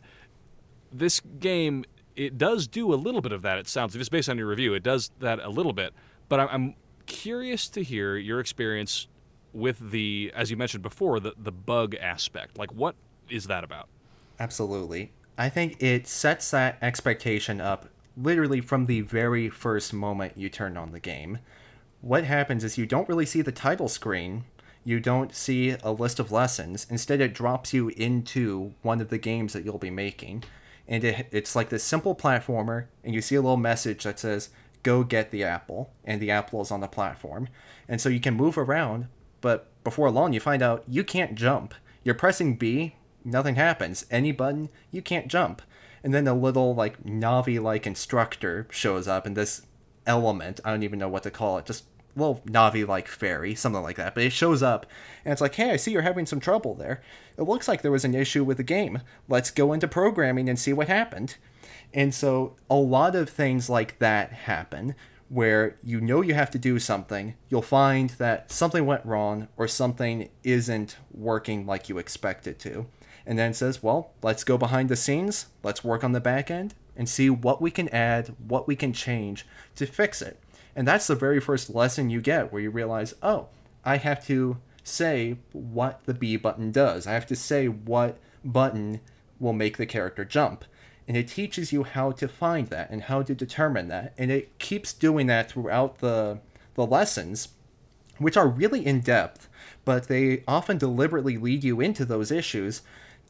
this 0.93 1.21
game 1.41 1.85
it 2.15 2.39
does 2.39 2.67
do 2.67 2.95
a 2.95 2.97
little 2.97 3.21
bit 3.21 3.33
of 3.33 3.43
that. 3.43 3.59
It 3.59 3.69
sounds 3.69 3.93
just 3.93 4.11
based 4.11 4.31
on 4.31 4.39
your 4.39 4.47
review, 4.47 4.73
it 4.73 4.83
does 4.83 5.11
that 5.21 5.39
a 5.41 5.51
little 5.51 5.75
bit. 5.75 5.93
But 6.31 6.41
I'm, 6.41 6.49
I'm 6.51 6.75
curious 7.05 7.69
to 7.71 7.83
hear 7.83 8.17
your 8.17 8.41
experience 8.41 9.07
with 9.53 9.91
the, 9.91 10.33
as 10.35 10.51
you 10.51 10.57
mentioned 10.57 10.83
before, 10.83 11.21
the 11.21 11.35
the 11.37 11.53
bug 11.53 11.95
aspect. 11.97 12.57
Like, 12.57 12.73
what 12.73 12.95
is 13.29 13.49
that 13.49 13.65
about? 13.65 13.89
Absolutely. 14.41 15.13
I 15.39 15.49
think 15.49 15.83
it 15.83 16.07
sets 16.07 16.51
that 16.51 16.79
expectation 16.81 17.61
up 17.61 17.89
literally 18.17 18.61
from 18.61 18.87
the 18.87 19.03
very 19.03 19.49
first 19.49 19.93
moment 19.93 20.39
you 20.39 20.49
turn 20.49 20.77
on 20.77 20.93
the 20.93 21.01
game. 21.01 21.39
What 22.01 22.25
happens 22.25 22.65
is 22.65 22.79
you 22.79 22.87
don't 22.87 23.09
really 23.09 23.27
see 23.27 23.43
the 23.43 23.53
title 23.53 23.89
screen, 23.89 24.45
you 24.85 25.01
don't 25.01 25.35
see 25.35 25.77
a 25.83 25.91
list 25.91 26.21
of 26.21 26.33
lessons. 26.33 26.87
Instead, 26.89 27.21
it 27.21 27.35
drops 27.35 27.75
you 27.75 27.89
into 27.89 28.73
one 28.83 29.01
of 29.01 29.11
the 29.11 29.19
games 29.19 29.53
that 29.53 29.65
you'll 29.65 29.79
be 29.79 29.91
making. 29.91 30.45
And 30.87 31.03
it, 31.03 31.27
it's 31.33 31.57
like 31.57 31.71
this 31.71 31.83
simple 31.83 32.15
platformer, 32.15 32.87
and 33.03 33.13
you 33.13 33.21
see 33.21 33.35
a 33.35 33.41
little 33.41 33.57
message 33.57 34.05
that 34.05 34.21
says, 34.21 34.51
Go 34.85 35.03
get 35.03 35.33
the 35.33 35.43
apple. 35.43 35.91
And 36.05 36.23
the 36.23 36.31
apple 36.31 36.63
is 36.63 36.71
on 36.71 36.81
the 36.81 36.87
platform. 36.87 37.49
And 37.89 38.01
so 38.01 38.09
you 38.09 38.21
can 38.21 38.35
move 38.35 38.57
around, 38.57 39.09
but 39.41 39.67
before 39.83 40.11
long, 40.11 40.33
you 40.33 40.39
find 40.39 40.63
out 40.63 40.85
you 40.87 41.03
can't 41.03 41.35
jump. 41.35 41.75
You're 42.05 42.15
pressing 42.15 42.55
B, 42.55 42.95
nothing 43.27 43.57
happens. 43.57 44.07
Any 44.11 44.33
button, 44.33 44.71
you 44.91 45.03
can't 45.03 45.29
jump. 45.29 45.61
And 46.03 46.15
then 46.15 46.29
a 46.29 46.35
little 46.35 46.75
like 46.75 47.03
Navi 47.03 47.61
like 47.61 47.87
instructor 47.87 48.67
shows 48.71 49.09
up 49.09 49.27
and 49.27 49.37
this 49.37 49.63
element, 50.07 50.61
I 50.65 50.71
don't 50.71 50.85
even 50.85 50.99
know 50.99 51.09
what 51.09 51.25
to 51.25 51.31
call 51.31 51.59
it, 51.59 51.67
just 51.67 51.85
little 52.15 52.41
Navi 52.47 52.87
like 52.87 53.09
fairy, 53.09 53.55
something 53.55 53.83
like 53.83 53.97
that. 53.97 54.15
But 54.15 54.25
it 54.25 54.33
shows 54.33 54.63
up 54.63 54.87
and 55.25 55.33
it's 55.33 55.41
like, 55.41 55.57
hey, 55.57 55.73
I 55.73 55.77
see 55.77 55.91
you're 55.91 56.03
having 56.03 56.27
some 56.27 56.41
trouble 56.41 56.75
there. 56.75 57.03
It 57.37 57.43
looks 57.43 57.69
like 57.69 57.83
there 57.83 57.91
was 57.91 58.05
an 58.05 58.15
issue 58.15 58.45
with 58.45 58.57
the 58.57 58.63
game. 58.63 59.01
Let's 59.29 59.51
go 59.51 59.73
into 59.73 59.89
programming 59.89 60.49
and 60.49 60.59
see 60.59 60.73
what 60.73 60.89
happened. 60.89 61.37
And 61.93 62.15
so 62.15 62.57
a 62.71 62.77
lot 62.77 63.15
of 63.15 63.29
things 63.29 63.69
like 63.69 63.99
that 63.99 64.33
happen 64.33 64.95
where 65.29 65.77
you 65.83 66.01
know 66.01 66.21
you 66.21 66.35
have 66.35 66.51
to 66.53 66.59
do 66.59 66.79
something, 66.79 67.35
you'll 67.49 67.63
find 67.63 68.11
that 68.11 68.51
something 68.51 68.87
went 68.87 69.05
wrong 69.05 69.49
or 69.57 69.67
something 69.67 70.29
isn't 70.45 70.97
working 71.11 71.67
like 71.67 71.89
you 71.89 71.99
expect 71.99 72.47
it 72.47 72.59
to. 72.61 72.87
And 73.27 73.39
then 73.39 73.55
says, 73.55 73.83
well, 73.83 74.13
let's 74.23 74.45
go 74.45 74.57
behind 74.57 74.89
the 74.89 74.97
scenes, 74.97 75.47
let's 75.63 75.83
work 75.83 76.05
on 76.05 76.13
the 76.13 76.21
back 76.21 76.51
end 76.51 76.75
and 76.97 77.09
see 77.09 77.29
what 77.29 77.61
we 77.61 77.71
can 77.71 77.89
add, 77.89 78.35
what 78.47 78.69
we 78.69 78.77
can 78.77 78.93
change 78.93 79.45
to 79.75 79.87
fix 79.87 80.23
it. 80.23 80.41
And 80.77 80.87
that's 80.87 81.07
the 81.07 81.15
very 81.15 81.41
first 81.41 81.75
lesson 81.75 82.11
you 82.11 82.21
get 82.21 82.53
where 82.53 82.63
you 82.63 82.71
realize, 82.71 83.15
oh, 83.23 83.49
I 83.85 83.97
have 83.97 84.25
to 84.27 84.59
say 84.85 85.39
what 85.53 86.05
the 86.05 86.15
B 86.15 86.37
button 86.37 86.71
does. 86.71 87.07
I 87.07 87.13
have 87.13 87.27
to 87.27 87.37
say 87.37 87.67
what 87.67 88.19
button 88.45 89.01
will 89.41 89.53
make 89.53 89.77
the 89.77 89.87
character 89.87 90.25
jump. 90.25 90.65
And 91.09 91.17
it 91.17 91.29
teaches 91.29 91.73
you 91.73 91.85
how 91.85 92.13
to 92.13 92.29
find 92.29 92.69
that 92.69 92.91
and 92.91 93.03
how 93.03 93.23
to 93.23 93.35
determine 93.35 93.89
that. 93.89 94.13
And 94.19 94.31
it 94.31 94.59
keeps 94.59 94.93
doing 94.93 95.27
that 95.27 95.51
throughout 95.51 95.99
the 95.99 96.41
the 96.75 96.87
lessons, 96.87 97.49
which 98.19 98.37
are 98.37 98.47
really 98.47 98.85
in 98.85 99.01
depth, 99.01 99.49
but 99.85 100.09
they 100.09 100.45
often 100.47 100.77
deliberately 100.77 101.39
lead 101.39 101.65
you 101.65 101.81
into 101.81 102.05
those 102.05 102.31
issues 102.31 102.83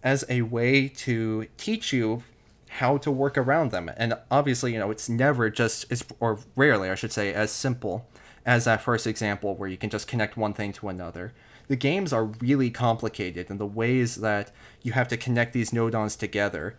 as 0.02 0.24
a 0.28 0.42
way 0.42 0.88
to 0.88 1.46
teach 1.56 1.92
you 1.92 2.22
how 2.68 2.98
to 2.98 3.10
work 3.10 3.38
around 3.38 3.70
them. 3.70 3.90
And 3.96 4.14
obviously, 4.30 4.72
you 4.72 4.78
know, 4.78 4.90
it's 4.90 5.08
never 5.08 5.50
just 5.50 5.90
as 5.90 6.04
or 6.20 6.38
rarely, 6.54 6.90
I 6.90 6.94
should 6.94 7.12
say, 7.12 7.32
as 7.32 7.50
simple 7.50 8.06
as 8.44 8.64
that 8.64 8.82
first 8.82 9.06
example 9.06 9.54
where 9.54 9.68
you 9.68 9.76
can 9.76 9.90
just 9.90 10.06
connect 10.06 10.36
one 10.36 10.52
thing 10.52 10.72
to 10.74 10.88
another. 10.88 11.32
The 11.68 11.76
games 11.76 12.12
are 12.12 12.24
really 12.24 12.70
complicated, 12.70 13.50
and 13.50 13.58
the 13.58 13.66
ways 13.66 14.16
that 14.16 14.52
you 14.82 14.92
have 14.92 15.08
to 15.08 15.16
connect 15.16 15.52
these 15.52 15.70
nodons 15.70 16.16
together 16.16 16.76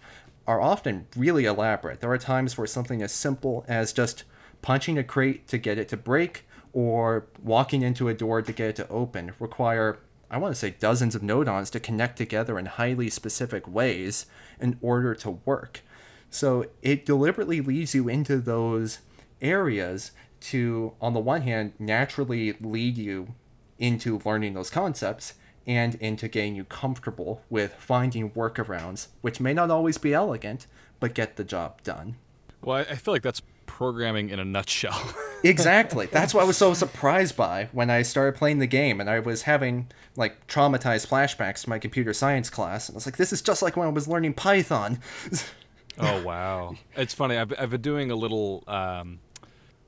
are 0.47 0.61
often 0.61 1.07
really 1.15 1.43
elaborate. 1.43 1.99
There 1.99 2.11
are 2.11 2.17
times 2.17 2.57
where 2.57 2.67
something 2.67 3.01
as 3.01 3.11
simple 3.11 3.65
as 3.67 3.91
just 3.91 4.23
punching 4.61 4.97
a 4.97 5.03
crate 5.03 5.47
to 5.49 5.57
get 5.57 5.77
it 5.77 5.89
to 5.89 5.97
break 5.97 6.45
or 6.71 7.25
walking 7.43 7.81
into 7.81 8.07
a 8.07 8.13
door 8.13 8.41
to 8.41 8.53
get 8.53 8.69
it 8.69 8.75
to 8.77 8.87
open 8.87 9.33
require 9.39 9.99
I 10.29 10.37
want 10.37 10.53
to 10.53 10.59
say 10.59 10.71
dozens 10.71 11.15
of 11.15 11.21
nodons 11.21 11.71
to 11.71 11.79
connect 11.79 12.17
together 12.17 12.59
in 12.59 12.65
highly 12.65 13.09
specific 13.09 13.67
ways 13.67 14.25
in 14.59 14.77
order 14.81 15.15
to 15.15 15.31
work. 15.45 15.81
So 16.29 16.65
it 16.81 17.05
deliberately 17.05 17.61
leads 17.61 17.95
you 17.95 18.09
into 18.09 18.37
those 18.37 18.99
areas 19.41 20.11
to, 20.39 20.93
on 20.99 21.13
the 21.13 21.19
one 21.19 21.41
hand, 21.41 21.73
naturally 21.79 22.53
lead 22.59 22.97
you 22.97 23.33
into 23.79 24.19
learning 24.25 24.53
those 24.53 24.69
concepts 24.69 25.35
and 25.65 25.95
into 25.95 26.27
getting 26.27 26.55
you 26.55 26.63
comfortable 26.63 27.41
with 27.49 27.73
finding 27.73 28.31
workarounds, 28.31 29.07
which 29.21 29.39
may 29.39 29.53
not 29.53 29.69
always 29.69 29.97
be 29.97 30.13
elegant, 30.13 30.67
but 30.99 31.13
get 31.13 31.35
the 31.35 31.43
job 31.43 31.83
done. 31.83 32.15
Well, 32.61 32.77
I, 32.77 32.95
feel 32.95 33.13
like 33.13 33.21
that's 33.21 33.41
programming 33.65 34.29
in 34.29 34.39
a 34.39 34.45
nutshell. 34.45 35.13
Exactly. 35.43 36.07
That's 36.07 36.33
what 36.33 36.43
I 36.43 36.45
was 36.45 36.57
so 36.57 36.73
surprised 36.73 37.35
by 37.35 37.69
when 37.71 37.89
I 37.89 38.01
started 38.01 38.37
playing 38.37 38.59
the 38.59 38.67
game 38.67 38.99
and 38.99 39.09
I 39.09 39.19
was 39.19 39.43
having 39.43 39.87
like 40.15 40.47
traumatized 40.47 41.07
flashbacks 41.07 41.63
to 41.63 41.69
my 41.69 41.79
computer 41.79 42.13
science 42.13 42.49
class. 42.49 42.89
And 42.89 42.95
I 42.95 42.97
was 42.97 43.05
like, 43.05 43.17
this 43.17 43.31
is 43.31 43.41
just 43.41 43.61
like 43.61 43.77
when 43.77 43.87
I 43.87 43.91
was 43.91 44.07
learning 44.07 44.33
Python. 44.33 44.99
oh 45.99 46.23
wow, 46.23 46.75
it's 46.95 47.13
funny. 47.13 47.37
I've 47.37 47.53
I've 47.57 47.69
been 47.69 47.81
doing 47.81 48.11
a 48.11 48.15
little. 48.15 48.63
Um, 48.67 49.19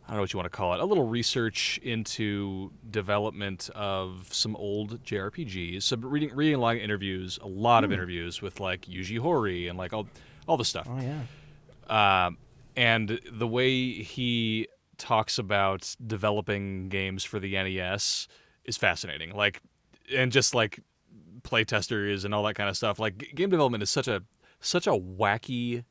I 0.07 0.13
don't 0.13 0.17
know 0.17 0.21
what 0.21 0.33
you 0.33 0.37
want 0.37 0.51
to 0.51 0.57
call 0.57 0.73
it. 0.73 0.79
A 0.79 0.85
little 0.85 1.07
research 1.07 1.79
into 1.83 2.71
development 2.89 3.69
of 3.75 4.27
some 4.31 4.55
old 4.55 5.03
JRPGs. 5.03 5.83
So 5.83 5.97
reading 5.97 6.33
reading 6.33 6.55
a 6.55 6.59
lot 6.59 6.77
of 6.77 6.81
interviews, 6.81 7.37
a 7.43 7.47
lot 7.47 7.83
of 7.83 7.91
interviews 7.91 8.41
with 8.41 8.59
like 8.59 8.87
Yuji 8.87 9.19
Horii 9.19 9.69
and 9.69 9.77
like 9.77 9.93
all 9.93 10.07
all 10.47 10.57
the 10.57 10.65
stuff. 10.65 10.87
Oh 10.89 10.99
yeah. 10.99 12.25
Um, 12.25 12.37
and 12.75 13.19
the 13.31 13.47
way 13.47 13.91
he 13.91 14.67
talks 14.99 15.39
about 15.39 15.95
developing 16.05 16.89
games 16.89 17.23
for 17.23 17.39
the 17.39 17.53
NES 17.53 18.27
is 18.65 18.77
fascinating. 18.77 19.35
Like, 19.35 19.61
and 20.13 20.31
just 20.31 20.53
like 20.53 20.79
playtesters 21.41 22.25
and 22.25 22.33
all 22.33 22.43
that 22.43 22.53
kind 22.53 22.69
of 22.69 22.77
stuff. 22.77 22.99
Like, 22.99 23.17
g- 23.17 23.31
game 23.33 23.49
development 23.49 23.81
is 23.81 23.89
such 23.89 24.07
a 24.07 24.21
such 24.59 24.87
a 24.87 24.91
wacky 24.91 25.83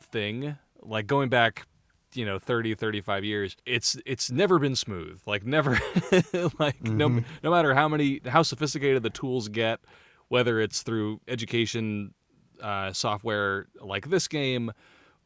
thing. 0.00 0.56
Like 0.80 1.06
going 1.06 1.28
back, 1.28 1.66
you 2.14 2.24
know, 2.24 2.38
30, 2.38 2.74
35 2.74 3.24
years, 3.24 3.56
it's 3.66 3.96
it's 4.06 4.30
never 4.30 4.58
been 4.58 4.76
smooth. 4.76 5.20
Like 5.26 5.44
never 5.44 5.78
like 6.58 6.82
no 6.82 7.20
no 7.42 7.50
matter 7.50 7.74
how 7.74 7.88
many 7.88 8.20
how 8.26 8.42
sophisticated 8.42 9.02
the 9.02 9.10
tools 9.10 9.48
get, 9.48 9.80
whether 10.28 10.60
it's 10.60 10.82
through 10.82 11.20
education 11.28 12.14
uh, 12.62 12.92
software 12.92 13.66
like 13.80 14.08
this 14.10 14.26
game 14.26 14.72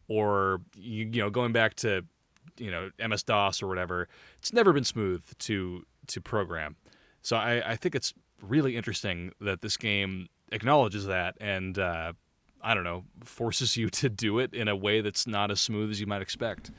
or 0.09 0.61
you, 0.77 1.09
you 1.12 1.23
know 1.23 1.31
going 1.31 1.53
back 1.53 1.75
to 1.75 2.05
you 2.59 2.71
know 2.71 2.91
MS 2.99 3.23
DOS 3.23 3.63
or 3.63 3.67
whatever, 3.69 4.09
it's 4.39 4.53
never 4.53 4.73
been 4.73 4.85
smooth 4.85 5.23
to 5.39 5.85
to 6.09 6.21
program. 6.21 6.77
So 7.23 7.37
I, 7.37 7.73
I 7.73 7.77
think 7.77 7.95
it's 7.95 8.15
really 8.41 8.77
interesting 8.77 9.33
that 9.41 9.63
this 9.63 9.77
game 9.77 10.29
acknowledges 10.51 11.07
that 11.07 11.37
and 11.41 11.79
uh, 11.79 12.13
I 12.63 12.75
don't 12.75 12.85
know 12.85 13.05
forces 13.25 13.77
you 13.77 13.89
to 14.01 14.09
do 14.09 14.39
it 14.39 14.55
in 14.55 14.69
a 14.69 14.77
way 14.77 15.01
that's 15.01 15.27
not 15.27 15.51
as 15.51 15.61
smooth 15.61 15.91
as 15.91 16.01
you 16.01 16.07
might 16.07 16.23
expect. 16.23 16.71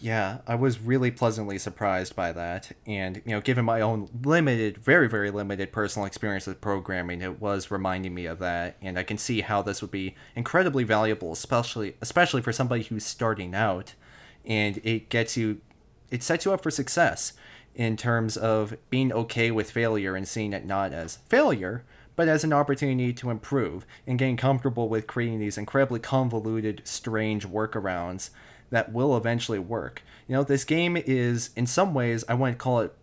Yeah, 0.00 0.38
I 0.46 0.54
was 0.54 0.78
really 0.78 1.10
pleasantly 1.10 1.58
surprised 1.58 2.14
by 2.14 2.30
that. 2.32 2.70
And, 2.86 3.20
you 3.24 3.32
know, 3.32 3.40
given 3.40 3.64
my 3.64 3.80
own 3.80 4.08
limited, 4.22 4.78
very, 4.78 5.08
very 5.08 5.30
limited 5.30 5.72
personal 5.72 6.06
experience 6.06 6.46
with 6.46 6.60
programming, 6.60 7.20
it 7.20 7.40
was 7.40 7.70
reminding 7.70 8.14
me 8.14 8.26
of 8.26 8.38
that. 8.38 8.76
And 8.80 8.96
I 8.98 9.02
can 9.02 9.18
see 9.18 9.40
how 9.40 9.60
this 9.60 9.82
would 9.82 9.90
be 9.90 10.14
incredibly 10.36 10.84
valuable, 10.84 11.32
especially 11.32 11.96
especially 12.00 12.42
for 12.42 12.52
somebody 12.52 12.84
who's 12.84 13.04
starting 13.04 13.54
out. 13.54 13.94
And 14.44 14.80
it 14.84 15.08
gets 15.08 15.36
you 15.36 15.60
it 16.10 16.22
sets 16.22 16.44
you 16.44 16.52
up 16.52 16.62
for 16.62 16.70
success 16.70 17.34
in 17.74 17.96
terms 17.96 18.36
of 18.36 18.76
being 18.90 19.12
okay 19.12 19.50
with 19.50 19.70
failure 19.70 20.16
and 20.16 20.26
seeing 20.26 20.52
it 20.52 20.64
not 20.64 20.92
as 20.92 21.18
failure, 21.28 21.84
but 22.16 22.28
as 22.28 22.42
an 22.42 22.52
opportunity 22.52 23.12
to 23.12 23.30
improve 23.30 23.86
and 24.06 24.18
getting 24.18 24.36
comfortable 24.36 24.88
with 24.88 25.06
creating 25.06 25.38
these 25.38 25.56
incredibly 25.56 26.00
convoluted, 26.00 26.82
strange 26.84 27.46
workarounds 27.46 28.30
that 28.70 28.92
will 28.92 29.16
eventually 29.16 29.58
work. 29.58 30.02
You 30.26 30.34
know, 30.34 30.42
this 30.42 30.64
game 30.64 30.96
is, 30.96 31.50
in 31.56 31.66
some 31.66 31.94
ways, 31.94 32.24
I 32.28 32.34
wouldn't 32.34 32.58
call 32.58 32.80
it 32.80 32.94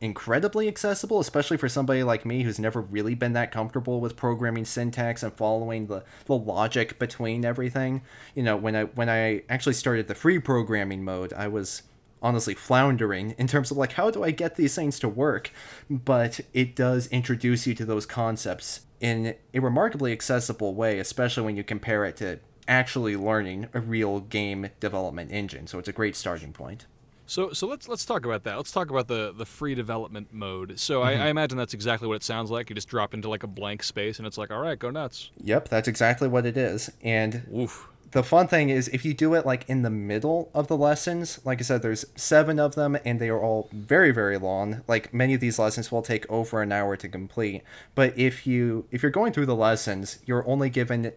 incredibly 0.00 0.68
accessible, 0.68 1.20
especially 1.20 1.56
for 1.56 1.68
somebody 1.68 2.02
like 2.02 2.26
me 2.26 2.42
who's 2.42 2.58
never 2.58 2.80
really 2.80 3.14
been 3.14 3.32
that 3.32 3.52
comfortable 3.52 4.00
with 4.00 4.16
programming 4.16 4.64
syntax 4.64 5.22
and 5.22 5.32
following 5.32 5.86
the, 5.86 6.04
the 6.26 6.36
logic 6.36 6.98
between 6.98 7.44
everything. 7.44 8.02
You 8.34 8.42
know, 8.42 8.56
when 8.56 8.76
I 8.76 8.84
when 8.84 9.08
I 9.08 9.42
actually 9.48 9.74
started 9.74 10.08
the 10.08 10.14
free 10.14 10.38
programming 10.38 11.04
mode, 11.04 11.32
I 11.32 11.48
was 11.48 11.82
honestly 12.22 12.54
floundering 12.54 13.34
in 13.38 13.46
terms 13.46 13.70
of 13.70 13.76
like 13.76 13.92
how 13.92 14.10
do 14.10 14.24
I 14.24 14.30
get 14.30 14.56
these 14.56 14.74
things 14.74 14.98
to 15.00 15.08
work? 15.08 15.50
But 15.88 16.40
it 16.52 16.76
does 16.76 17.06
introduce 17.08 17.66
you 17.66 17.74
to 17.74 17.84
those 17.84 18.06
concepts 18.06 18.80
in 19.00 19.34
a 19.54 19.60
remarkably 19.60 20.12
accessible 20.12 20.74
way, 20.74 20.98
especially 20.98 21.44
when 21.44 21.56
you 21.56 21.64
compare 21.64 22.04
it 22.04 22.16
to 22.16 22.40
actually 22.68 23.16
learning 23.16 23.68
a 23.74 23.80
real 23.80 24.20
game 24.20 24.70
development 24.80 25.30
engine. 25.32 25.66
So 25.66 25.78
it's 25.78 25.88
a 25.88 25.92
great 25.92 26.16
starting 26.16 26.52
point. 26.52 26.86
So 27.26 27.52
so 27.52 27.66
let's 27.66 27.88
let's 27.88 28.04
talk 28.04 28.24
about 28.24 28.44
that. 28.44 28.56
Let's 28.56 28.72
talk 28.72 28.90
about 28.90 29.08
the 29.08 29.34
the 29.36 29.44
free 29.44 29.74
development 29.74 30.32
mode. 30.32 30.78
So 30.78 31.02
I, 31.02 31.14
mm-hmm. 31.14 31.22
I 31.22 31.28
imagine 31.28 31.58
that's 31.58 31.74
exactly 31.74 32.08
what 32.08 32.14
it 32.14 32.22
sounds 32.22 32.50
like. 32.50 32.70
You 32.70 32.74
just 32.74 32.88
drop 32.88 33.14
into 33.14 33.28
like 33.28 33.42
a 33.42 33.48
blank 33.48 33.82
space, 33.82 34.18
and 34.18 34.26
it's 34.26 34.38
like, 34.38 34.50
all 34.50 34.60
right, 34.60 34.78
go 34.78 34.90
nuts. 34.90 35.30
Yep, 35.42 35.68
that's 35.68 35.88
exactly 35.88 36.28
what 36.28 36.46
it 36.46 36.56
is. 36.56 36.90
And 37.02 37.42
Oof. 37.54 37.88
the 38.12 38.22
fun 38.22 38.46
thing 38.46 38.70
is 38.70 38.88
if 38.88 39.04
you 39.04 39.12
do 39.12 39.34
it 39.34 39.44
like 39.44 39.68
in 39.68 39.82
the 39.82 39.90
middle 39.90 40.50
of 40.54 40.68
the 40.68 40.76
lessons 40.76 41.40
like 41.44 41.58
i 41.58 41.62
said 41.62 41.82
there's 41.82 42.04
seven 42.14 42.60
of 42.60 42.76
them 42.76 42.96
and 43.04 43.20
they 43.20 43.28
are 43.28 43.40
all 43.40 43.68
very 43.72 44.12
very 44.12 44.38
long 44.38 44.82
like 44.86 45.12
many 45.12 45.34
of 45.34 45.40
these 45.40 45.58
lessons 45.58 45.90
will 45.90 46.02
take 46.02 46.24
over 46.30 46.62
an 46.62 46.70
hour 46.70 46.96
to 46.96 47.08
complete 47.08 47.62
but 47.96 48.16
if 48.16 48.46
you 48.46 48.86
if 48.92 49.02
you're 49.02 49.10
going 49.10 49.32
through 49.32 49.44
the 49.44 49.56
lessons 49.56 50.20
you're 50.24 50.46
only 50.48 50.70
given 50.70 51.12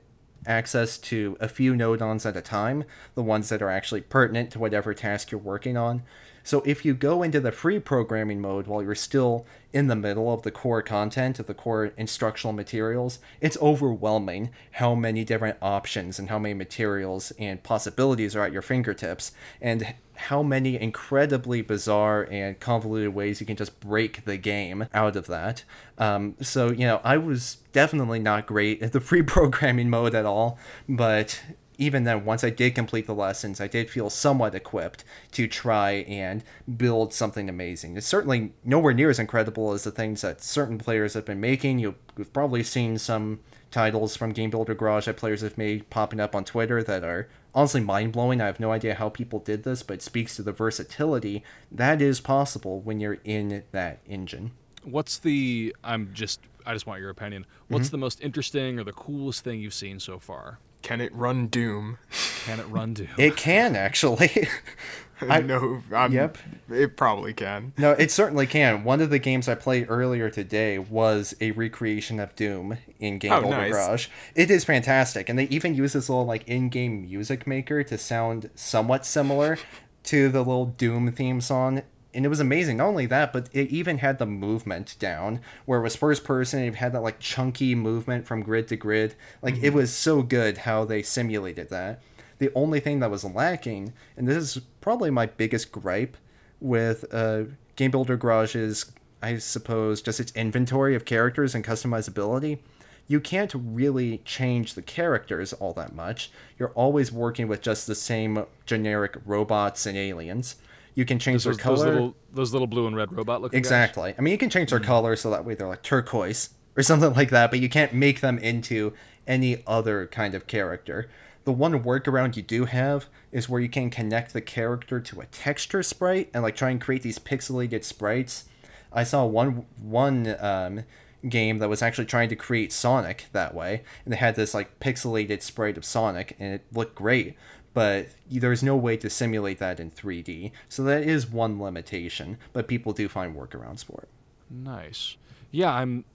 access 0.49 0.97
to 0.97 1.37
a 1.39 1.47
few 1.47 1.73
nodons 1.73 2.25
at 2.25 2.35
a 2.35 2.41
time 2.41 2.83
the 3.15 3.23
ones 3.23 3.49
that 3.49 3.61
are 3.61 3.69
actually 3.69 4.01
pertinent 4.01 4.51
to 4.51 4.59
whatever 4.59 4.93
task 4.93 5.31
you're 5.31 5.39
working 5.39 5.77
on 5.77 6.01
so 6.43 6.61
if 6.65 6.85
you 6.85 6.93
go 6.93 7.23
into 7.23 7.39
the 7.39 7.51
free 7.51 7.79
programming 7.79 8.41
mode 8.41 8.67
while 8.67 8.81
you're 8.81 8.95
still 8.95 9.45
in 9.71 9.87
the 9.87 9.95
middle 9.95 10.33
of 10.33 10.41
the 10.41 10.51
core 10.51 10.81
content 10.81 11.39
of 11.39 11.45
the 11.45 11.53
core 11.53 11.91
instructional 11.97 12.53
materials, 12.53 13.19
it's 13.39 13.57
overwhelming 13.61 14.49
how 14.73 14.95
many 14.95 15.23
different 15.23 15.57
options 15.61 16.17
and 16.17 16.29
how 16.29 16.39
many 16.39 16.53
materials 16.53 17.31
and 17.37 17.61
possibilities 17.61 18.35
are 18.35 18.43
at 18.43 18.51
your 18.51 18.61
fingertips 18.61 19.31
and 19.61 19.93
how 20.15 20.43
many 20.43 20.79
incredibly 20.79 21.61
bizarre 21.61 22.27
and 22.29 22.59
convoluted 22.59 23.13
ways 23.13 23.39
you 23.39 23.47
can 23.47 23.55
just 23.55 23.79
break 23.79 24.25
the 24.25 24.37
game 24.37 24.87
out 24.93 25.15
of 25.15 25.27
that. 25.27 25.63
Um, 25.97 26.35
so, 26.41 26.71
you 26.71 26.85
know, 26.85 26.99
I 27.03 27.17
was 27.17 27.57
definitely 27.71 28.19
not 28.19 28.45
great 28.45 28.81
at 28.81 28.91
the 28.91 28.99
free 28.99 29.23
programming 29.23 29.89
mode 29.89 30.15
at 30.15 30.25
all, 30.25 30.57
but 30.87 31.41
even 31.79 32.03
then, 32.03 32.25
once 32.25 32.43
I 32.43 32.49
did 32.49 32.75
complete 32.75 33.07
the 33.07 33.15
lessons, 33.15 33.61
I 33.61 33.67
did 33.67 33.89
feel 33.89 34.09
somewhat 34.09 34.53
equipped 34.53 35.05
to 35.31 35.47
try 35.47 35.91
and 36.09 36.43
build 36.77 37.13
something 37.13 37.49
amazing. 37.49 37.95
It's 37.95 38.05
certainly 38.05 38.51
nowhere 38.65 38.93
near 38.93 39.09
as 39.09 39.17
incredible 39.17 39.71
as 39.71 39.85
the 39.85 39.91
things 39.91 40.21
that 40.21 40.43
certain 40.43 40.77
players 40.77 41.13
have 41.13 41.23
been 41.25 41.39
making. 41.39 41.79
You've 41.79 42.33
probably 42.33 42.63
seen 42.63 42.97
some 42.97 43.39
titles 43.71 44.17
from 44.17 44.33
Game 44.33 44.49
Builder 44.49 44.75
Garage 44.75 45.05
that 45.05 45.15
players 45.15 45.39
have 45.41 45.57
made 45.57 45.89
popping 45.89 46.19
up 46.19 46.35
on 46.35 46.43
Twitter 46.43 46.83
that 46.83 47.03
are 47.05 47.29
honestly 47.55 47.81
mind 47.81 48.11
blowing. 48.11 48.41
I 48.41 48.47
have 48.47 48.59
no 48.59 48.73
idea 48.73 48.95
how 48.95 49.07
people 49.07 49.39
did 49.39 49.63
this, 49.63 49.81
but 49.81 49.95
it 49.95 50.01
speaks 50.01 50.35
to 50.35 50.43
the 50.43 50.51
versatility 50.51 51.43
that 51.71 52.01
is 52.01 52.19
possible 52.19 52.81
when 52.81 52.99
you're 52.99 53.19
in 53.23 53.63
that 53.71 53.99
engine. 54.05 54.51
What's 54.83 55.17
the? 55.17 55.73
I'm 55.83 56.11
just. 56.13 56.41
I 56.65 56.73
just 56.73 56.85
want 56.85 56.99
your 56.99 57.09
opinion. 57.09 57.45
What's 57.69 57.87
mm-hmm. 57.87 57.91
the 57.91 57.97
most 57.99 58.21
interesting 58.21 58.79
or 58.79 58.83
the 58.83 58.91
coolest 58.91 59.43
thing 59.45 59.61
you've 59.61 59.73
seen 59.73 59.99
so 59.99 60.19
far? 60.19 60.59
Can 60.81 61.01
it 61.01 61.13
run 61.13 61.47
Doom? 61.47 61.97
Can 62.45 62.59
it 62.59 62.67
run 62.67 62.93
Doom? 62.93 63.09
It 63.17 63.35
can 63.35 63.75
actually. 63.75 64.47
I 65.21 65.41
know. 65.41 65.83
I'm, 65.93 66.13
Yep. 66.13 66.37
It 66.71 66.95
probably 66.95 67.33
can. 67.33 67.73
No, 67.77 67.91
it 67.91 68.09
certainly 68.09 68.47
can. 68.47 68.85
One 68.85 69.01
of 69.01 69.09
the 69.09 69.19
games 69.19 69.49
I 69.49 69.55
played 69.55 69.87
earlier 69.89 70.29
today 70.29 70.79
was 70.79 71.35
a 71.41 71.51
recreation 71.51 72.21
of 72.21 72.33
Doom 72.37 72.77
in 72.99 73.19
Game 73.19 73.33
Oh, 73.33 73.41
Builder 73.41 73.57
nice. 73.57 73.73
Garage. 73.73 74.07
It 74.33 74.49
is 74.49 74.63
fantastic, 74.63 75.27
and 75.27 75.37
they 75.37 75.43
even 75.45 75.75
use 75.75 75.91
this 75.91 76.07
little 76.07 76.25
like 76.25 76.47
in-game 76.47 77.01
music 77.01 77.45
maker 77.45 77.83
to 77.83 77.97
sound 77.97 78.49
somewhat 78.55 79.05
similar 79.05 79.57
to 80.05 80.29
the 80.29 80.39
little 80.39 80.67
Doom 80.67 81.11
theme 81.11 81.41
song. 81.41 81.81
And 82.19 82.25
it 82.25 82.29
was 82.29 82.41
amazing. 82.41 82.75
Not 82.75 82.87
only 82.87 83.05
that, 83.05 83.31
but 83.31 83.47
it 83.53 83.69
even 83.69 83.99
had 83.99 84.19
the 84.19 84.25
movement 84.25 84.97
down, 84.99 85.39
where 85.63 85.79
it 85.79 85.83
was 85.83 85.95
first 85.95 86.25
person. 86.25 86.61
It 86.61 86.75
had 86.75 86.91
that 86.91 86.99
like 86.99 87.21
chunky 87.21 87.75
movement 87.75 88.27
from 88.27 88.43
grid 88.43 88.67
to 88.67 88.75
grid. 88.75 89.15
Like 89.41 89.55
it 89.63 89.73
was 89.73 89.93
so 89.93 90.21
good 90.21 90.57
how 90.57 90.83
they 90.83 91.01
simulated 91.01 91.69
that. 91.69 92.01
The 92.39 92.51
only 92.53 92.81
thing 92.81 92.99
that 92.99 93.09
was 93.09 93.23
lacking, 93.23 93.93
and 94.17 94.27
this 94.27 94.35
is 94.35 94.61
probably 94.81 95.09
my 95.09 95.27
biggest 95.27 95.71
gripe 95.71 96.17
with 96.59 97.05
uh, 97.13 97.43
Game 97.77 97.91
Builder 97.91 98.17
Garage's, 98.17 98.91
I 99.23 99.37
suppose, 99.37 100.01
just 100.01 100.19
its 100.19 100.33
inventory 100.33 100.95
of 100.95 101.05
characters 101.05 101.55
and 101.55 101.63
customizability. 101.63 102.59
You 103.07 103.21
can't 103.21 103.53
really 103.55 104.17
change 104.25 104.73
the 104.73 104.81
characters 104.81 105.53
all 105.53 105.71
that 105.75 105.95
much. 105.95 106.31
You're 106.57 106.71
always 106.71 107.13
working 107.13 107.47
with 107.47 107.61
just 107.61 107.87
the 107.87 107.95
same 107.95 108.45
generic 108.65 109.15
robots 109.25 109.85
and 109.85 109.97
aliens. 109.97 110.57
You 110.95 111.05
can 111.05 111.19
change 111.19 111.43
those, 111.43 111.57
their 111.57 111.63
color. 111.63 111.75
those 111.75 111.85
little 111.85 112.15
those 112.33 112.53
little 112.53 112.67
blue 112.67 112.87
and 112.87 112.95
red 112.95 113.11
robot 113.11 113.41
looking 113.41 113.57
guys? 113.57 113.67
Exactly. 113.67 114.13
I 114.17 114.21
mean, 114.21 114.31
you 114.31 114.37
can 114.37 114.49
change 114.49 114.71
their 114.71 114.79
color 114.79 115.15
so 115.15 115.29
that 115.31 115.45
way 115.45 115.55
they're 115.55 115.67
like 115.67 115.83
turquoise 115.83 116.49
or 116.75 116.83
something 116.83 117.13
like 117.13 117.29
that, 117.29 117.51
but 117.51 117.59
you 117.59 117.69
can't 117.69 117.93
make 117.93 118.21
them 118.21 118.37
into 118.37 118.93
any 119.27 119.63
other 119.67 120.07
kind 120.07 120.35
of 120.35 120.47
character. 120.47 121.09
The 121.45 121.53
one 121.53 121.83
workaround 121.83 122.35
you 122.35 122.41
do 122.41 122.65
have 122.65 123.07
is 123.31 123.47
where 123.47 123.61
you 123.61 123.69
can 123.69 123.89
connect 123.89 124.33
the 124.33 124.41
character 124.41 124.99
to 124.99 125.21
a 125.21 125.25
texture 125.27 125.81
sprite 125.83 126.29
and 126.33 126.43
like 126.43 126.55
try 126.55 126.69
and 126.69 126.81
create 126.81 127.01
these 127.01 127.19
pixelated 127.19 127.83
sprites. 127.83 128.45
I 128.91 129.03
saw 129.03 129.25
one 129.25 129.65
one 129.81 130.35
um, 130.39 130.83
game 131.27 131.59
that 131.59 131.69
was 131.69 131.81
actually 131.81 132.05
trying 132.05 132.29
to 132.29 132.35
create 132.35 132.71
Sonic 132.71 133.27
that 133.33 133.53
way, 133.53 133.83
and 134.05 134.13
they 134.13 134.17
had 134.17 134.35
this 134.35 134.53
like 134.53 134.79
pixelated 134.79 135.41
sprite 135.41 135.77
of 135.77 135.85
Sonic, 135.85 136.35
and 136.39 136.53
it 136.55 136.65
looked 136.71 136.95
great. 136.95 137.35
But 137.73 138.09
there's 138.29 138.63
no 138.63 138.75
way 138.75 138.97
to 138.97 139.09
simulate 139.09 139.59
that 139.59 139.79
in 139.79 139.91
3D, 139.91 140.51
so 140.67 140.83
that 140.83 141.03
is 141.03 141.29
one 141.29 141.61
limitation. 141.61 142.37
But 142.51 142.67
people 142.67 142.93
do 142.93 143.07
find 143.07 143.35
workarounds 143.35 143.85
for 143.85 144.01
it. 144.01 144.09
Nice. 144.49 145.17
Yeah, 145.51 145.73
I'm. 145.73 146.05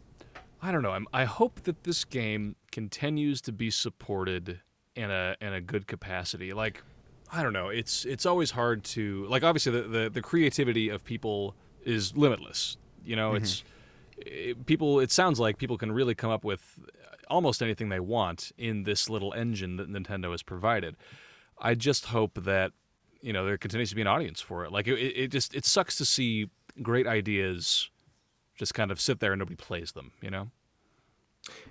I 0.60 0.72
don't 0.72 0.82
know. 0.82 0.90
I'm. 0.90 1.06
I 1.12 1.24
hope 1.24 1.62
that 1.64 1.84
this 1.84 2.04
game 2.04 2.56
continues 2.72 3.40
to 3.42 3.52
be 3.52 3.70
supported 3.70 4.60
in 4.96 5.10
a 5.10 5.36
in 5.40 5.52
a 5.52 5.60
good 5.60 5.86
capacity. 5.86 6.52
Like, 6.52 6.82
I 7.32 7.42
don't 7.42 7.52
know. 7.52 7.68
It's 7.68 8.04
it's 8.04 8.26
always 8.26 8.50
hard 8.50 8.84
to 8.84 9.26
like. 9.26 9.44
Obviously, 9.44 9.72
the 9.72 9.82
the, 9.82 10.10
the 10.10 10.22
creativity 10.22 10.88
of 10.88 11.04
people 11.04 11.54
is 11.84 12.16
limitless. 12.16 12.76
You 13.04 13.16
know, 13.16 13.34
it's 13.34 13.62
mm-hmm. 14.18 14.50
it, 14.50 14.66
people. 14.66 15.00
It 15.00 15.10
sounds 15.12 15.38
like 15.38 15.58
people 15.58 15.78
can 15.78 15.92
really 15.92 16.14
come 16.14 16.30
up 16.30 16.44
with 16.44 16.78
almost 17.28 17.62
anything 17.62 17.88
they 17.88 18.00
want 18.00 18.52
in 18.58 18.84
this 18.84 19.08
little 19.08 19.32
engine 19.32 19.76
that 19.76 19.90
Nintendo 19.90 20.30
has 20.30 20.42
provided. 20.42 20.96
I 21.58 21.74
just 21.74 22.06
hope 22.06 22.44
that 22.44 22.72
you 23.20 23.32
know 23.32 23.44
there 23.44 23.58
continues 23.58 23.90
to 23.90 23.96
be 23.96 24.02
an 24.02 24.06
audience 24.06 24.40
for 24.40 24.64
it. 24.64 24.72
Like 24.72 24.88
it, 24.88 24.98
it 24.98 25.28
just 25.28 25.54
it 25.54 25.64
sucks 25.64 25.96
to 25.96 26.04
see 26.04 26.50
great 26.82 27.06
ideas 27.06 27.90
just 28.56 28.74
kind 28.74 28.90
of 28.90 29.00
sit 29.00 29.20
there 29.20 29.32
and 29.32 29.38
nobody 29.38 29.56
plays 29.56 29.92
them. 29.92 30.12
You 30.20 30.30
know. 30.30 30.50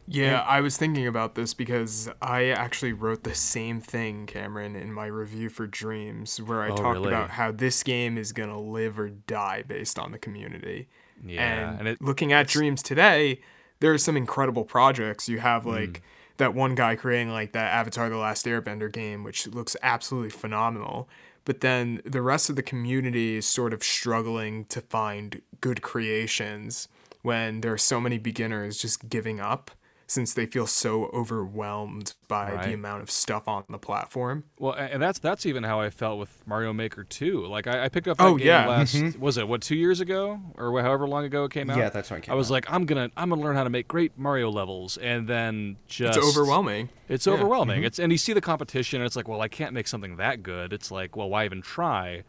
Yeah, 0.05 0.41
I 0.41 0.61
was 0.61 0.77
thinking 0.77 1.07
about 1.07 1.33
this 1.33 1.53
because 1.53 2.09
I 2.21 2.49
actually 2.49 2.93
wrote 2.93 3.23
the 3.23 3.33
same 3.33 3.81
thing, 3.81 4.27
Cameron, 4.27 4.75
in 4.75 4.93
my 4.93 5.07
review 5.07 5.49
for 5.49 5.65
Dreams, 5.65 6.39
where 6.39 6.61
I 6.61 6.69
Oh, 6.69 6.75
talked 6.75 6.99
really? 6.99 7.07
about 7.07 7.31
how 7.31 7.51
this 7.51 7.81
game 7.81 8.17
is 8.17 8.33
gonna 8.33 8.59
live 8.59 8.99
or 8.99 9.09
die 9.09 9.63
based 9.63 9.97
on 9.97 10.11
the 10.11 10.19
community. 10.19 10.89
Yeah, 11.25 11.41
and, 11.41 11.79
and 11.79 11.87
it- 11.87 12.01
looking 12.01 12.31
at 12.31 12.47
Dreams 12.47 12.83
today, 12.83 13.41
there 13.79 13.91
are 13.93 13.97
some 13.97 14.15
incredible 14.15 14.63
projects. 14.63 15.27
You 15.27 15.39
have 15.39 15.63
hmm. 15.63 15.69
like 15.69 16.01
that 16.37 16.53
one 16.53 16.75
guy 16.75 16.95
creating 16.95 17.29
like 17.29 17.53
that 17.53 17.73
Avatar: 17.73 18.09
The 18.09 18.17
Last 18.17 18.45
Airbender 18.45 18.91
game, 18.91 19.23
which 19.23 19.47
looks 19.47 19.75
absolutely 19.81 20.29
phenomenal. 20.29 21.07
But 21.45 21.59
then 21.61 22.01
the 22.05 22.21
rest 22.21 22.49
of 22.49 22.55
the 22.55 22.63
community 22.63 23.35
is 23.35 23.45
sort 23.45 23.73
of 23.73 23.83
struggling 23.83 24.65
to 24.65 24.81
find 24.81 25.41
good 25.59 25.81
creations 25.81 26.87
when 27.21 27.61
there 27.61 27.73
are 27.73 27.77
so 27.77 27.99
many 27.99 28.17
beginners 28.17 28.77
just 28.77 29.09
giving 29.09 29.39
up 29.39 29.71
since 30.07 30.33
they 30.33 30.45
feel 30.45 30.67
so 30.67 31.05
overwhelmed 31.13 32.13
by 32.27 32.51
Right. 32.51 32.67
the 32.67 32.73
amount 32.73 33.01
of 33.03 33.09
stuff 33.11 33.47
on 33.47 33.63
the 33.69 33.77
platform. 33.77 34.43
Well, 34.59 34.73
and 34.73 35.01
that's 35.01 35.19
that's 35.19 35.45
even 35.45 35.63
how 35.63 35.79
I 35.79 35.89
felt 35.89 36.19
with 36.19 36.41
Mario 36.45 36.73
Maker 36.73 37.03
2. 37.03 37.45
Like 37.45 37.67
I, 37.67 37.85
I 37.85 37.89
picked 37.89 38.07
up 38.07 38.17
that 38.17 38.23
Oh, 38.25 38.37
game 38.37 38.47
yeah. 38.47 38.67
last 38.67 39.17
was 39.17 39.37
it 39.37 39.47
what 39.47 39.61
two 39.61 39.75
years 39.75 39.99
ago 39.99 40.39
or 40.57 40.79
however 40.81 41.07
long 41.07 41.23
ago 41.25 41.45
it 41.45 41.51
came 41.51 41.69
out? 41.69 41.77
Yeah, 41.77 41.89
that's 41.89 42.09
when 42.11 42.19
it 42.19 42.23
came 42.23 42.33
I 42.33 42.35
was 42.35 42.49
out. 42.49 42.53
like, 42.53 42.71
I'm 42.71 42.85
gonna 42.85 43.09
I'm 43.17 43.29
gonna 43.29 43.41
learn 43.41 43.55
how 43.55 43.63
to 43.63 43.69
make 43.69 43.87
great 43.87 44.17
Mario 44.17 44.49
levels, 44.51 44.97
and 44.97 45.27
then 45.27 45.77
just 45.87 46.17
It's 46.17 46.27
overwhelming. 46.27 46.89
It's 47.09 47.25
Yeah. 47.25 47.33
Mm-hmm. 47.33 47.41
overwhelming. 47.41 47.83
It's 47.83 47.99
and 47.99 48.11
you 48.11 48.17
see 48.17 48.33
the 48.33 48.41
competition, 48.41 48.99
and 49.01 49.05
it's 49.05 49.15
like, 49.15 49.27
well, 49.27 49.41
I 49.41 49.47
can't 49.47 49.73
make 49.73 49.87
something 49.87 50.17
that 50.17 50.43
good. 50.43 50.73
It's 50.73 50.91
like, 50.91 51.15
well, 51.15 51.29
why 51.29 51.45
even 51.45 51.61
try? 51.61 52.23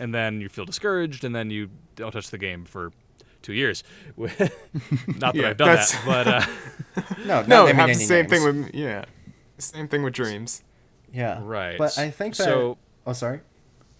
And 0.00 0.14
then 0.14 0.40
you 0.40 0.48
feel 0.48 0.64
discouraged, 0.64 1.22
and 1.22 1.34
then 1.34 1.50
you 1.50 1.68
don't 1.96 2.12
touch 2.12 2.30
the 2.30 2.38
game 2.38 2.64
for 2.64 2.92
two 3.42 3.52
years. 3.52 3.84
Not 4.16 4.28
that 4.38 5.34
Yeah, 5.34 5.48
I've 5.50 5.56
done 5.56 5.68
that's- 5.68 5.92
that, 5.92 6.04
but 6.06 6.26
uh, 6.28 7.14
No, 7.26 7.42
No, 7.42 7.66
naming 7.66 7.76
have 7.76 7.86
the 7.88 7.92
any 7.94 8.04
same 8.04 8.26
thing 8.26 8.44
with 8.44 8.74
yeah, 8.74 9.04
same 9.58 9.88
thing 9.88 10.02
with 10.02 10.14
dreams. 10.14 10.62
yeah, 11.12 11.40
Right. 11.42 11.78
But 11.78 11.98
I 11.98 12.10
think 12.10 12.36
that. 12.36 12.44
So- 12.44 12.78
oh, 13.06 13.12
sorry. 13.12 13.40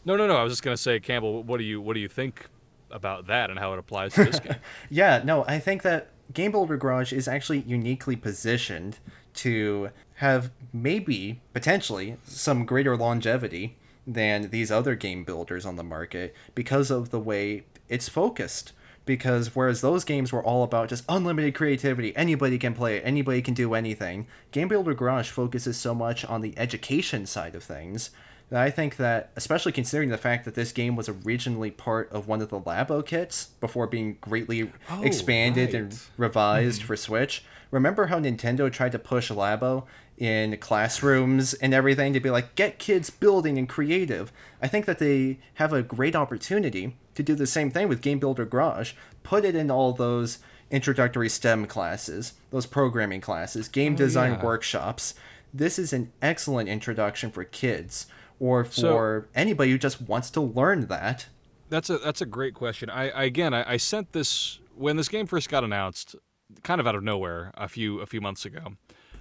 no, 0.04 0.16
no, 0.16 0.26
no. 0.26 0.36
I 0.36 0.42
was 0.42 0.52
just 0.52 0.62
gonna 0.62 0.76
say, 0.76 1.00
Campbell, 1.00 1.42
what 1.42 1.58
do 1.58 1.64
you 1.64 1.80
what 1.80 1.94
do 1.94 2.00
you 2.00 2.08
think 2.08 2.46
about 2.90 3.26
that 3.28 3.48
and 3.50 3.58
how 3.58 3.72
it 3.72 3.78
applies 3.78 4.14
to 4.14 4.24
this 4.24 4.40
game? 4.40 4.56
Yeah, 4.90 5.22
no, 5.24 5.44
I 5.46 5.58
think 5.58 5.82
that 5.82 6.08
Game 6.34 6.50
Builder 6.52 6.76
Garage 6.76 7.12
is 7.12 7.26
actually 7.28 7.60
uniquely 7.60 8.16
positioned 8.16 8.98
to 9.34 9.90
have 10.16 10.50
maybe 10.72 11.40
potentially 11.54 12.16
some 12.24 12.64
greater 12.66 12.96
longevity 12.96 13.76
than 14.06 14.50
these 14.50 14.70
other 14.70 14.94
game 14.94 15.24
builders 15.24 15.64
on 15.64 15.76
the 15.76 15.82
market 15.84 16.34
because 16.54 16.90
of 16.90 17.10
the 17.10 17.18
way 17.20 17.64
it's 17.88 18.08
focused. 18.08 18.72
Because 19.04 19.54
whereas 19.56 19.80
those 19.80 20.04
games 20.04 20.32
were 20.32 20.44
all 20.44 20.62
about 20.62 20.88
just 20.88 21.04
unlimited 21.08 21.54
creativity, 21.54 22.14
anybody 22.16 22.56
can 22.56 22.72
play 22.72 22.98
it, 22.98 23.02
anybody 23.04 23.42
can 23.42 23.54
do 23.54 23.74
anything, 23.74 24.26
Game 24.52 24.68
Builder 24.68 24.94
Garage 24.94 25.30
focuses 25.30 25.76
so 25.76 25.92
much 25.94 26.24
on 26.24 26.40
the 26.40 26.56
education 26.56 27.26
side 27.26 27.56
of 27.56 27.64
things 27.64 28.10
that 28.52 28.60
I 28.60 28.70
think 28.70 28.96
that, 28.96 29.30
especially 29.34 29.72
considering 29.72 30.10
the 30.10 30.18
fact 30.18 30.44
that 30.44 30.54
this 30.54 30.72
game 30.72 30.94
was 30.94 31.08
originally 31.08 31.70
part 31.70 32.12
of 32.12 32.28
one 32.28 32.42
of 32.42 32.50
the 32.50 32.60
Labo 32.60 33.04
kits 33.04 33.46
before 33.60 33.86
being 33.86 34.18
greatly 34.20 34.70
Oh, 34.90 35.02
expanded 35.02 35.74
and 35.74 35.90
right. 35.90 36.08
revised 36.18 36.82
hmm. 36.82 36.86
for 36.86 36.96
Switch. 36.96 37.44
Remember 37.70 38.06
how 38.06 38.20
Nintendo 38.20 38.70
tried 38.70 38.92
to 38.92 38.98
push 38.98 39.30
Labo 39.30 39.86
in 40.18 40.58
classrooms 40.58 41.54
and 41.54 41.72
everything 41.72 42.12
to 42.12 42.20
be 42.20 42.28
like, 42.28 42.54
get 42.54 42.78
kids 42.78 43.08
building 43.08 43.56
and 43.56 43.66
creative? 43.66 44.30
I 44.60 44.68
think 44.68 44.84
that 44.84 44.98
they 44.98 45.38
have 45.54 45.72
a 45.72 45.82
great 45.82 46.14
opportunity 46.14 46.98
to 47.14 47.22
do 47.22 47.34
the 47.34 47.46
same 47.46 47.70
thing 47.70 47.88
with 47.88 48.00
Game 48.00 48.18
Builder 48.18 48.44
Garage. 48.44 48.92
Put 49.22 49.44
it 49.44 49.54
in 49.54 49.70
all 49.70 49.92
those 49.92 50.38
introductory 50.70 51.28
STEM 51.28 51.66
classes, 51.66 52.34
those 52.50 52.66
programming 52.66 53.20
classes, 53.20 53.68
game 53.68 53.94
oh, 53.94 53.96
design 53.96 54.32
yeah. 54.32 54.42
workshops. 54.42 55.14
This 55.52 55.78
is 55.78 55.92
an 55.92 56.10
excellent 56.22 56.68
introduction 56.68 57.30
for 57.30 57.44
kids 57.44 58.06
or 58.40 58.64
for 58.64 58.70
So- 58.70 59.24
anybody 59.34 59.70
who 59.70 59.78
just 59.78 60.00
wants 60.00 60.30
to 60.30 60.40
learn 60.40 60.86
that. 60.86 61.26
That's 61.68 61.88
a 61.88 61.96
that's 61.96 62.20
a 62.20 62.26
great 62.26 62.52
question. 62.52 62.90
I, 62.90 63.08
I 63.10 63.22
again 63.24 63.54
I, 63.54 63.72
I 63.72 63.76
sent 63.78 64.12
this 64.12 64.60
when 64.76 64.96
this 64.96 65.08
game 65.08 65.26
first 65.26 65.48
got 65.48 65.64
announced, 65.64 66.14
kind 66.62 66.80
of 66.82 66.86
out 66.86 66.94
of 66.94 67.02
nowhere 67.02 67.50
a 67.54 67.66
few 67.66 68.00
a 68.00 68.06
few 68.06 68.20
months 68.20 68.44
ago. 68.44 68.74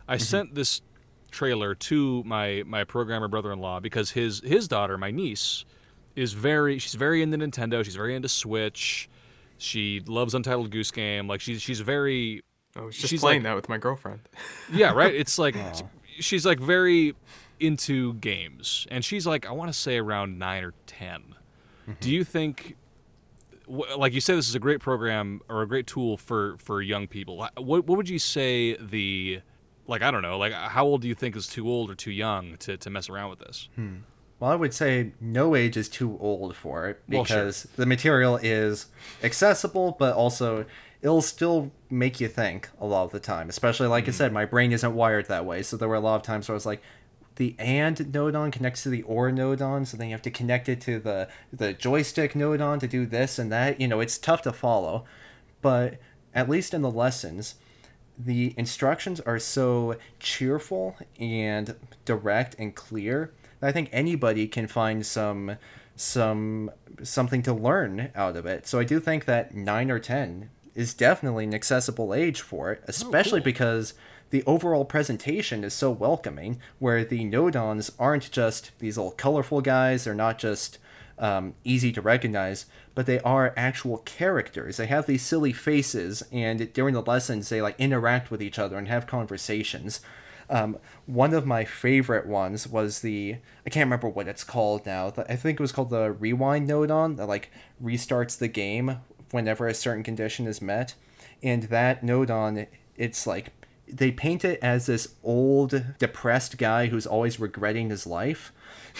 I 0.06 0.16
mm-hmm. 0.16 0.24
sent 0.24 0.56
this 0.56 0.82
trailer 1.32 1.74
to 1.74 2.24
my 2.26 2.64
my 2.66 2.84
programmer 2.84 3.30
brother-in-law 3.30 3.80
because 3.80 4.12
his 4.12 4.42
his 4.42 4.68
daughter, 4.68 4.98
my 4.98 5.12
niece, 5.12 5.64
is 6.16 6.34
very 6.34 6.80
she's 6.80 6.96
very 6.96 7.22
into 7.22 7.38
Nintendo. 7.38 7.84
She's 7.84 7.96
very 7.96 8.16
into 8.16 8.30
Switch. 8.30 9.10
She 9.58 10.02
loves 10.06 10.34
Untitled 10.34 10.72
Goose 10.72 10.92
Game. 10.92 11.28
Like 11.28 11.42
she's 11.42 11.62
she's 11.62 11.80
very 11.80 12.44
I 12.76 12.82
was 12.82 12.96
just 12.96 13.10
She's 13.10 13.22
playing 13.22 13.44
like- 13.44 13.52
that 13.52 13.56
with 13.56 13.70
my 13.70 13.78
girlfriend. 13.78 14.22
yeah, 14.74 14.92
right. 14.92 15.14
It's 15.14 15.38
like 15.38 15.56
she's 16.20 16.46
like 16.46 16.60
very 16.60 17.16
into 17.60 18.14
games, 18.16 18.88
and 18.90 19.04
she's 19.04 19.28
like 19.28 19.46
I 19.46 19.52
want 19.52 19.72
to 19.72 19.78
say 19.78 19.98
around 19.98 20.40
nine 20.40 20.64
or 20.64 20.74
10 20.88 21.22
Do 21.86 21.92
mm-hmm. 21.92 22.10
you 22.10 22.24
think, 22.24 22.76
like 23.68 24.14
you 24.14 24.22
said, 24.22 24.38
this 24.38 24.50
is 24.50 24.56
a 24.56 24.60
great 24.60 24.80
program 24.80 25.42
or 25.48 25.62
a 25.62 25.68
great 25.68 25.88
tool 25.88 26.18
for 26.18 26.58
for 26.58 26.82
young 26.82 27.08
people? 27.08 27.38
What 27.58 27.86
what 27.88 27.98
would 27.98 28.10
you 28.10 28.20
say 28.20 28.78
the 28.78 29.42
like 29.88 30.02
I 30.02 30.12
don't 30.12 30.22
know 30.22 30.38
like 30.38 30.54
how 30.54 30.86
old 30.86 31.02
do 31.02 31.08
you 31.08 31.16
think 31.16 31.36
is 31.36 31.48
too 31.48 31.68
old 31.68 31.92
or 31.92 31.96
too 31.96 32.12
young 32.12 32.58
to, 32.58 32.78
to 32.78 32.90
mess 32.90 33.10
around 33.10 33.30
with 33.32 33.40
this? 33.40 33.70
Hmm. 33.76 33.98
Well, 34.42 34.50
I 34.50 34.56
would 34.56 34.74
say 34.74 35.12
no 35.22 35.54
age 35.56 35.78
is 35.78 35.88
too 35.88 36.18
old 36.20 36.56
for 36.56 36.90
it 36.90 37.04
Well, 37.08 37.24
sure. 37.24 37.38
because 37.38 37.68
the 37.76 37.86
material 37.86 38.38
is 38.42 38.88
accessible, 39.22 39.96
but 40.00 40.16
also 40.16 40.66
it'll 41.04 41.22
still 41.22 41.72
make 41.92 42.20
you 42.20 42.28
think 42.28 42.68
a 42.80 42.88
lot 42.88 43.04
of 43.04 43.12
the 43.12 43.20
time. 43.20 43.50
Especially, 43.50 43.86
like 43.86 44.06
I 44.06 44.08
mm-hmm. 44.08 44.18
said, 44.18 44.34
my 44.34 44.46
brain 44.46 44.72
isn't 44.72 44.96
wired 44.96 45.28
that 45.28 45.46
way. 45.46 45.62
So 45.62 45.78
there 45.78 45.88
were 45.88 45.94
a 45.94 46.00
lot 46.00 46.16
of 46.16 46.24
times 46.24 46.50
where 46.50 46.56
I 46.56 46.58
was 46.58 46.66
like, 46.66 46.82
the 47.36 47.56
and 47.60 47.96
nodon 47.98 48.52
connects 48.52 48.82
to 48.84 48.90
the 48.90 49.04
or 49.04 49.30
nodon, 49.30 49.86
so 49.86 49.96
then 49.96 50.08
you 50.08 50.14
have 50.16 50.24
to 50.24 50.32
connect 50.32 50.68
it 50.68 50.82
to 50.82 51.00
the 51.00 51.30
the 51.54 51.72
joystick 51.72 52.34
nodon 52.34 52.80
to 52.80 52.88
do 52.88 53.06
this 53.06 53.38
and 53.38 53.52
that. 53.52 53.80
You 53.80 53.88
know, 53.88 54.00
it's 54.00 54.18
tough 54.18 54.42
to 54.42 54.52
follow, 54.52 55.06
but 55.62 56.00
at 56.34 56.50
least 56.50 56.74
in 56.74 56.82
the 56.82 56.92
lessons, 56.92 57.56
the 58.18 58.54
instructions 58.58 59.20
are 59.22 59.40
so 59.40 59.98
cheerful 60.20 60.98
and 61.20 61.76
direct 62.06 62.56
and 62.60 62.76
clear 62.76 63.32
I 63.62 63.72
think 63.72 63.90
anybody 63.92 64.48
can 64.48 64.68
find 64.68 65.06
some 65.06 65.58
some 65.96 66.72
something 67.04 67.44
to 67.44 67.54
learn 67.54 68.12
out 68.16 68.36
of 68.36 68.46
it. 68.46 68.68
So 68.68 68.80
I 68.80 68.84
do 68.84 69.00
think 69.00 69.26
that 69.26 69.54
9 69.54 69.92
or 69.92 70.00
10 70.00 70.50
is 70.74 70.94
definitely 70.94 71.44
an 71.44 71.54
accessible 71.54 72.14
age 72.14 72.42
for 72.42 72.72
it, 72.72 72.84
especially 72.88 73.40
because 73.40 73.94
the 74.30 74.44
overall 74.46 74.86
presentation 74.86 75.64
is 75.64 75.74
so 75.74 75.92
welcoming 75.92 76.60
where 76.80 77.04
the 77.04 77.26
nodons 77.26 77.92
aren't 78.00 78.32
just 78.32 78.72
these 78.80 78.98
little 78.98 79.12
colorful 79.12 79.62
guys, 79.62 80.06
they're 80.06 80.14
not 80.16 80.40
just 80.40 80.78
um, 81.20 81.54
easy 81.64 81.92
to 81.92 82.02
recognize, 82.02 82.66
but 82.96 83.06
they 83.06 83.20
are 83.20 83.54
actual 83.56 84.00
characters. 84.00 84.78
They 84.78 84.88
have 84.88 85.06
these 85.06 85.22
silly 85.22 85.54
faces, 85.54 86.24
and 86.32 86.72
during 86.74 86.94
the 86.94 87.02
lessons, 87.02 87.50
they 87.50 87.62
like 87.62 87.80
interact 87.80 88.32
with 88.32 88.42
each 88.42 88.58
other 88.58 88.78
and 88.78 88.88
have 88.88 89.06
conversations. 89.06 90.00
Um, 90.52 90.78
one 91.06 91.34
of 91.34 91.46
my 91.46 91.64
favorite 91.64 92.28
ones 92.28 92.68
was 92.68 93.00
the 93.00 93.38
I 93.66 93.70
can't 93.70 93.86
remember 93.86 94.10
what 94.10 94.28
it's 94.28 94.44
called 94.44 94.86
now. 94.86 95.14
I 95.18 95.38
think 95.38 95.60
it 95.60 95.64
was 95.64 95.72
called 95.72 95.90
the 95.90 96.12
rewind 96.12 96.70
nodon 96.70 97.16
that 97.16 97.28
like 97.28 97.52
restarts 97.82 98.38
the 98.38 98.50
game 98.50 98.98
whenever 99.32 99.66
a 99.66 99.74
certain 99.74 100.04
condition 100.04 100.46
is 100.46 100.62
met, 100.62 100.96
and 101.42 101.64
that 101.64 102.04
nodon 102.04 102.68
it's 102.98 103.26
like 103.26 103.54
they 103.88 104.12
paint 104.12 104.44
it 104.44 104.60
as 104.62 104.86
this 104.86 105.16
old 105.24 105.84
depressed 106.00 106.58
guy 106.58 106.88
who's 106.88 107.08
always 107.08 107.40
regretting 107.40 107.90
his 107.90 108.06
life. 108.06 108.52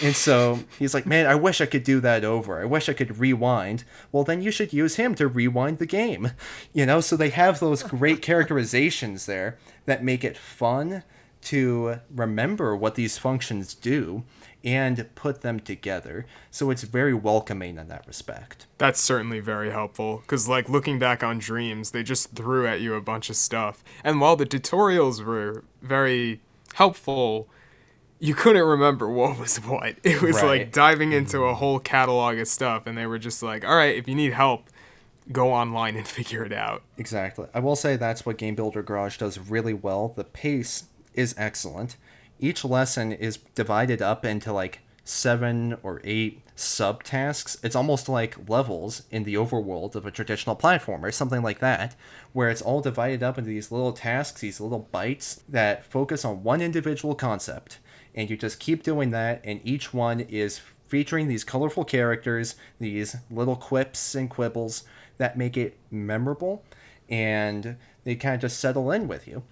And 0.02 0.16
so 0.16 0.60
he's 0.78 0.94
like, 0.94 1.04
Man, 1.04 1.26
I 1.26 1.34
wish 1.34 1.60
I 1.60 1.66
could 1.66 1.84
do 1.84 2.00
that 2.00 2.24
over. 2.24 2.62
I 2.62 2.64
wish 2.64 2.88
I 2.88 2.94
could 2.94 3.18
rewind. 3.18 3.84
Well, 4.10 4.24
then 4.24 4.40
you 4.40 4.50
should 4.50 4.72
use 4.72 4.96
him 4.96 5.14
to 5.16 5.28
rewind 5.28 5.78
the 5.78 5.86
game. 5.86 6.32
You 6.72 6.86
know, 6.86 7.02
so 7.02 7.14
they 7.14 7.30
have 7.30 7.60
those 7.60 7.82
great 7.82 8.22
characterizations 8.22 9.26
there 9.26 9.58
that 9.84 10.02
make 10.02 10.24
it 10.24 10.38
fun 10.38 11.02
to 11.42 11.96
remember 12.14 12.74
what 12.76 12.94
these 12.94 13.18
functions 13.18 13.74
do 13.74 14.24
and 14.64 15.08
put 15.16 15.40
them 15.40 15.58
together. 15.58 16.24
So 16.50 16.70
it's 16.70 16.82
very 16.84 17.12
welcoming 17.14 17.78
in 17.78 17.88
that 17.88 18.06
respect. 18.06 18.66
That's 18.78 19.00
certainly 19.00 19.40
very 19.40 19.70
helpful 19.70 20.18
because, 20.18 20.48
like, 20.48 20.68
looking 20.68 20.98
back 21.00 21.24
on 21.24 21.38
Dreams, 21.38 21.90
they 21.90 22.04
just 22.04 22.34
threw 22.36 22.66
at 22.66 22.80
you 22.80 22.94
a 22.94 23.00
bunch 23.00 23.28
of 23.28 23.34
stuff. 23.36 23.82
And 24.04 24.20
while 24.20 24.36
the 24.36 24.46
tutorials 24.46 25.24
were 25.24 25.64
very 25.82 26.40
helpful, 26.74 27.48
you 28.20 28.34
couldn't 28.36 28.62
remember 28.64 29.08
what 29.08 29.36
was 29.36 29.56
what. 29.56 29.96
It 30.04 30.22
was 30.22 30.36
Right. 30.36 30.60
like 30.60 30.72
diving 30.72 31.12
into 31.12 31.40
a 31.40 31.54
whole 31.54 31.80
catalog 31.80 32.38
of 32.38 32.46
stuff, 32.46 32.86
and 32.86 32.96
they 32.96 33.06
were 33.06 33.18
just 33.18 33.42
like, 33.42 33.64
all 33.64 33.74
right, 33.74 33.96
if 33.96 34.06
you 34.06 34.14
need 34.14 34.32
help, 34.32 34.68
go 35.32 35.52
online 35.52 35.96
and 35.96 36.06
figure 36.18 36.44
it 36.44 36.52
out. 36.52 36.82
Exactly. 36.98 37.48
I 37.52 37.58
will 37.58 37.74
say 37.76 37.96
that's 37.96 38.24
what 38.24 38.38
Game 38.38 38.54
Builder 38.54 38.82
Garage 38.84 39.16
does 39.18 39.38
really 39.40 39.74
well. 39.74 40.12
The 40.16 40.22
pace 40.24 40.84
is 41.14 41.34
excellent. 41.36 41.96
Each 42.38 42.64
lesson 42.64 43.12
is 43.12 43.38
divided 43.54 44.02
up 44.02 44.24
into 44.24 44.52
like 44.52 44.80
seven 45.04 45.76
or 45.82 46.00
eight 46.04 46.42
subtasks. 46.56 47.56
It's 47.64 47.76
almost 47.76 48.08
like 48.08 48.48
levels 48.48 49.02
in 49.10 49.24
the 49.24 49.34
overworld 49.34 49.94
of 49.94 50.06
a 50.06 50.10
traditional 50.10 50.56
platformer, 50.56 51.12
something 51.12 51.42
like 51.42 51.58
that, 51.60 51.96
where 52.32 52.48
it's 52.48 52.62
all 52.62 52.80
divided 52.80 53.22
up 53.22 53.38
into 53.38 53.50
these 53.50 53.72
little 53.72 53.92
tasks, 53.92 54.40
these 54.40 54.60
little 54.60 54.88
bites 54.90 55.42
that 55.48 55.84
focus 55.84 56.24
on 56.24 56.42
one 56.42 56.60
individual 56.60 57.14
concept. 57.14 57.78
And 58.14 58.28
you 58.28 58.36
just 58.36 58.60
keep 58.60 58.82
doing 58.82 59.10
that, 59.10 59.40
and 59.42 59.60
each 59.64 59.94
one 59.94 60.20
is 60.20 60.60
featuring 60.86 61.28
these 61.28 61.44
colorful 61.44 61.84
characters, 61.84 62.54
these 62.78 63.16
little 63.30 63.56
quips 63.56 64.14
and 64.14 64.28
quibbles 64.28 64.84
that 65.16 65.38
make 65.38 65.56
it 65.56 65.78
memorable 65.90 66.64
and 67.08 67.76
they 68.04 68.14
kind 68.14 68.34
of 68.34 68.40
just 68.40 68.58
settle 68.58 68.90
in 68.90 69.06
with 69.06 69.28
you. 69.28 69.42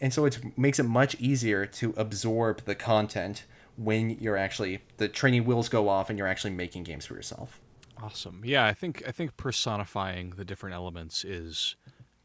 And 0.00 0.12
so 0.12 0.24
it 0.24 0.58
makes 0.58 0.78
it 0.78 0.84
much 0.84 1.14
easier 1.20 1.66
to 1.66 1.92
absorb 1.96 2.64
the 2.64 2.74
content 2.74 3.44
when 3.76 4.10
you're 4.10 4.36
actually 4.36 4.80
the 4.96 5.08
training 5.08 5.44
wheels 5.44 5.68
go 5.68 5.88
off 5.88 6.10
and 6.10 6.18
you're 6.18 6.28
actually 6.28 6.52
making 6.52 6.84
games 6.84 7.06
for 7.06 7.14
yourself. 7.14 7.60
Awesome. 8.02 8.42
Yeah, 8.44 8.66
I 8.66 8.72
think 8.72 9.02
I 9.06 9.12
think 9.12 9.36
personifying 9.36 10.30
the 10.36 10.44
different 10.44 10.74
elements 10.74 11.24
is 11.24 11.76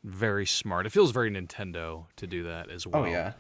very 0.03 0.45
smart. 0.45 0.85
It 0.85 0.91
feels 0.91 1.11
very 1.11 1.31
Nintendo 1.31 2.05
to 2.15 2.27
do 2.27 2.43
that 2.43 2.69
as 2.69 2.85
oh, 2.85 2.91
well. 2.91 3.03
Oh 3.03 3.05
yeah. 3.05 3.33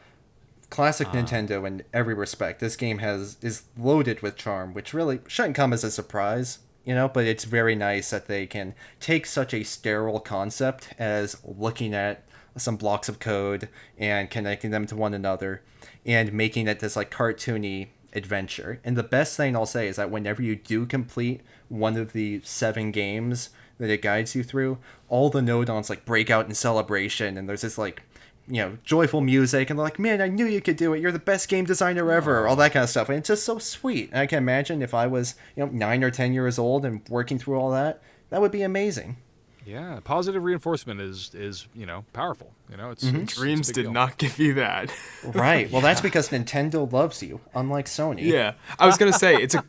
Classic 0.69 1.07
uh, 1.07 1.11
Nintendo 1.11 1.65
in 1.65 1.83
every 1.93 2.13
respect. 2.13 2.59
This 2.59 2.75
game 2.75 2.97
has 2.97 3.37
is 3.41 3.63
loaded 3.77 4.21
with 4.21 4.35
charm, 4.35 4.73
which 4.73 4.93
really 4.93 5.19
shouldn't 5.27 5.55
come 5.55 5.71
as 5.71 5.83
a 5.83 5.91
surprise, 5.91 6.59
you 6.83 6.93
know, 6.93 7.07
but 7.07 7.25
it's 7.25 7.45
very 7.45 7.75
nice 7.75 8.09
that 8.09 8.27
they 8.27 8.45
can 8.45 8.73
take 8.99 9.25
such 9.25 9.53
a 9.53 9.63
sterile 9.63 10.19
concept 10.19 10.89
as 10.97 11.37
looking 11.45 11.93
at 11.93 12.24
some 12.57 12.77
blocks 12.77 13.09
of 13.09 13.19
code 13.19 13.69
and 13.97 14.29
connecting 14.29 14.71
them 14.71 14.85
to 14.87 14.95
one 14.95 15.13
another 15.13 15.61
and 16.05 16.31
making 16.31 16.67
it 16.67 16.79
this 16.79 16.95
like 16.95 17.11
cartoony 17.11 17.87
adventure. 18.13 18.79
And 18.83 18.95
the 18.95 19.03
best 19.03 19.35
thing 19.35 19.55
I'll 19.55 19.65
say 19.65 19.87
is 19.87 19.97
that 19.97 20.09
whenever 20.09 20.41
you 20.41 20.55
do 20.55 20.85
complete 20.85 21.41
one 21.67 21.97
of 21.97 22.13
the 22.13 22.41
seven 22.43 22.91
games 22.91 23.49
that 23.77 23.89
it 23.89 24.01
guides 24.01 24.35
you 24.35 24.43
through, 24.43 24.77
all 25.09 25.29
the 25.29 25.41
nodons 25.41 25.89
like 25.89 26.05
break 26.05 26.29
out 26.29 26.47
in 26.47 26.55
celebration, 26.55 27.37
and 27.37 27.47
there's 27.47 27.61
this 27.61 27.77
like 27.77 28.01
you 28.47 28.61
know 28.61 28.77
joyful 28.83 29.21
music, 29.21 29.69
and 29.69 29.77
they're 29.77 29.83
like, 29.83 29.99
"Man, 29.99 30.21
I 30.21 30.27
knew 30.27 30.45
you 30.45 30.61
could 30.61 30.77
do 30.77 30.93
it! 30.93 31.01
You're 31.01 31.11
the 31.11 31.19
best 31.19 31.49
game 31.49 31.65
designer 31.65 32.09
ever!" 32.11 32.47
All 32.47 32.55
that 32.55 32.71
kind 32.71 32.83
of 32.83 32.89
stuff, 32.89 33.09
and 33.09 33.17
it's 33.17 33.27
just 33.27 33.43
so 33.43 33.59
sweet. 33.59 34.11
And 34.11 34.19
I 34.19 34.27
can 34.27 34.37
imagine 34.37 34.81
if 34.81 34.93
I 34.93 35.07
was 35.07 35.35
you 35.55 35.65
know 35.65 35.71
nine 35.71 36.03
or 36.03 36.11
ten 36.11 36.33
years 36.33 36.57
old 36.57 36.85
and 36.85 37.01
working 37.09 37.37
through 37.37 37.59
all 37.59 37.71
that, 37.71 38.01
that 38.29 38.41
would 38.41 38.51
be 38.51 38.61
amazing. 38.61 39.17
Yeah, 39.65 39.99
positive 40.03 40.43
reinforcement 40.43 41.01
is 41.01 41.31
is 41.33 41.67
you 41.73 41.85
know 41.85 42.05
powerful. 42.13 42.51
You 42.69 42.77
know, 42.77 42.91
it's, 42.91 43.03
mm-hmm. 43.03 43.15
it's- 43.15 43.29
it's 43.31 43.39
Dreams 43.39 43.67
big 43.67 43.75
did 43.75 43.83
deal. 43.83 43.91
not 43.91 44.17
give 44.17 44.37
you 44.39 44.53
that. 44.55 44.91
Right. 45.33 45.71
Well, 45.71 45.81
that's 45.81 46.01
because 46.09 46.29
Nintendo 46.29 46.91
loves 46.91 47.23
you, 47.23 47.39
unlike 47.55 47.87
Sony. 47.87 48.21
Yeah, 48.21 48.53
I 48.77 48.85
was 48.85 48.97
gonna 48.97 49.11
say 49.13 49.35
it's 49.35 49.55
a. 49.55 49.63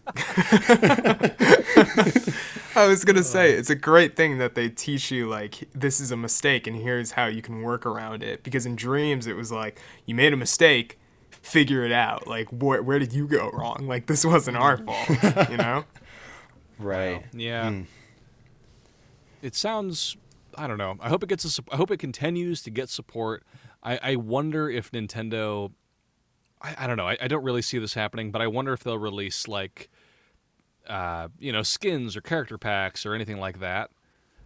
I 2.76 2.86
was 2.86 3.04
gonna 3.06 3.22
say 3.22 3.54
uh. 3.54 3.58
it's 3.58 3.70
a 3.70 3.74
great 3.74 4.16
thing 4.16 4.36
that 4.38 4.54
they 4.54 4.68
teach 4.68 5.10
you 5.10 5.28
like 5.28 5.66
this 5.74 5.98
is 5.98 6.10
a 6.10 6.16
mistake 6.16 6.66
and 6.66 6.76
here's 6.76 7.12
how 7.12 7.26
you 7.26 7.40
can 7.40 7.62
work 7.62 7.86
around 7.86 8.22
it. 8.22 8.42
Because 8.42 8.66
in 8.66 8.76
dreams 8.76 9.26
it 9.26 9.34
was 9.34 9.50
like 9.50 9.80
you 10.04 10.14
made 10.14 10.34
a 10.34 10.36
mistake, 10.36 10.98
figure 11.30 11.84
it 11.84 11.92
out. 11.92 12.26
Like 12.26 12.48
where 12.50 12.82
where 12.82 12.98
did 12.98 13.14
you 13.14 13.26
go 13.26 13.50
wrong? 13.50 13.86
Like 13.88 14.06
this 14.06 14.26
wasn't 14.26 14.58
our 14.58 14.76
fault, 14.76 15.08
you 15.50 15.56
know? 15.56 15.84
Right. 16.78 17.24
Yeah. 17.32 17.70
Hmm. 17.70 17.82
It 19.42 19.54
sounds. 19.54 20.16
I 20.56 20.66
don't 20.66 20.78
know. 20.78 20.96
I 21.00 21.08
hope 21.08 21.22
it 21.22 21.28
gets. 21.28 21.58
A, 21.58 21.62
I 21.72 21.76
hope 21.76 21.90
it 21.90 21.98
continues 21.98 22.62
to 22.62 22.70
get 22.70 22.88
support. 22.88 23.44
I, 23.82 23.98
I 24.02 24.16
wonder 24.16 24.68
if 24.70 24.90
Nintendo. 24.92 25.72
I, 26.62 26.74
I 26.78 26.86
don't 26.86 26.96
know. 26.96 27.06
I, 27.08 27.16
I 27.20 27.28
don't 27.28 27.44
really 27.44 27.62
see 27.62 27.78
this 27.78 27.94
happening, 27.94 28.30
but 28.30 28.40
I 28.40 28.46
wonder 28.46 28.72
if 28.72 28.82
they'll 28.82 28.98
release 28.98 29.46
like, 29.46 29.90
uh, 30.88 31.28
you 31.38 31.52
know, 31.52 31.62
skins 31.62 32.16
or 32.16 32.20
character 32.22 32.56
packs 32.58 33.04
or 33.04 33.14
anything 33.14 33.38
like 33.38 33.60
that 33.60 33.90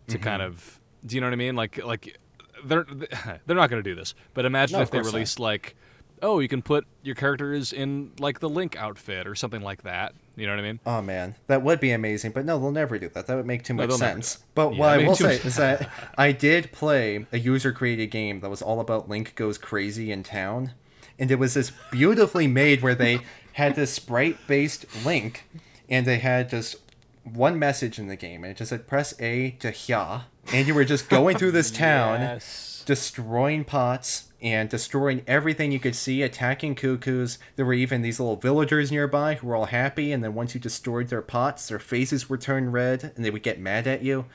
to 0.09 0.19
kind 0.19 0.43
of. 0.43 0.81
Do 1.07 1.15
you 1.15 1.21
know 1.21 1.29
what 1.29 1.33
I 1.33 1.37
mean? 1.37 1.57
Like, 1.57 1.83
like 1.85 2.19
they're 2.65 2.85
they're 3.47 3.57
not 3.57 3.71
going 3.71 3.83
to 3.83 3.89
do 3.89 3.95
this. 3.95 4.15
But 4.35 4.45
imagine 4.45 4.77
No, 4.79 4.83
if 4.83 4.91
they 4.91 4.99
course 4.99 5.07
not. 5.07 5.15
released 5.15 5.39
like, 5.39 5.77
oh, 6.23 6.41
you 6.41 6.49
can 6.49 6.61
put 6.63 6.87
your 7.03 7.15
characters 7.15 7.73
in 7.73 8.13
like 8.19 8.41
the 8.41 8.49
Link 8.51 8.77
outfit 8.77 9.27
or 9.27 9.35
something 9.35 9.63
like 9.63 9.83
that. 9.85 10.15
You 10.37 10.47
know 10.47 10.53
what 10.55 10.61
I 10.61 10.63
mean? 10.63 10.81
Oh 10.87 11.03
man, 11.03 11.35
that 11.49 11.63
would 11.63 11.81
be 11.81 11.91
amazing. 11.91 12.31
But 12.33 12.45
no, 12.45 12.59
they'll 12.59 12.71
never 12.73 12.99
do 12.99 13.09
that. 13.11 13.27
That 13.27 13.37
would 13.37 13.47
make 13.47 13.63
too 13.65 13.75
much 13.75 13.89
never 13.91 13.99
sense. 13.99 14.39
But 14.55 14.73
Yeah, 14.75 14.79
what 14.81 14.89
I 14.91 14.97
mean, 14.99 15.07
will 15.09 15.17
say 15.17 15.35
much- 15.37 15.45
is 15.45 15.57
that 15.57 15.91
I 16.17 16.33
did 16.33 16.73
play 16.73 17.27
a 17.33 17.39
user-created 17.39 18.07
game 18.11 18.41
that 18.41 18.49
was 18.51 18.63
all 18.63 18.81
about 18.81 19.09
Link 19.09 19.35
goes 19.35 19.59
crazy 19.59 20.11
in 20.13 20.23
town, 20.23 20.73
and 21.19 21.31
it 21.31 21.39
was 21.39 21.55
this 21.55 21.73
beautifully 21.91 22.47
made 22.47 22.81
where 22.83 22.95
they 22.95 23.21
had 23.55 23.75
this 23.75 23.93
sprite-based 23.93 24.87
Link, 25.05 25.45
and 25.89 26.07
they 26.07 26.19
had 26.19 26.49
just 26.49 26.77
one 27.25 27.59
message 27.59 27.99
in 27.99 28.07
the 28.07 28.17
game, 28.17 28.43
and 28.45 28.53
it 28.53 28.57
just 28.57 28.71
said 28.71 28.87
press 28.87 29.13
A 29.21 29.51
to 29.61 29.71
Hya, 29.73 30.23
and 30.55 30.67
you 30.67 30.75
were 30.75 30.85
just 30.87 31.11
going 31.11 31.37
through 31.37 31.51
this 31.51 31.71
town 31.71 32.21
Yes. 32.21 32.83
destroying 32.87 33.65
pots 33.65 34.30
and 34.43 34.69
destroying 34.71 35.23
everything 35.27 35.71
you 35.73 35.79
could 35.81 35.95
see, 35.95 36.23
attacking 36.23 36.75
cuckoos. 36.75 37.39
There 37.57 37.67
were 37.67 37.75
even 37.75 38.03
these 38.03 38.19
little 38.19 38.37
villagers 38.37 38.91
nearby 38.91 39.35
who 39.35 39.47
were 39.47 39.57
all 39.57 39.67
happy, 39.67 40.13
and 40.13 40.25
then 40.25 40.35
once 40.35 40.55
you 40.55 40.61
destroyed 40.61 41.09
their 41.09 41.23
pots, 41.23 41.69
their 41.69 41.79
faces 41.79 42.31
would 42.31 42.41
turn 42.41 42.73
red 42.73 43.13
and 43.17 43.25
they 43.25 43.31
would 43.31 43.43
get 43.43 43.61
mad 43.61 43.87
at 43.87 44.03
you. 44.03 44.27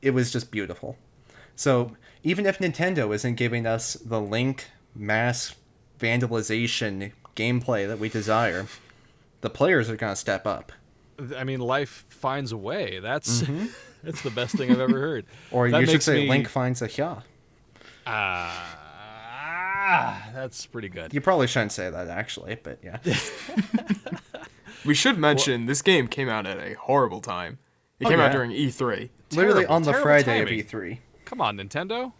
It 0.00 0.10
was 0.10 0.32
just 0.32 0.50
beautiful. 0.50 0.96
So 1.54 1.96
even 2.24 2.46
if 2.46 2.58
Nintendo 2.58 3.14
isn't 3.14 3.34
giving 3.36 3.66
us 3.66 3.94
the 3.94 4.20
Link 4.20 4.66
mass 4.94 5.54
vandalization 6.00 7.12
gameplay 7.36 7.86
that 7.86 7.98
we 7.98 8.08
desire, 8.08 8.66
the 9.42 9.50
players 9.50 9.88
are 9.88 9.96
going 9.96 10.12
to 10.12 10.16
step 10.16 10.46
up. 10.46 10.72
I 11.36 11.44
mean, 11.44 11.60
life 11.60 12.04
finds 12.08 12.50
a 12.52 12.56
way. 12.56 12.98
That's 12.98 13.44
that's 14.02 14.22
the 14.22 14.30
best 14.30 14.56
thing 14.56 14.70
I've 14.72 14.80
ever 14.80 14.98
heard. 14.98 15.26
Mm-hmm. 15.26 15.56
Or 15.56 15.70
That 15.70 15.80
you 15.82 15.86
should 15.86 16.02
say 16.02 16.22
me- 16.22 16.28
Link 16.28 16.48
finds 16.48 16.82
a 16.82 16.88
Hya. 16.88 17.22
Ah, 18.04 18.81
Ah, 19.84 20.30
that's 20.32 20.64
pretty 20.66 20.88
good. 20.88 21.12
You 21.12 21.20
probably 21.20 21.48
shouldn't 21.48 21.72
say 21.72 21.90
that 21.90 22.06
actually, 22.08 22.56
but 22.62 22.78
yeah. 22.82 22.98
We 24.84 24.94
should 24.94 25.16
mention 25.18 25.66
this 25.66 25.80
game 25.80 26.08
came 26.08 26.28
out 26.28 26.44
at 26.46 26.58
a 26.58 26.74
horrible 26.74 27.20
time. 27.20 27.58
It 28.00 28.06
Oh, 28.06 28.10
came 28.10 28.18
out 28.18 28.32
during 28.32 28.50
E3. 28.50 29.10
Literally 29.30 29.54
Terrible, 29.64 29.74
on 29.74 29.82
the 29.84 29.92
Friday 29.92 30.24
timing. 30.40 30.42
of 30.42 30.50
E 30.52 30.62
E3. 30.64 30.98
Come 31.24 31.40
on, 31.40 31.56
Nintendo. 31.56 32.12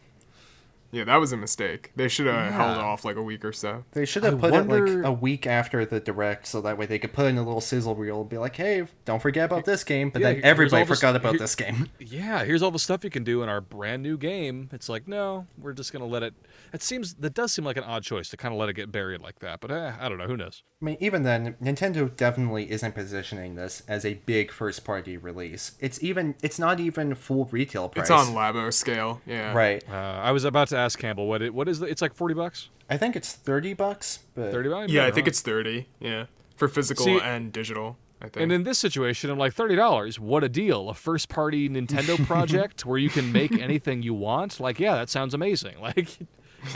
Yeah, 0.93 1.05
that 1.05 1.17
was 1.17 1.33
a 1.33 1.37
mistake. 1.39 1.91
They 1.97 2.07
should 2.09 2.27
have 2.27 2.53
held 2.53 2.77
off 2.79 3.05
like 3.05 3.17
a 3.17 3.23
week 3.23 3.45
or 3.47 3.53
so. 3.53 3.85
They 3.93 4.05
should 4.05 4.25
have 4.25 4.35
I 4.45 4.51
put 4.51 4.55
it 4.55 4.69
like 4.69 5.05
a 5.07 5.11
week 5.13 5.47
after 5.47 5.85
the 5.87 6.01
direct, 6.01 6.47
so 6.47 6.61
that 6.61 6.77
way 6.77 6.85
they 6.85 6.99
could 6.99 7.15
put 7.15 7.27
in 7.27 7.39
a 7.39 7.43
little 7.43 7.63
sizzle 7.63 7.95
reel 7.95 8.21
and 8.21 8.29
be 8.29 8.37
like, 8.37 8.55
"Hey, 8.57 8.85
don't 9.07 9.21
forget 9.23 9.47
about 9.47 9.65
this 9.65 9.85
game." 9.85 10.11
But 10.11 10.21
Yeah, 10.21 10.33
then 10.35 10.45
everybody 10.45 10.83
all 10.83 10.87
this- 10.87 10.99
forgot 11.01 11.17
about 11.17 11.31
here- 11.33 11.39
this 11.41 11.55
game. 11.55 11.89
Yeah, 11.99 12.45
here's 12.45 12.63
all 12.63 12.71
the 12.71 12.79
stuff 12.79 13.05
you 13.05 13.11
can 13.11 13.25
do 13.25 13.43
in 13.43 13.49
our 13.49 13.61
brand 13.63 14.03
new 14.03 14.19
game. 14.19 14.69
It's 14.73 14.89
like, 14.91 15.09
no, 15.09 15.47
we're 15.59 15.73
just 15.73 15.93
gonna 15.95 16.05
let 16.07 16.23
it. 16.23 16.35
It 16.75 16.83
seems 16.83 17.15
that 17.15 17.33
does 17.35 17.53
seem 17.53 17.65
like 17.65 17.79
an 17.79 17.85
odd 17.85 18.03
choice 18.03 18.29
to 18.29 18.37
kind 18.37 18.53
of 18.53 18.61
let 18.61 18.69
it 18.69 18.75
get 18.75 18.93
buried 18.93 19.23
like 19.23 19.39
that. 19.39 19.61
But 19.61 19.71
eh, 19.71 19.93
I 19.99 20.09
don't 20.11 20.19
know. 20.19 20.27
Who 20.27 20.37
knows? 20.37 20.63
I 20.83 20.85
mean, 20.85 20.97
even 21.01 21.23
then, 21.23 21.55
Nintendo 21.63 22.15
definitely 22.15 22.71
isn't 22.71 22.95
positioning 22.95 23.55
this 23.55 23.83
as 23.89 24.05
a 24.05 24.15
big 24.27 24.51
first-party 24.51 25.17
release. 25.17 25.73
It's 25.81 26.03
even, 26.03 26.35
it's 26.43 26.59
not 26.59 26.81
even 26.81 27.15
full 27.15 27.49
retail 27.53 27.89
price. 27.89 28.03
It's 28.03 28.11
on 28.11 28.35
Labo 28.35 28.73
scale. 28.73 29.21
Yeah. 29.25 29.55
right. 29.55 29.83
Uh, 29.89 29.95
I 29.95 30.33
was 30.33 30.45
about 30.45 30.69
to 30.69 30.77
ask 30.83 30.99
Campbell 30.99 31.27
what 31.27 31.43
it 31.43 31.55
what 31.55 31.69
is 31.69 31.79
the, 31.81 31.87
it's 31.87 32.03
like 32.03 32.15
forty 32.15 32.35
bucks, 32.35 32.69
I 32.91 32.97
think 32.97 33.17
it's 33.17 33.33
thirty 33.33 33.75
bucks, 33.75 34.21
but 34.35 34.51
thirty 34.53 34.69
bucks. 34.69 34.93
Yeah, 34.93 35.07
I 35.07 35.11
think 35.11 35.27
it's 35.29 35.41
30. 35.41 35.87
Yeah. 36.01 36.27
For 36.57 36.69
physical 36.69 37.05
See- 37.05 37.21
and 37.21 37.53
digital, 37.53 37.97
I 38.21 38.25
think. 38.27 38.37
And 38.43 38.53
in 38.53 38.63
this 38.63 38.79
situation, 38.79 39.31
I'm 39.31 39.39
like 39.39 39.53
thirty 39.55 39.75
dollars. 39.77 40.21
What 40.21 40.45
a 40.45 40.49
deal! 40.49 40.89
A 40.91 40.95
first 40.95 41.29
party 41.29 41.69
Nintendo 41.69 42.25
project 42.27 42.85
where 42.87 42.99
you 42.99 43.09
can 43.09 43.33
make 43.33 43.53
anything 43.53 44.03
you 44.03 44.15
want. 44.15 44.61
Like, 44.61 44.79
yeah, 44.79 44.95
that 44.95 45.09
sounds 45.11 45.35
amazing. 45.35 45.77
Like, 45.81 46.09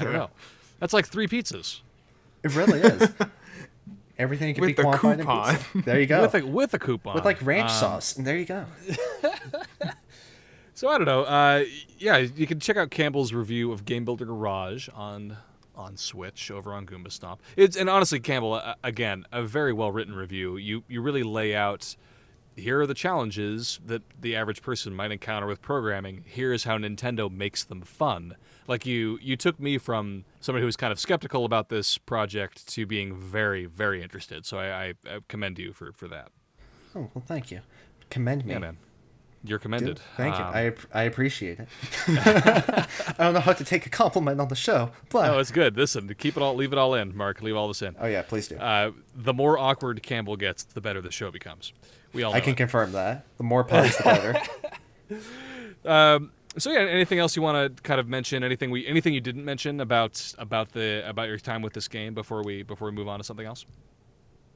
I 0.00 0.04
don't 0.04 0.12
know. 0.14 0.30
That's 0.80 0.92
like 0.92 1.06
three 1.06 1.28
pizzas 1.28 1.80
it 2.42 2.54
really 2.56 2.80
is. 2.80 3.08
Everything 4.18 4.54
can 4.54 4.62
With 4.62 4.68
be 4.68 4.82
the 4.82 4.82
quantified 4.84 5.12
in 5.12 5.18
coupon. 5.18 5.82
There 5.84 6.00
you 6.00 6.06
go. 6.06 6.22
with 6.22 6.34
a 6.34 6.46
with 6.46 6.72
a 6.74 6.78
coupon 6.78 7.14
With 7.14 7.24
like 7.26 7.44
ranch 7.44 7.70
Um, 7.70 7.76
sauce, 7.76 8.16
and 8.16 8.26
there 8.26 8.36
you 8.38 8.46
go. 8.46 8.64
So 10.76 10.88
I 10.88 10.98
don't 10.98 11.06
know. 11.06 11.22
Uh, 11.22 11.64
yeah, 11.98 12.18
you 12.18 12.46
can 12.46 12.60
check 12.60 12.76
out 12.76 12.90
Campbell's 12.90 13.32
review 13.32 13.72
of 13.72 13.86
Game 13.86 14.04
Builder 14.04 14.26
Garage 14.26 14.90
on 14.94 15.38
on 15.74 15.96
Switch 15.96 16.50
over 16.50 16.74
on 16.74 16.84
Goomba 16.84 17.10
Stomp. 17.10 17.40
It's 17.56 17.78
and 17.78 17.88
honestly, 17.88 18.20
Campbell, 18.20 18.52
uh, 18.54 18.74
again, 18.84 19.24
a 19.32 19.42
very 19.42 19.72
well 19.72 19.90
written 19.90 20.14
review. 20.14 20.58
You 20.58 20.84
you 20.86 21.00
really 21.00 21.22
lay 21.22 21.56
out. 21.56 21.96
Here 22.56 22.78
are 22.78 22.86
the 22.86 22.92
challenges 22.92 23.80
that 23.86 24.02
the 24.20 24.36
average 24.36 24.60
person 24.60 24.94
might 24.94 25.12
encounter 25.12 25.46
with 25.46 25.62
programming. 25.62 26.24
Here's 26.26 26.64
how 26.64 26.76
Nintendo 26.76 27.30
makes 27.30 27.64
them 27.64 27.80
fun. 27.80 28.36
Like 28.66 28.84
you, 28.86 29.18
you 29.20 29.36
took 29.36 29.60
me 29.60 29.76
from 29.76 30.24
somebody 30.40 30.62
who 30.62 30.66
was 30.66 30.76
kind 30.76 30.90
of 30.90 30.98
skeptical 30.98 31.44
about 31.44 31.68
this 31.68 31.98
project 31.98 32.66
to 32.68 32.86
being 32.86 33.14
very, 33.14 33.66
very 33.66 34.02
interested. 34.02 34.46
So 34.46 34.58
I, 34.58 34.86
I, 34.86 34.94
I 35.06 35.18
commend 35.28 35.58
you 35.58 35.74
for, 35.74 35.92
for 35.92 36.08
that. 36.08 36.28
Oh 36.94 37.10
well, 37.14 37.24
thank 37.26 37.50
you. 37.50 37.60
Commend 38.08 38.46
me. 38.46 38.54
Yeah, 38.54 38.58
man, 38.60 38.78
you're 39.44 39.58
commended. 39.58 40.00
Thank 40.16 40.36
you. 40.38 40.44
Um, 40.44 40.52
I 40.54 40.72
I 40.92 41.02
appreciate 41.04 41.58
it. 41.60 41.68
I 42.08 43.14
don't 43.18 43.34
know 43.34 43.40
how 43.40 43.52
to 43.52 43.64
take 43.64 43.86
a 43.86 43.90
compliment 43.90 44.40
on 44.40 44.48
the 44.48 44.56
show, 44.56 44.90
but 45.10 45.26
No, 45.28 45.38
it's 45.38 45.50
good. 45.50 45.76
Listen, 45.76 46.12
keep 46.18 46.36
it 46.36 46.42
all, 46.42 46.54
leave 46.54 46.72
it 46.72 46.78
all 46.78 46.94
in, 46.94 47.16
Marc. 47.16 47.42
Leave 47.42 47.56
all 47.56 47.68
this 47.68 47.82
in. 47.82 47.94
oh 48.00 48.06
yeah, 48.06 48.22
please 48.22 48.48
do. 48.48 48.56
Uh, 48.56 48.92
the 49.14 49.32
more 49.34 49.58
awkward 49.58 50.02
Campbell 50.02 50.36
gets, 50.36 50.64
the 50.64 50.80
better 50.80 51.00
the 51.00 51.12
show 51.12 51.30
becomes. 51.30 51.72
We 52.12 52.22
all 52.22 52.34
I 52.34 52.40
can 52.40 52.54
it. 52.54 52.56
confirm 52.56 52.92
that. 52.92 53.24
The 53.36 53.44
more 53.44 53.64
puns, 53.64 53.96
the 53.96 54.02
better. 54.02 54.40
Um, 55.84 56.32
so 56.58 56.72
yeah, 56.72 56.80
anything 56.80 57.18
else 57.20 57.36
you 57.36 57.42
want 57.42 57.76
to 57.76 57.82
kind 57.82 58.00
of 58.00 58.08
mention? 58.08 58.42
Anything 58.42 58.70
we, 58.70 58.86
anything 58.86 59.14
you 59.14 59.20
didn't 59.20 59.44
mention 59.44 59.80
about 59.80 60.34
about 60.38 60.72
the 60.72 61.08
about 61.08 61.28
your 61.28 61.38
time 61.38 61.62
with 61.62 61.74
this 61.74 61.86
game 61.86 62.12
before 62.14 62.42
we 62.42 62.62
before 62.64 62.88
we 62.88 62.92
move 62.92 63.06
on 63.06 63.18
to 63.20 63.24
something 63.24 63.46
else? 63.46 63.66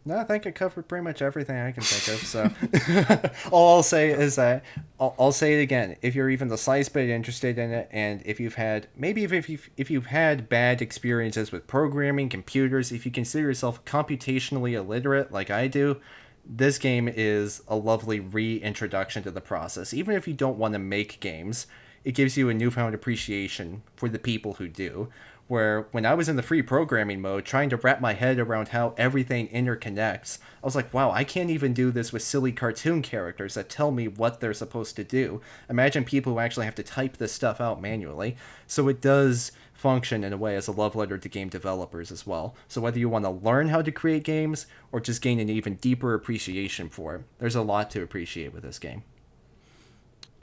No, 0.05 0.16
I 0.16 0.24
think 0.24 0.46
I 0.46 0.51
covered 0.51 0.88
pretty 0.88 1.05
much 1.05 1.20
everything 1.20 1.59
I 1.59 1.72
can 1.72 1.82
think 1.82 2.16
of. 2.16 2.26
So 2.26 3.30
all 3.51 3.76
I'll 3.76 3.82
say 3.82 4.11
is 4.11 4.36
that 4.36 4.64
I'll, 4.98 5.14
I'll 5.18 5.32
say 5.32 5.59
it 5.59 5.62
again. 5.62 5.96
If 6.01 6.14
you're 6.14 6.30
even 6.30 6.48
the 6.48 6.57
slightest 6.57 6.94
bit 6.94 7.11
interested 7.11 7.59
in 7.59 7.70
it, 7.70 7.88
and 7.92 8.22
if 8.24 8.40
you've 8.40 8.55
had 8.55 8.88
maybe 8.96 9.24
if 9.24 9.48
you've, 9.48 9.68
if 9.76 9.90
you've 9.90 10.07
had 10.07 10.48
bad 10.48 10.80
experiences 10.80 11.53
with 11.53 11.66
programming, 11.66 12.30
computers, 12.30 12.92
if 12.92 13.05
you 13.05 13.12
consider 13.12 13.48
yourself 13.48 13.84
computationally 13.84 14.72
illiterate 14.72 15.32
like 15.32 15.51
I 15.51 15.66
do, 15.66 16.01
this 16.46 16.78
game 16.78 17.07
is 17.07 17.62
a 17.68 17.76
lovely 17.76 18.20
reintroduction 18.20 19.22
to 19.24 19.30
the 19.30 19.42
process. 19.42 19.92
Even 19.92 20.16
if 20.16 20.26
you 20.26 20.32
don't 20.32 20.57
want 20.57 20.72
to 20.72 20.78
make 20.78 21.20
games, 21.20 21.66
it 22.05 22.12
gives 22.12 22.36
you 22.36 22.48
a 22.48 22.55
newfound 22.55 22.94
appreciation 22.94 23.82
for 23.96 24.09
the 24.09 24.18
people 24.18 24.55
who 24.55 24.66
do. 24.66 25.09
Where 25.51 25.88
when 25.90 26.07
I 26.07 26.14
was 26.14 26.28
in 26.28 26.36
the 26.36 26.44
free 26.44 26.62
programming 26.62 27.20
mode, 27.20 27.44
trying 27.44 27.70
to 27.70 27.76
wrap 27.76 28.01
my 28.01 28.12
head 28.12 28.38
around 28.38 28.68
how 28.68 28.94
everything 28.96 29.48
interconnects, 29.48 30.38
I 30.62 30.64
was 30.64 30.76
like, 30.76 30.94
wow, 30.94 31.11
I 31.11 31.24
can't 31.24 31.51
even 31.51 31.74
do 31.74 31.90
this 31.90 32.12
with 32.12 32.22
silly 32.22 32.53
cartoon 32.53 33.03
characters 33.03 33.55
that 33.55 33.68
tell 33.68 33.90
me 33.90 34.07
what 34.07 34.38
they're 34.38 34.55
supposed 34.55 34.94
to 34.94 35.03
do. 35.03 35.40
Imagine 35.68 36.05
people 36.05 36.34
who 36.34 36.38
actually 36.38 36.66
have 36.66 36.76
to 36.76 36.84
type 36.84 37.16
this 37.16 37.32
stuff 37.32 37.61
out 37.61 37.82
manually. 37.82 38.36
So 38.68 38.86
it 38.86 39.01
does 39.01 39.51
function 39.74 40.22
in 40.22 40.32
a 40.32 40.36
way 40.36 40.55
as 40.55 40.68
a 40.68 40.72
love 40.72 40.94
letter 40.94 41.18
to 41.18 41.28
game 41.28 41.48
developers 41.48 42.12
as 42.12 42.24
well. 42.24 42.55
So 42.68 42.80
whether 42.80 43.01
you 43.01 43.09
want 43.09 43.24
to 43.24 43.30
learn 43.30 43.70
how 43.70 43.82
to 43.82 43.90
create 43.90 44.22
games 44.22 44.66
or 44.92 45.01
just 45.01 45.20
gain 45.20 45.40
an 45.40 45.51
even 45.51 45.74
deeper 45.74 46.14
appreciation 46.14 46.88
for 46.88 47.16
it, 47.16 47.22
there's 47.40 47.57
a 47.57 47.62
lot 47.62 47.90
to 47.90 48.03
appreciate 48.05 48.53
with 48.53 48.62
this 48.62 48.78
game. 48.78 49.03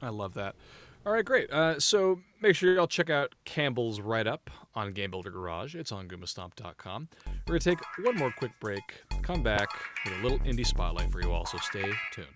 I 0.01 0.10
love 0.10 0.34
that. 0.34 0.55
All 1.08 1.14
right, 1.14 1.24
great. 1.24 1.49
Uh, 1.49 1.80
so 1.80 2.20
make 2.41 2.53
sure 2.53 2.74
y'all 2.74 2.86
check 2.86 3.10
out 3.10 3.34
Campbell's 3.45 4.01
write 4.01 4.28
up 4.28 4.49
on 4.76 4.91
Game 4.91 5.10
Builder 5.10 5.32
Garage. 5.32 5.74
It's 5.74 5.93
on 5.93 6.10
goombastomp.com. 6.10 7.08
We're 7.47 7.53
going 7.58 7.60
to 7.62 7.70
take 7.70 7.80
one 8.05 8.18
more 8.18 8.34
quick 8.38 8.51
break, 8.60 8.84
come 9.22 9.41
back 9.41 9.70
with 10.03 10.16
a 10.16 10.22
little 10.22 10.39
indie 10.39 10.68
spotlight 10.68 11.10
for 11.10 11.22
you 11.22 11.32
all, 11.32 11.45
so 11.45 11.60
stay 11.60 11.89
tuned. 12.12 12.28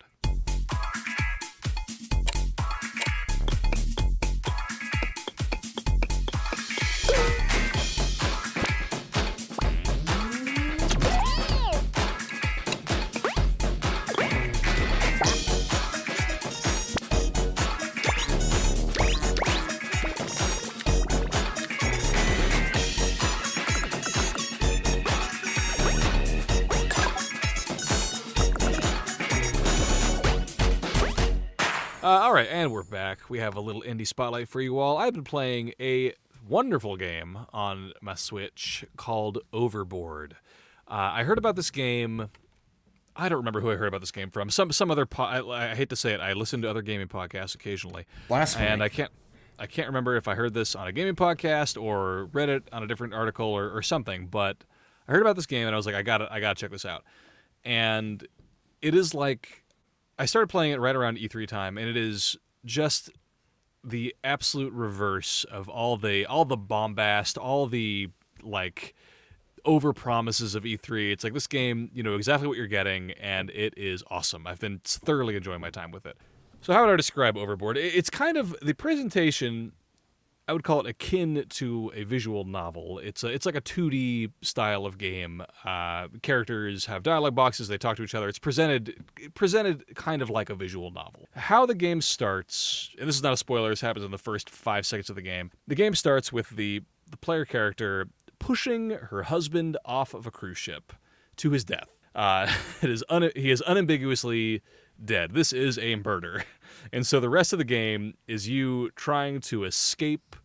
Have 33.41 33.55
a 33.55 33.61
little 33.61 33.81
indie 33.81 34.07
spotlight 34.07 34.47
for 34.47 34.61
you 34.61 34.79
all. 34.79 34.97
I've 34.97 35.13
been 35.13 35.23
playing 35.23 35.73
a 35.79 36.13
wonderful 36.47 36.95
game 36.95 37.39
on 37.51 37.93
my 38.01 38.15
Switch 38.15 38.85
called 38.97 39.39
Overboard. 39.51 40.35
Uh, 40.87 41.11
I 41.13 41.23
heard 41.23 41.37
about 41.37 41.55
this 41.55 41.71
game. 41.71 42.29
I 43.15 43.29
don't 43.29 43.39
remember 43.39 43.59
who 43.61 43.71
I 43.71 43.75
heard 43.75 43.87
about 43.87 44.01
this 44.01 44.11
game 44.11 44.29
from. 44.29 44.49
Some 44.49 44.71
some 44.71 44.89
other. 44.89 45.05
Po- 45.05 45.23
I, 45.23 45.71
I 45.71 45.75
hate 45.75 45.89
to 45.89 45.95
say 45.95 46.13
it. 46.13 46.21
I 46.21 46.33
listen 46.33 46.61
to 46.61 46.69
other 46.69 46.81
gaming 46.81 47.07
podcasts 47.07 47.55
occasionally, 47.55 48.05
Blasphemy. 48.27 48.67
and 48.67 48.83
I 48.83 48.89
can't. 48.89 49.11
I 49.59 49.67
can't 49.67 49.87
remember 49.87 50.15
if 50.15 50.27
I 50.27 50.35
heard 50.35 50.53
this 50.53 50.75
on 50.75 50.87
a 50.87 50.91
gaming 50.91 51.15
podcast 51.15 51.79
or 51.81 52.25
read 52.33 52.49
it 52.49 52.63
on 52.71 52.81
a 52.83 52.87
different 52.87 53.13
article 53.13 53.45
or, 53.47 53.69
or 53.69 53.81
something. 53.81 54.27
But 54.27 54.57
I 55.07 55.11
heard 55.11 55.21
about 55.21 55.35
this 55.35 55.45
game 55.45 55.67
and 55.67 55.75
I 55.75 55.77
was 55.77 55.85
like, 55.85 55.93
I 55.95 56.01
got 56.01 56.31
I 56.31 56.39
got 56.39 56.57
to 56.57 56.61
check 56.61 56.71
this 56.71 56.85
out. 56.85 57.03
And 57.63 58.25
it 58.81 58.95
is 58.95 59.13
like 59.13 59.63
I 60.17 60.25
started 60.25 60.47
playing 60.47 60.73
it 60.73 60.79
right 60.79 60.95
around 60.95 61.17
E3 61.17 61.47
time, 61.47 61.77
and 61.77 61.87
it 61.89 61.97
is 61.97 62.37
just 62.65 63.09
the 63.84 64.15
absolute 64.23 64.73
reverse 64.73 65.43
of 65.45 65.67
all 65.69 65.97
the 65.97 66.25
all 66.25 66.45
the 66.45 66.57
bombast, 66.57 67.38
all 67.38 67.67
the 67.67 68.09
like 68.41 68.95
over 69.65 69.93
promises 69.93 70.55
of 70.55 70.63
E3. 70.63 71.11
It's 71.11 71.23
like 71.23 71.34
this 71.34 71.47
game, 71.47 71.89
you 71.93 72.03
know 72.03 72.15
exactly 72.15 72.47
what 72.47 72.57
you're 72.57 72.67
getting, 72.67 73.11
and 73.11 73.49
it 73.51 73.73
is 73.77 74.03
awesome. 74.09 74.47
I've 74.47 74.59
been 74.59 74.82
thoroughly 74.84 75.36
enjoying 75.36 75.61
my 75.61 75.69
time 75.69 75.91
with 75.91 76.05
it. 76.05 76.17
So 76.61 76.73
how 76.73 76.86
would 76.86 76.93
I 76.93 76.95
describe 76.95 77.38
Overboard? 77.38 77.77
It's 77.77 78.09
kind 78.09 78.38
of 78.38 78.55
the 78.61 78.73
presentation. 78.73 79.71
I 80.51 80.53
would 80.53 80.65
call 80.65 80.81
it 80.81 80.85
akin 80.85 81.45
to 81.47 81.93
a 81.95 82.03
visual 82.03 82.43
novel. 82.43 82.99
It's 82.99 83.23
a, 83.23 83.27
it's 83.27 83.45
like 83.45 83.55
a 83.55 83.61
2D 83.61 84.33
style 84.41 84.85
of 84.85 84.97
game. 84.97 85.41
Uh, 85.63 86.09
characters 86.23 86.87
have 86.87 87.03
dialogue 87.03 87.35
boxes. 87.35 87.69
They 87.69 87.77
talk 87.77 87.95
to 87.95 88.03
each 88.03 88.13
other. 88.13 88.27
It's 88.27 88.37
presented 88.37 89.01
presented 89.33 89.95
kind 89.95 90.21
of 90.21 90.29
like 90.29 90.49
a 90.49 90.55
visual 90.55 90.91
novel. 90.91 91.29
How 91.37 91.65
the 91.65 91.73
game 91.73 92.01
starts, 92.01 92.89
and 92.99 93.07
this 93.07 93.15
is 93.15 93.23
not 93.23 93.31
a 93.31 93.37
spoiler. 93.37 93.69
This 93.69 93.79
happens 93.79 94.03
in 94.03 94.11
the 94.11 94.17
first 94.17 94.49
five 94.49 94.85
seconds 94.85 95.09
of 95.09 95.15
the 95.15 95.21
game. 95.21 95.51
The 95.67 95.75
game 95.75 95.95
starts 95.95 96.33
with 96.33 96.49
the 96.49 96.81
the 97.09 97.15
player 97.15 97.45
character 97.45 98.09
pushing 98.37 98.89
her 98.89 99.23
husband 99.23 99.77
off 99.85 100.13
of 100.13 100.27
a 100.27 100.31
cruise 100.31 100.57
ship 100.57 100.91
to 101.37 101.51
his 101.51 101.63
death. 101.63 101.95
Uh, 102.13 102.53
it 102.81 102.89
is 102.89 103.05
un- 103.07 103.31
he 103.37 103.51
is 103.51 103.63
unambiguously 103.65 104.61
dead. 105.01 105.31
This 105.33 105.53
is 105.53 105.79
a 105.79 105.95
murder. 105.95 106.43
And 106.91 107.05
so 107.05 107.19
the 107.19 107.29
rest 107.29 107.53
of 107.53 107.59
the 107.59 107.65
game 107.65 108.15
is 108.27 108.49
you 108.49 108.89
trying 108.95 109.39
to 109.41 109.65
escape 109.65 110.35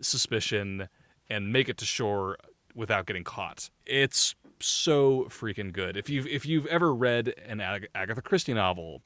suspicion 0.00 0.88
and 1.28 1.52
make 1.52 1.68
it 1.68 1.76
to 1.78 1.84
shore 1.84 2.36
without 2.74 3.06
getting 3.06 3.24
caught. 3.24 3.70
It's 3.84 4.34
so 4.60 5.24
freaking 5.28 5.72
good. 5.72 5.96
If 5.96 6.08
you've 6.08 6.26
if 6.26 6.46
you've 6.46 6.66
ever 6.66 6.94
read 6.94 7.34
an 7.46 7.60
Ag- 7.60 7.88
Agatha 7.94 8.22
Christie 8.22 8.54
novel 8.54 9.02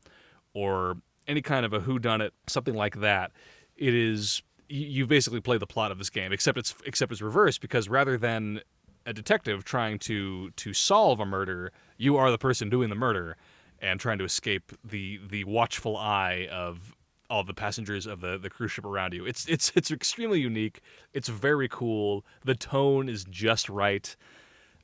or 0.55 0.97
any 1.26 1.43
kind 1.43 1.64
of 1.64 1.72
a 1.72 1.80
whodunit, 1.80 2.30
something 2.47 2.74
like 2.74 3.01
that, 3.01 3.32
it 3.76 3.95
is 3.95 4.43
you 4.68 5.07
basically 5.07 5.41
play 5.41 5.59
the 5.59 5.66
plot 5.66 5.91
of 5.91 5.99
this 5.99 6.11
game, 6.11 6.32
except 6.32 6.59
it's 6.59 6.74
except 6.84 7.12
it's 7.12 7.22
reversed 7.22 7.61
because 7.61 7.88
rather 7.88 8.16
than 8.16 8.61
a 9.07 9.12
detective 9.12 9.64
trying 9.64 9.99
to 9.99 10.51
to 10.53 10.72
solve 10.72 11.20
a 11.20 11.26
murder, 11.26 11.72
you 11.97 12.16
are 12.16 12.30
the 12.30 12.38
person 12.38 12.68
doing 12.68 12.88
the 12.88 12.95
murder 12.95 13.36
and 13.80 13.99
trying 13.99 14.18
to 14.18 14.24
escape 14.24 14.72
the 14.84 15.20
the 15.28 15.45
watchful 15.45 15.97
eye 15.97 16.49
of 16.51 16.95
all 17.31 17.45
the 17.45 17.55
passengers 17.55 18.07
of 18.07 18.20
the, 18.20 18.37
the 18.37 18.51
cruise 18.51 18.72
ship 18.72 18.85
around 18.85 19.14
you. 19.14 19.24
It's 19.24 19.47
it's 19.47 19.72
it's 19.74 19.91
extremely 19.91 20.41
unique. 20.41 20.81
It's 21.14 21.28
very 21.28 21.68
cool. 21.68 22.24
The 22.45 22.55
tone 22.55 23.09
is 23.09 23.24
just 23.24 23.68
right. 23.68 24.14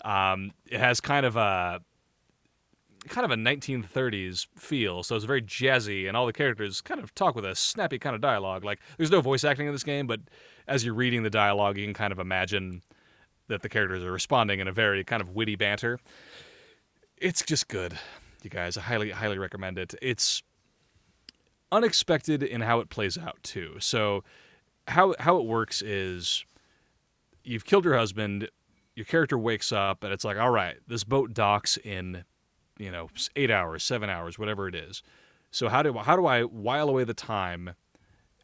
Um, 0.04 0.52
it 0.70 0.78
has 0.78 1.00
kind 1.00 1.26
of 1.26 1.36
a 1.36 1.80
kind 3.08 3.24
of 3.24 3.30
a 3.30 3.36
1930s 3.36 4.46
feel, 4.56 5.02
so 5.02 5.16
it's 5.16 5.24
very 5.24 5.42
jazzy, 5.42 6.08
and 6.08 6.16
all 6.16 6.26
the 6.26 6.32
characters 6.32 6.80
kind 6.80 7.00
of 7.00 7.14
talk 7.14 7.34
with 7.34 7.44
a 7.44 7.54
snappy 7.54 7.98
kind 7.98 8.14
of 8.14 8.20
dialogue. 8.20 8.64
Like 8.64 8.80
there's 8.96 9.10
no 9.10 9.20
voice 9.20 9.44
acting 9.44 9.66
in 9.66 9.72
this 9.72 9.84
game, 9.84 10.06
but 10.06 10.20
as 10.68 10.84
you're 10.84 10.94
reading 10.94 11.22
the 11.22 11.30
dialogue, 11.30 11.76
you 11.76 11.84
can 11.84 11.94
kind 11.94 12.12
of 12.12 12.18
imagine 12.18 12.82
that 13.48 13.62
the 13.62 13.68
characters 13.68 14.02
are 14.02 14.12
responding 14.12 14.60
in 14.60 14.68
a 14.68 14.72
very 14.72 15.04
kind 15.04 15.22
of 15.22 15.30
witty 15.30 15.56
banter. 15.56 15.98
It's 17.16 17.42
just 17.42 17.68
good, 17.68 17.98
you 18.42 18.50
guys. 18.50 18.76
I 18.76 18.82
highly 18.82 19.10
highly 19.10 19.38
recommend 19.38 19.78
it. 19.78 19.94
It's 20.00 20.42
unexpected 21.72 22.42
in 22.42 22.60
how 22.60 22.80
it 22.80 22.88
plays 22.88 23.18
out 23.18 23.38
too. 23.42 23.76
So 23.80 24.24
how 24.88 25.14
how 25.18 25.38
it 25.38 25.46
works 25.46 25.82
is 25.82 26.44
you've 27.44 27.64
killed 27.64 27.84
your 27.84 27.96
husband, 27.96 28.48
your 28.94 29.06
character 29.06 29.38
wakes 29.38 29.72
up 29.72 30.04
and 30.04 30.12
it's 30.12 30.24
like, 30.24 30.36
"All 30.36 30.50
right, 30.50 30.76
this 30.86 31.04
boat 31.04 31.34
docks 31.34 31.76
in, 31.76 32.24
you 32.78 32.90
know, 32.90 33.08
8 33.34 33.50
hours, 33.50 33.82
7 33.84 34.08
hours, 34.08 34.38
whatever 34.38 34.68
it 34.68 34.74
is." 34.74 35.02
So 35.50 35.68
how 35.68 35.82
do 35.82 35.92
how 35.94 36.16
do 36.16 36.26
I 36.26 36.42
while 36.42 36.88
away 36.88 37.04
the 37.04 37.14
time? 37.14 37.74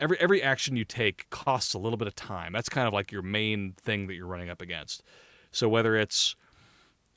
Every 0.00 0.18
every 0.18 0.42
action 0.42 0.76
you 0.76 0.84
take 0.84 1.28
costs 1.30 1.74
a 1.74 1.78
little 1.78 1.96
bit 1.96 2.08
of 2.08 2.14
time. 2.14 2.52
That's 2.52 2.68
kind 2.68 2.88
of 2.88 2.94
like 2.94 3.12
your 3.12 3.22
main 3.22 3.74
thing 3.80 4.06
that 4.06 4.14
you're 4.14 4.26
running 4.26 4.50
up 4.50 4.62
against. 4.62 5.02
So 5.50 5.68
whether 5.68 5.96
it's 5.96 6.34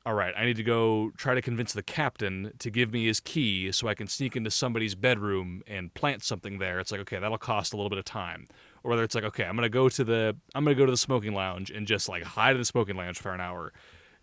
all 0.05 0.13
right, 0.13 0.33
I 0.37 0.45
need 0.45 0.57
to 0.57 0.63
go 0.63 1.11
try 1.17 1.33
to 1.33 1.41
convince 1.41 1.73
the 1.73 1.81
captain 1.81 2.51
to 2.59 2.69
give 2.69 2.93
me 2.93 3.07
his 3.07 3.19
key 3.19 3.71
so 3.71 3.87
I 3.87 3.95
can 3.95 4.07
sneak 4.07 4.35
into 4.35 4.51
somebody's 4.51 4.93
bedroom 4.93 5.63
and 5.65 5.91
plant 5.95 6.23
something 6.23 6.59
there. 6.59 6.79
It's 6.79 6.91
like, 6.91 7.01
okay, 7.01 7.17
that'll 7.17 7.39
cost 7.39 7.73
a 7.73 7.75
little 7.75 7.89
bit 7.89 7.97
of 7.97 8.05
time. 8.05 8.47
Or 8.83 8.91
whether 8.91 9.03
it's 9.03 9.15
like, 9.15 9.23
okay, 9.23 9.45
I'm 9.45 9.55
gonna 9.55 9.67
go 9.67 9.89
to 9.89 10.03
the 10.03 10.37
I'm 10.53 10.63
gonna 10.63 10.75
go 10.75 10.85
to 10.85 10.91
the 10.91 10.97
smoking 10.97 11.33
lounge 11.33 11.71
and 11.71 11.87
just 11.87 12.07
like 12.07 12.21
hide 12.21 12.51
in 12.51 12.59
the 12.59 12.65
smoking 12.65 12.95
lounge 12.95 13.17
for 13.17 13.33
an 13.33 13.41
hour. 13.41 13.73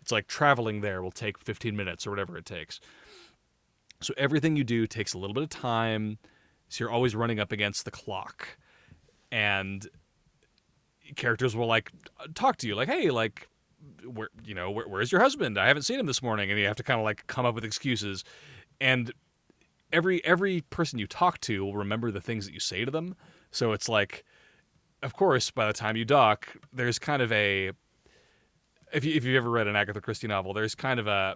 It's 0.01 0.11
like 0.11 0.27
traveling 0.27 0.79
there 0.79 1.03
will 1.03 1.11
take 1.11 1.37
15 1.37 1.75
minutes 1.75 2.07
or 2.07 2.11
whatever 2.11 2.37
it 2.37 2.45
takes. 2.45 2.79
So 3.99 4.13
everything 4.17 4.55
you 4.55 4.63
do 4.63 4.87
takes 4.87 5.13
a 5.13 5.17
little 5.17 5.33
bit 5.33 5.43
of 5.43 5.49
time. 5.49 6.17
So 6.69 6.85
you're 6.85 6.91
always 6.91 7.13
running 7.13 7.41
up 7.41 7.51
against 7.51 7.83
the 7.83 7.91
clock. 7.91 8.57
And 9.31 9.85
characters 11.17 11.55
will 11.55 11.67
like 11.67 11.91
talk 12.35 12.55
to 12.57 12.67
you 12.67 12.75
like, 12.75 12.87
hey, 12.87 13.11
like 13.11 13.49
where 14.05 14.29
you 14.43 14.53
know 14.53 14.71
where, 14.71 14.87
where's 14.87 15.11
your 15.11 15.21
husband? 15.21 15.57
I 15.57 15.67
haven't 15.67 15.83
seen 15.83 15.99
him 15.99 16.05
this 16.05 16.21
morning. 16.21 16.49
And 16.49 16.59
you 16.59 16.65
have 16.65 16.75
to 16.77 16.83
kind 16.83 16.99
of 16.99 17.03
like 17.03 17.25
come 17.27 17.45
up 17.45 17.55
with 17.55 17.63
excuses. 17.63 18.23
And 18.79 19.11
every 19.91 20.23
every 20.25 20.61
person 20.69 20.99
you 20.99 21.07
talk 21.07 21.39
to 21.41 21.63
will 21.63 21.75
remember 21.75 22.11
the 22.11 22.21
things 22.21 22.45
that 22.45 22.53
you 22.53 22.59
say 22.59 22.85
to 22.85 22.91
them. 22.91 23.15
So 23.51 23.71
it's 23.71 23.89
like 23.89 24.23
of 25.01 25.13
course 25.13 25.51
by 25.51 25.67
the 25.67 25.73
time 25.73 25.97
you 25.97 26.05
dock 26.05 26.47
there's 26.71 26.97
kind 26.97 27.21
of 27.21 27.31
a 27.31 27.71
if, 28.93 29.03
you, 29.03 29.13
if 29.13 29.25
you've 29.25 29.35
ever 29.35 29.49
read 29.49 29.67
an 29.67 29.75
agatha 29.75 29.99
christie 29.99 30.27
novel 30.27 30.53
there's 30.53 30.75
kind 30.75 30.97
of 30.97 31.07
a 31.07 31.35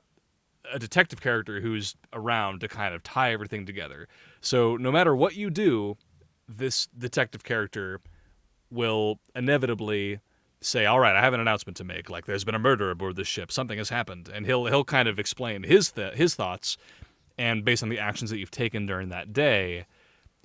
a 0.73 0.79
detective 0.79 1.21
character 1.21 1.61
who's 1.61 1.95
around 2.13 2.61
to 2.61 2.67
kind 2.67 2.93
of 2.93 3.03
tie 3.03 3.31
everything 3.31 3.65
together. 3.65 4.07
So 4.41 4.77
no 4.77 4.91
matter 4.91 5.15
what 5.15 5.35
you 5.35 5.49
do 5.49 5.97
this 6.47 6.87
detective 6.97 7.43
character 7.43 7.99
will 8.71 9.19
inevitably 9.35 10.19
say, 10.61 10.85
"All 10.85 10.99
right, 10.99 11.15
I 11.15 11.21
have 11.21 11.33
an 11.33 11.39
announcement 11.39 11.77
to 11.77 11.83
make. 11.83 12.09
Like, 12.09 12.25
there's 12.25 12.43
been 12.43 12.55
a 12.55 12.59
murder 12.59 12.89
aboard 12.89 13.15
this 13.15 13.27
ship. 13.27 13.51
Something 13.51 13.77
has 13.77 13.89
happened," 13.89 14.29
and 14.33 14.45
he'll 14.45 14.65
he'll 14.65 14.83
kind 14.83 15.07
of 15.07 15.19
explain 15.19 15.63
his 15.63 15.91
th- 15.91 16.13
his 16.13 16.35
thoughts, 16.35 16.77
and 17.37 17.63
based 17.63 17.83
on 17.83 17.89
the 17.89 17.99
actions 17.99 18.29
that 18.29 18.39
you've 18.39 18.51
taken 18.51 18.85
during 18.85 19.09
that 19.09 19.33
day, 19.33 19.85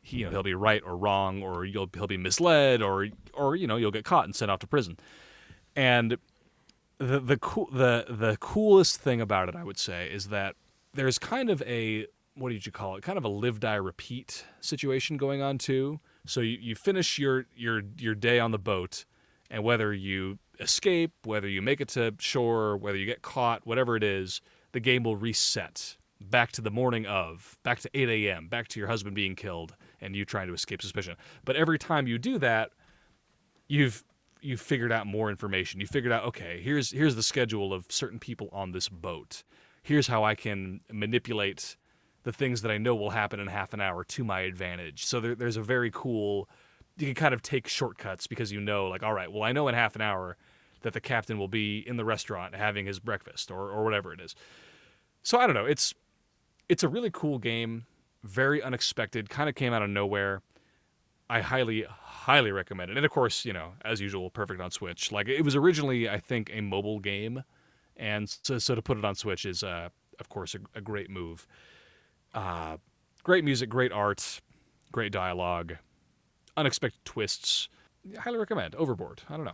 he, 0.03 0.19
you 0.19 0.25
know 0.25 0.31
he'll 0.31 0.43
be 0.43 0.55
right 0.55 0.83
or 0.85 0.97
wrong, 0.97 1.43
or 1.43 1.65
you'll 1.65 1.89
he'll 1.95 2.07
be 2.07 2.17
misled, 2.17 2.83
or 2.83 3.09
or 3.33 3.57
you 3.57 3.67
know 3.67 3.77
you'll 3.77 3.91
get 3.91 4.05
caught 4.05 4.25
and 4.25 4.35
sent 4.35 4.51
off 4.51 4.61
to 4.61 4.67
prison. 4.67 4.99
And 5.75 6.19
the 6.99 7.21
the 7.21 7.37
cool 7.39 7.69
the 7.73 8.07
the 8.09 8.37
coolest 8.41 8.99
thing 8.99 9.21
about 9.21 9.49
it, 9.49 9.57
I 9.57 9.65
would 9.65 9.79
say, 9.79 10.11
is 10.11 10.29
that 10.29 10.57
there's 10.95 11.19
kind 11.19 11.51
of 11.51 11.63
a 11.63 12.07
what 12.35 12.51
did 12.51 12.65
you 12.65 12.73
call 12.73 12.97
it? 12.97 13.03
Kind 13.03 13.19
of 13.19 13.25
a 13.25 13.29
live 13.29 13.61
die 13.61 13.75
repeat 13.75 14.45
situation 14.61 15.17
going 15.17 15.43
on 15.43 15.59
too. 15.59 16.01
So 16.27 16.41
you, 16.41 16.59
you 16.61 16.75
finish 16.75 17.19
your 17.19 17.47
your 17.55 17.83
your 17.99 18.15
day 18.15 18.39
on 18.39 18.51
the 18.51 18.59
boat 18.59 19.05
and 19.53 19.63
whether 19.63 19.93
you 19.93 20.39
escape, 20.59 21.13
whether 21.25 21.47
you 21.47 21.61
make 21.63 21.81
it 21.81 21.89
to 21.89 22.15
shore, 22.19 22.77
whether 22.77 22.97
you 22.97 23.07
get 23.07 23.23
caught, 23.23 23.65
whatever 23.67 23.95
it 23.95 24.03
is, 24.03 24.41
the 24.73 24.81
game 24.81 25.05
will 25.05 25.17
reset 25.17 25.97
back 26.21 26.53
to 26.53 26.63
the 26.63 26.71
morning 26.71 27.05
of, 27.05 27.59
back 27.63 27.81
to 27.81 27.91
8 27.93 28.09
a.m., 28.09 28.49
back 28.49 28.69
to 28.69 28.81
your 28.81 28.89
husband 28.89 29.15
being 29.15 29.37
killed, 29.37 29.77
and 30.01 30.17
you 30.17 30.25
trying 30.25 30.49
to 30.49 30.55
escape 30.55 30.81
suspicion. 30.81 31.17
But 31.45 31.57
every 31.57 31.79
time 31.79 32.07
you 32.07 32.19
do 32.19 32.39
that, 32.39 32.71
you've 33.69 34.03
you've 34.41 34.61
figured 34.61 34.91
out 34.91 35.07
more 35.07 35.31
information. 35.31 35.81
You 35.81 35.87
figured 35.87 36.13
out 36.13 36.25
okay, 36.25 36.61
here's 36.63 36.91
here's 36.91 37.15
the 37.15 37.23
schedule 37.23 37.75
of 37.75 37.87
certain 37.91 38.19
people 38.19 38.49
on 38.53 38.73
this 38.73 38.89
boat. 38.89 39.43
Here's 39.83 40.07
how 40.07 40.25
I 40.25 40.35
can 40.35 40.81
manipulate 40.91 41.77
the 42.23 42.33
things 42.33 42.63
that 42.63 42.71
I 42.71 42.79
know 42.79 42.95
will 42.95 43.11
happen 43.11 43.41
in 43.41 43.49
half 43.49 43.75
an 43.75 43.81
hour 43.81 44.05
to 44.05 44.25
my 44.25 44.41
advantage. 44.41 45.05
So 45.05 45.21
there, 45.21 45.35
there's 45.35 45.57
a 45.57 45.63
very 45.63 45.91
cool. 45.93 46.49
You 46.99 47.07
can 47.07 47.15
kind 47.15 47.35
of 47.35 47.43
take 47.43 47.69
shortcuts 47.69 48.27
because 48.27 48.53
you 48.53 48.61
know, 48.61 48.89
like, 48.89 49.03
all 49.03 49.15
right, 49.15 49.31
well, 49.31 49.43
I 49.43 49.53
know 49.53 49.69
in 49.69 49.75
half 49.75 49.97
an 49.97 50.03
hour 50.03 50.37
that 50.83 50.93
the 50.93 51.01
captain 51.01 51.39
will 51.39 51.49
be 51.49 51.79
in 51.79 51.97
the 51.97 52.05
restaurant 52.05 52.55
having 52.55 52.87
his 52.87 52.99
breakfast 52.99 53.51
or, 53.51 53.71
or 53.71 53.85
whatever 53.85 54.13
it 54.13 54.21
is. 54.21 54.35
So 55.23 55.39
I 55.39 55.47
don't 55.47 55.55
know. 55.55 55.65
It's 55.65 55.95
it's 56.69 56.83
a 56.83 56.89
really 56.89 57.11
cool 57.13 57.39
game, 57.39 57.87
very 58.23 58.63
unexpected, 58.63 59.29
kind 59.29 59.49
of 59.49 59.55
came 59.55 59.73
out 59.73 59.83
of 59.83 59.91
nowhere. 59.91 60.43
I 61.31 61.41
highly 61.41 61.87
highly 61.89 62.53
recommend 62.53 62.91
it. 62.91 62.97
And 62.97 63.07
of 63.07 63.13
course, 63.13 63.45
you 63.45 63.53
know, 63.53 63.73
as 63.85 64.01
usual, 64.01 64.31
perfect 64.31 64.61
on 64.61 64.71
Switch. 64.71 65.11
Like 65.13 65.29
it 65.29 65.43
was 65.43 65.57
originally, 65.57 66.09
I 66.09 66.19
think, 66.19 66.51
a 66.53 66.61
mobile 66.61 66.99
game, 66.99 67.45
and 67.97 68.29
so, 68.43 68.59
so 68.59 68.75
to 68.75 68.83
put 68.83 68.99
it 68.99 69.05
on 69.05 69.15
Switch 69.15 69.47
is, 69.47 69.63
uh, 69.63 69.89
of 70.19 70.29
course, 70.29 70.55
a, 70.55 70.59
a 70.79 70.81
great 70.81 71.09
move. 71.09 71.47
Uh, 72.35 72.79
great 73.23 73.45
music, 73.45 73.69
great 73.69 73.93
art, 73.93 74.41
great 74.91 75.13
dialogue, 75.13 75.77
unexpected 76.57 77.05
twists. 77.05 77.69
I 78.17 78.21
Highly 78.21 78.39
recommend. 78.39 78.75
Overboard. 78.75 79.23
I 79.29 79.37
don't 79.37 79.45
know. 79.45 79.53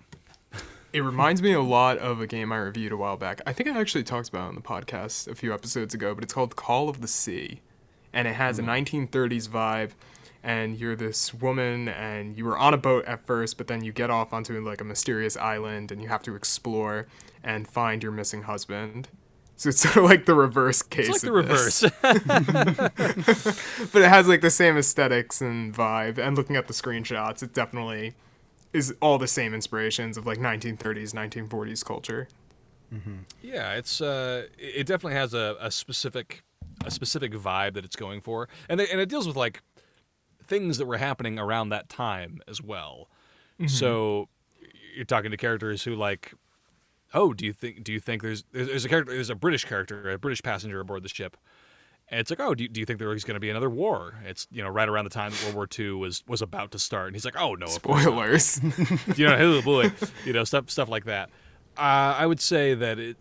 It 0.90 1.00
reminds 1.00 1.42
me 1.42 1.52
a 1.52 1.60
lot 1.60 1.98
of 1.98 2.22
a 2.22 2.26
game 2.26 2.50
I 2.50 2.56
reviewed 2.56 2.92
a 2.92 2.96
while 2.96 3.18
back. 3.18 3.42
I 3.46 3.52
think 3.52 3.68
I 3.68 3.78
actually 3.78 4.04
talked 4.04 4.30
about 4.30 4.46
it 4.46 4.48
on 4.48 4.54
the 4.54 4.62
podcast 4.62 5.28
a 5.28 5.34
few 5.34 5.52
episodes 5.52 5.92
ago, 5.92 6.14
but 6.14 6.24
it's 6.24 6.32
called 6.32 6.56
Call 6.56 6.88
of 6.88 7.02
the 7.02 7.08
Sea. 7.08 7.60
And 8.10 8.26
it 8.26 8.34
has 8.34 8.58
a 8.58 8.62
mm. 8.62 9.08
1930s 9.08 9.48
vibe. 9.48 9.90
And 10.42 10.78
you're 10.78 10.96
this 10.96 11.34
woman, 11.34 11.88
and 11.88 12.38
you 12.38 12.46
were 12.46 12.56
on 12.56 12.72
a 12.72 12.78
boat 12.78 13.04
at 13.04 13.26
first, 13.26 13.58
but 13.58 13.66
then 13.66 13.84
you 13.84 13.92
get 13.92 14.08
off 14.08 14.32
onto 14.32 14.58
like 14.64 14.80
a 14.80 14.84
mysterious 14.84 15.36
island, 15.36 15.92
and 15.92 16.00
you 16.00 16.08
have 16.08 16.22
to 16.22 16.34
explore 16.34 17.06
and 17.42 17.68
find 17.68 18.02
your 18.02 18.12
missing 18.12 18.44
husband. 18.44 19.08
So 19.58 19.68
it's 19.68 19.80
sort 19.80 19.96
of 19.96 20.04
like 20.04 20.24
the 20.24 20.34
reverse 20.34 20.82
case. 20.82 21.08
It's 21.08 21.24
like 21.24 21.32
the 21.32 21.38
of 21.38 21.48
this. 21.48 21.82
reverse. 21.82 22.92
but 23.92 24.02
it 24.02 24.08
has 24.08 24.28
like 24.28 24.40
the 24.40 24.50
same 24.50 24.76
aesthetics 24.76 25.40
and 25.40 25.74
vibe. 25.74 26.16
And 26.16 26.36
looking 26.36 26.56
at 26.56 26.68
the 26.68 26.72
screenshots, 26.72 27.42
it 27.42 27.52
definitely 27.54 28.14
is 28.72 28.94
all 29.02 29.18
the 29.18 29.26
same 29.26 29.52
inspirations 29.54 30.16
of 30.16 30.26
like 30.26 30.38
1930s, 30.38 31.12
1940s 31.12 31.84
culture. 31.84 32.28
Yeah, 33.42 33.74
it's 33.74 34.00
uh, 34.00 34.46
it 34.56 34.86
definitely 34.86 35.18
has 35.18 35.34
a, 35.34 35.56
a 35.60 35.70
specific 35.70 36.42
a 36.86 36.90
specific 36.90 37.32
vibe 37.32 37.74
that 37.74 37.84
it's 37.84 37.96
going 37.96 38.20
for, 38.20 38.48
and 38.68 38.80
they, 38.80 38.88
and 38.88 39.00
it 39.00 39.08
deals 39.08 39.26
with 39.26 39.36
like 39.36 39.60
things 40.44 40.78
that 40.78 40.86
were 40.86 40.96
happening 40.96 41.38
around 41.38 41.68
that 41.70 41.88
time 41.88 42.40
as 42.48 42.62
well. 42.62 43.08
So 43.66 44.28
you're 44.94 45.04
talking 45.04 45.32
to 45.32 45.36
characters 45.36 45.82
who 45.82 45.96
like, 45.96 46.32
oh, 47.14 47.32
do 47.32 47.44
you 47.44 47.52
think 47.52 47.84
do 47.84 47.92
you 47.92 48.00
think 48.00 48.22
there's 48.22 48.44
there's, 48.52 48.68
there's 48.68 48.84
a 48.84 48.88
character 48.88 49.12
there's 49.12 49.30
a 49.30 49.34
British 49.34 49.64
character 49.64 50.10
a 50.10 50.18
British 50.18 50.42
passenger 50.42 50.80
aboard 50.80 51.02
the 51.02 51.08
ship. 51.08 51.36
And 52.10 52.20
it's 52.20 52.30
like, 52.30 52.40
oh, 52.40 52.54
do 52.54 52.62
you, 52.62 52.70
do 52.70 52.80
you 52.80 52.86
think 52.86 52.98
there's 52.98 53.24
going 53.24 53.34
to 53.34 53.40
be 53.40 53.50
another 53.50 53.68
war? 53.68 54.14
It's 54.24 54.46
you 54.50 54.62
know 54.62 54.70
right 54.70 54.88
around 54.88 55.04
the 55.04 55.10
time 55.10 55.30
that 55.30 55.42
World 55.42 55.54
War 55.54 55.68
II 55.78 55.90
was 55.92 56.24
was 56.26 56.40
about 56.40 56.70
to 56.70 56.78
start, 56.78 57.08
and 57.08 57.16
he's 57.16 57.24
like, 57.24 57.38
oh 57.38 57.54
no. 57.54 57.66
Spoilers. 57.66 58.60
you 59.16 59.26
know, 59.26 59.60
boy, 59.62 59.92
you 60.24 60.32
know, 60.32 60.44
stuff 60.44 60.70
stuff 60.70 60.88
like 60.88 61.04
that. 61.04 61.28
Uh, 61.76 62.16
I 62.18 62.26
would 62.26 62.40
say 62.40 62.74
that 62.74 62.98
it 62.98 63.16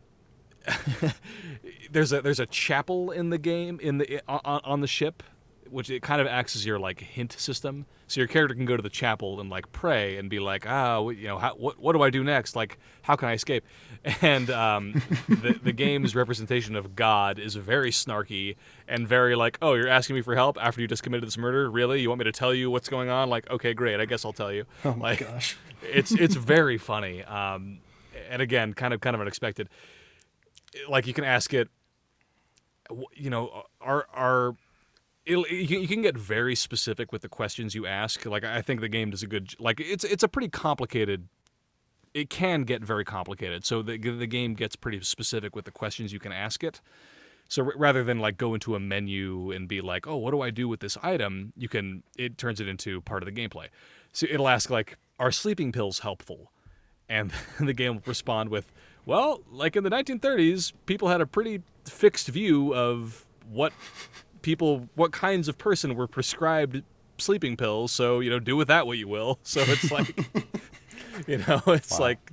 there's 1.91 2.11
a 2.11 2.21
there's 2.21 2.39
a 2.39 2.45
chapel 2.45 3.11
in 3.11 3.29
the 3.29 3.37
game 3.37 3.79
in 3.81 3.97
the 3.97 4.21
on, 4.27 4.61
on 4.63 4.81
the 4.81 4.87
ship, 4.87 5.23
which 5.71 5.89
it 5.89 6.01
kind 6.01 6.21
of 6.21 6.27
acts 6.27 6.55
as 6.55 6.65
your 6.65 6.79
like 6.79 6.99
hint 6.99 7.33
system. 7.33 7.85
So 8.07 8.21
your 8.21 8.27
character 8.27 8.55
can 8.55 8.65
go 8.65 8.77
to 8.77 8.83
the 8.83 8.89
chapel 8.89 9.41
and 9.41 9.49
like 9.49 9.71
pray 9.71 10.17
and 10.17 10.29
be 10.29 10.39
like, 10.39 10.65
ah, 10.67 11.01
what, 11.01 11.17
you 11.17 11.27
know, 11.27 11.37
how, 11.37 11.55
what 11.55 11.77
what 11.79 11.93
do 11.93 12.01
I 12.01 12.09
do 12.09 12.23
next? 12.23 12.55
Like, 12.55 12.79
how 13.01 13.15
can 13.15 13.29
I 13.29 13.33
escape? 13.33 13.63
And 14.21 14.49
um, 14.49 15.01
the 15.27 15.59
the 15.61 15.73
game's 15.73 16.15
representation 16.15 16.75
of 16.75 16.95
God 16.95 17.39
is 17.39 17.55
very 17.55 17.91
snarky 17.91 18.55
and 18.87 19.05
very 19.07 19.35
like, 19.35 19.57
oh, 19.61 19.73
you're 19.73 19.89
asking 19.89 20.15
me 20.15 20.21
for 20.21 20.35
help 20.35 20.57
after 20.61 20.79
you 20.79 20.87
just 20.87 21.03
committed 21.03 21.27
this 21.27 21.37
murder? 21.37 21.69
Really? 21.69 22.01
You 22.01 22.09
want 22.09 22.19
me 22.19 22.25
to 22.25 22.31
tell 22.31 22.53
you 22.53 22.71
what's 22.71 22.87
going 22.87 23.09
on? 23.09 23.29
Like, 23.29 23.49
okay, 23.49 23.73
great. 23.73 23.99
I 23.99 24.05
guess 24.05 24.23
I'll 24.23 24.33
tell 24.33 24.51
you. 24.51 24.65
Oh 24.85 24.93
my 24.93 25.09
like, 25.09 25.19
gosh. 25.19 25.57
it's 25.81 26.11
it's 26.11 26.35
very 26.35 26.77
funny. 26.77 27.23
Um, 27.23 27.79
and 28.29 28.41
again, 28.41 28.73
kind 28.73 28.93
of 28.93 29.01
kind 29.01 29.15
of 29.15 29.21
unexpected. 29.21 29.67
Like 30.87 31.07
you 31.07 31.13
can 31.13 31.23
ask 31.23 31.53
it, 31.53 31.67
you 33.13 33.29
know, 33.29 33.63
are 33.81 34.07
are 34.13 34.55
you 35.27 35.87
can- 35.87 36.01
get 36.01 36.17
very 36.17 36.55
specific 36.55 37.11
with 37.11 37.21
the 37.21 37.29
questions 37.29 37.75
you 37.75 37.85
ask. 37.85 38.25
Like 38.25 38.43
I 38.43 38.61
think 38.61 38.81
the 38.81 38.89
game 38.89 39.09
does 39.11 39.23
a 39.23 39.27
good 39.27 39.53
like 39.59 39.79
it's 39.79 40.03
it's 40.03 40.23
a 40.23 40.27
pretty 40.27 40.49
complicated. 40.49 41.27
It 42.13 42.29
can 42.29 42.63
get 42.63 42.83
very 42.83 43.03
complicated, 43.05 43.65
so 43.65 43.81
the 43.81 43.97
the 43.97 44.27
game 44.27 44.53
gets 44.53 44.75
pretty 44.75 45.01
specific 45.01 45.55
with 45.55 45.65
the 45.65 45.71
questions 45.71 46.13
you 46.13 46.19
can 46.19 46.31
ask 46.31 46.63
it. 46.63 46.81
So 47.49 47.65
r- 47.65 47.73
rather 47.75 48.03
than 48.03 48.19
like 48.19 48.37
go 48.37 48.53
into 48.53 48.75
a 48.75 48.79
menu 48.79 49.51
and 49.51 49.67
be 49.67 49.81
like, 49.81 50.07
"Oh, 50.07 50.17
what 50.17 50.31
do 50.31 50.41
I 50.41 50.49
do 50.49 50.67
with 50.67 50.79
this 50.79 50.97
item?" 51.03 51.53
You 51.57 51.69
can 51.69 52.03
it 52.17 52.37
turns 52.37 52.59
it 52.59 52.67
into 52.67 53.01
part 53.01 53.21
of 53.23 53.33
the 53.33 53.39
gameplay. 53.41 53.67
So 54.13 54.25
it'll 54.29 54.47
ask 54.47 54.69
like, 54.69 54.97
"Are 55.19 55.31
sleeping 55.31 55.71
pills 55.71 55.99
helpful?" 55.99 56.51
And 57.09 57.31
the 57.59 57.73
game 57.73 57.95
will 57.95 58.03
respond 58.05 58.49
with, 58.49 58.71
"Well, 59.05 59.41
like 59.51 59.75
in 59.75 59.83
the 59.83 59.89
1930s, 59.89 60.73
people 60.85 61.07
had 61.09 61.21
a 61.21 61.25
pretty 61.27 61.61
fixed 61.85 62.27
view 62.29 62.73
of 62.73 63.25
what 63.49 63.73
people, 64.47 64.87
what 64.95 65.11
kinds 65.11 65.49
of 65.49 65.57
person 65.57 65.93
were 65.93 66.07
prescribed 66.07 66.81
sleeping 67.17 67.57
pills. 67.57 67.91
So 67.91 68.21
you 68.21 68.29
know, 68.29 68.39
do 68.39 68.55
with 68.55 68.69
that 68.69 68.87
what 68.87 68.97
you 68.97 69.09
will." 69.09 69.39
So 69.43 69.59
it's 69.61 69.91
like, 69.91 70.17
you 71.27 71.39
know, 71.39 71.61
it's 71.67 71.99
like 71.99 72.31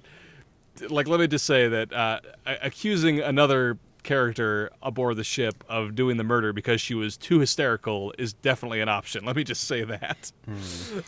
like 0.88 1.08
let 1.08 1.18
me 1.18 1.26
just 1.26 1.44
say 1.44 1.66
that 1.68 1.92
uh, 1.92 2.20
accusing 2.46 3.18
another 3.18 3.78
character 4.04 4.70
aboard 4.80 5.16
the 5.16 5.24
ship 5.24 5.64
of 5.68 5.96
doing 5.96 6.16
the 6.16 6.24
murder 6.24 6.52
because 6.52 6.80
she 6.80 6.94
was 6.94 7.16
too 7.16 7.40
hysterical 7.40 8.14
is 8.16 8.32
definitely 8.32 8.80
an 8.80 8.88
option. 8.88 9.24
Let 9.24 9.34
me 9.34 9.42
just 9.42 9.64
say 9.64 9.82
that. 9.82 10.30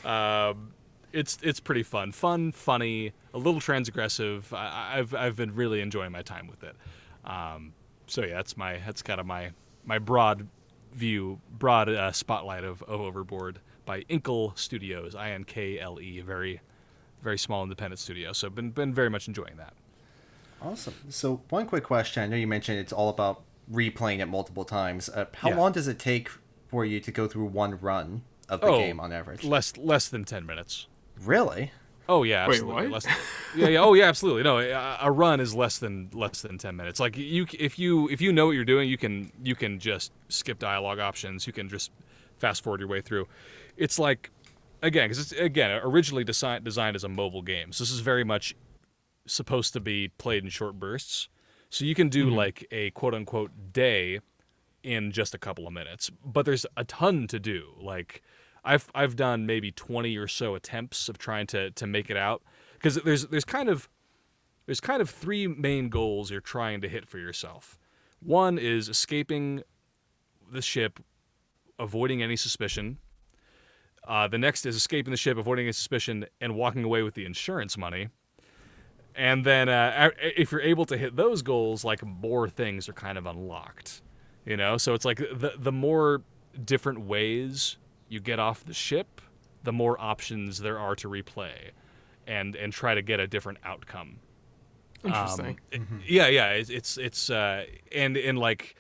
Um, 0.05 0.73
it's 1.13 1.39
it's 1.41 1.61
pretty 1.61 1.85
fun, 1.85 2.11
fun, 2.11 2.51
funny, 2.51 3.13
a 3.33 3.39
little 3.39 3.61
transgressive. 3.61 4.53
I, 4.53 4.99
I've 4.99 5.15
I've 5.15 5.37
been 5.37 5.55
really 5.55 5.81
enjoying 5.81 6.11
my 6.11 6.23
time 6.23 6.49
with 6.49 6.65
it. 6.65 6.75
Um, 7.25 7.75
so 8.09 8.23
yeah, 8.23 8.35
that's 8.35 8.57
my 8.57 8.79
that's 8.85 9.03
kind 9.03 9.21
of 9.21 9.27
my 9.27 9.51
my 9.85 9.99
broad 9.99 10.49
view, 10.97 11.41
broad 11.59 11.89
uh, 11.89 12.11
spotlight 12.13 12.65
of, 12.65 12.83
of 12.85 13.01
Overboard 13.01 13.61
by 13.85 14.01
Inkle 14.09 14.53
Studios, 14.57 15.15
I 15.15 15.31
N 15.31 15.45
K 15.45 15.79
L 15.79 16.01
E, 16.01 16.21
very 16.21 16.61
very 17.23 17.39
small 17.39 17.63
independent 17.63 17.99
studio. 17.99 18.33
So 18.33 18.51
been 18.51 18.71
been 18.71 18.93
very 18.95 19.11
much 19.11 19.29
enjoying 19.29 19.57
that. 19.59 19.75
Awesome. 20.63 20.95
So, 21.11 21.43
one 21.51 21.67
quick 21.67 21.85
question. 21.85 22.23
I 22.23 22.27
know 22.27 22.37
you 22.37 22.47
mentioned 22.47 22.79
it's 22.79 22.93
all 22.93 23.11
about 23.11 23.43
replaying 23.71 24.21
it 24.21 24.27
multiple 24.27 24.65
times. 24.65 25.09
Uh, 25.11 25.27
how 25.35 25.51
Yeah. 25.51 25.57
long 25.59 25.73
does 25.73 25.87
it 25.87 25.99
take 25.99 26.31
for 26.69 26.85
you 26.85 26.99
to 27.01 27.13
go 27.13 27.29
through 27.29 27.45
one 27.47 27.79
run 27.79 28.23
of 28.49 28.61
the 28.63 28.69
Oh, 28.69 28.79
game 28.79 28.99
on 28.99 29.13
average? 29.13 29.45
Less 29.45 29.77
less 29.77 30.09
than 30.09 30.25
ten 30.25 30.47
minutes. 30.47 30.87
Really? 31.21 31.73
Oh 32.09 32.23
yeah, 32.23 32.47
Wait, 32.47 32.55
absolutely. 32.55 32.89
Less 32.89 33.07
yeah, 33.57 33.69
yeah. 33.69 33.81
Oh 33.81 33.95
yeah, 33.95 34.05
absolutely. 34.05 34.43
No, 34.43 34.59
a, 34.59 34.99
a 35.03 35.11
run 35.11 35.41
is 35.41 35.55
less 35.55 35.79
than 35.79 36.11
less 36.13 36.43
than 36.43 36.59
ten 36.59 36.77
minutes. 36.77 37.01
Like 37.01 37.17
you, 37.17 37.47
if 37.59 37.79
you 37.79 38.09
if 38.09 38.21
you 38.21 38.33
know 38.33 38.47
what 38.47 38.53
you're 38.53 38.65
doing, 38.65 38.89
you 38.89 38.97
can 38.97 39.33
you 39.43 39.55
can 39.55 39.79
just 39.79 40.13
skip 40.29 40.59
dialogue 40.59 40.99
options. 40.99 41.47
You 41.47 41.53
can 41.53 41.69
just 41.69 41.91
fast 42.39 42.63
forward 42.63 42.81
your 42.81 42.89
way 42.89 43.01
through. 43.01 43.27
It's 43.77 43.99
like 43.99 44.31
again 44.83 45.09
because 45.09 45.33
it's 45.33 45.41
again 45.41 45.81
originally 45.83 46.25
designed 46.25 46.65
designed 46.65 46.97
as 46.97 47.05
a 47.05 47.09
mobile 47.09 47.43
game. 47.43 47.73
So 47.73 47.83
this 47.83 47.91
is 47.91 48.01
very 48.01 48.25
much 48.25 48.55
supposed 49.27 49.73
to 49.73 49.81
be 49.81 50.09
played 50.09 50.45
in 50.45 50.51
short 50.51 50.79
bursts. 50.79 51.29
So 51.71 51.85
you 51.85 51.95
can 51.95 52.09
do 52.09 52.27
mm-hmm. 52.27 52.37
like 52.37 52.67
a 52.71 52.91
quote 52.91 53.15
unquote 53.15 53.51
day 53.73 54.21
in 54.83 55.11
just 55.11 55.35
a 55.35 55.39
couple 55.39 55.67
of 55.67 55.73
minutes. 55.73 56.11
But 56.25 56.47
there's 56.47 56.65
a 56.77 56.85
ton 56.85 57.27
to 57.29 57.41
do. 57.41 57.73
Like 57.81 58.23
I've 58.67 58.91
I've 58.95 59.17
done 59.17 59.47
maybe 59.47 59.71
20 59.71 60.17
or 60.17 60.27
so 60.27 60.55
attempts 60.55 61.09
of 61.09 61.17
trying 61.17 61.47
to 61.49 61.71
to 61.71 61.87
make 61.87 62.11
it 62.11 62.17
out 62.17 62.43
because 62.75 62.97
there's 62.97 63.27
there's 63.29 63.45
kind 63.45 63.69
of 63.69 63.89
there's 64.67 64.81
kind 64.81 65.01
of 65.01 65.09
three 65.09 65.47
main 65.47 65.89
goals 65.89 66.31
you're 66.31 66.41
trying 66.41 66.81
to 66.81 66.89
hit 66.89 67.09
for 67.09 67.19
yourself. 67.19 67.79
One 68.21 68.59
is 68.59 68.89
escaping 68.89 69.62
the 70.51 70.61
ship, 70.61 70.99
avoiding 71.79 72.23
any 72.23 72.37
suspicion. 72.37 72.99
Uh, 74.07 74.27
the 74.29 74.39
next 74.39 74.67
is 74.67 74.77
escaping 74.77 75.12
the 75.12 75.17
ship, 75.17 75.39
avoiding 75.39 75.67
any 75.67 75.73
suspicion, 75.73 76.27
and 76.41 76.55
walking 76.57 76.85
away 76.85 77.03
with 77.03 77.14
the 77.14 77.25
insurance 77.25 77.77
money. 77.77 78.09
And 79.14 79.45
then, 79.45 79.69
uh, 79.69 80.11
if 80.21 80.53
you're 80.53 80.61
able 80.61 80.85
to 80.87 80.97
hit 80.97 81.17
those 81.17 81.43
goals, 81.43 81.85
like 81.85 82.05
more 82.05 82.49
things 82.49 82.89
are 82.89 82.93
kind 82.93 83.17
of 83.17 83.27
unlocked, 83.27 84.03
you 84.45 84.57
know. 84.57 84.77
So 84.77 84.95
it's 84.95 85.05
like 85.05 85.19
the 85.19 85.55
the 85.57 85.73
more 85.73 86.23
different 86.64 87.01
ways 87.01 87.77
you 88.09 88.21
get 88.21 88.39
off 88.39 88.65
the 88.65 88.75
ship, 88.75 89.21
the 89.63 89.73
more 89.73 90.01
options 90.01 90.61
there 90.61 90.79
are 90.79 90.95
to 90.97 91.09
replay, 91.09 91.71
and 92.27 92.55
and 92.57 92.73
try 92.73 92.95
to 92.95 93.03
get 93.03 93.21
a 93.21 93.27
different 93.27 93.59
outcome. 93.65 94.19
Interesting. 95.05 95.47
Um, 95.47 95.57
it- 95.73 95.83
Yeah, 96.07 96.27
yeah. 96.29 96.51
It's 96.51 96.71
it's, 96.71 96.99
it's 96.99 97.31
uh, 97.31 97.65
and 97.93 98.17
and 98.17 98.39
like 98.39 98.77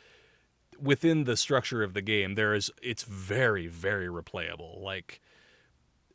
within 0.80 1.24
the 1.24 1.36
structure 1.36 1.82
of 1.82 1.94
the 1.94 2.02
game, 2.02 2.34
there 2.34 2.54
is 2.54 2.70
it's 2.82 3.02
very 3.04 3.66
very 3.66 4.06
replayable. 4.08 4.80
Like 4.80 5.20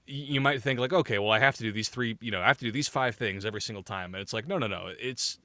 you 0.07 0.41
might 0.41 0.61
think 0.61 0.79
like, 0.79 0.91
okay, 0.93 1.19
well 1.19 1.31
I 1.31 1.39
have 1.39 1.55
to 1.57 1.63
do 1.63 1.71
these 1.71 1.87
three, 1.89 2.17
you 2.21 2.31
know, 2.31 2.41
I 2.41 2.47
have 2.47 2.57
to 2.57 2.65
do 2.65 2.71
these 2.71 2.87
five 2.87 3.15
things 3.15 3.45
every 3.45 3.61
single 3.61 3.83
time, 3.83 4.13
and 4.13 4.21
it's 4.21 4.33
like, 4.33 4.47
no, 4.47 4.57
no, 4.57 4.67
no, 4.67 4.89
it's 4.99 5.37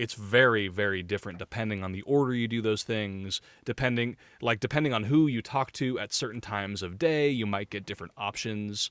it's 0.00 0.14
very 0.14 0.68
very 0.68 1.02
different 1.02 1.38
depending 1.38 1.84
on 1.84 1.92
the 1.92 2.02
order 2.02 2.34
you 2.34 2.48
do 2.48 2.62
those 2.62 2.82
things 2.82 3.40
depending 3.64 4.16
like 4.40 4.60
depending 4.60 4.92
on 4.92 5.04
who 5.04 5.26
you 5.26 5.42
talk 5.42 5.70
to 5.72 5.98
at 5.98 6.12
certain 6.12 6.40
times 6.40 6.82
of 6.82 6.98
day 6.98 7.28
you 7.28 7.46
might 7.46 7.70
get 7.70 7.84
different 7.84 8.12
options 8.16 8.90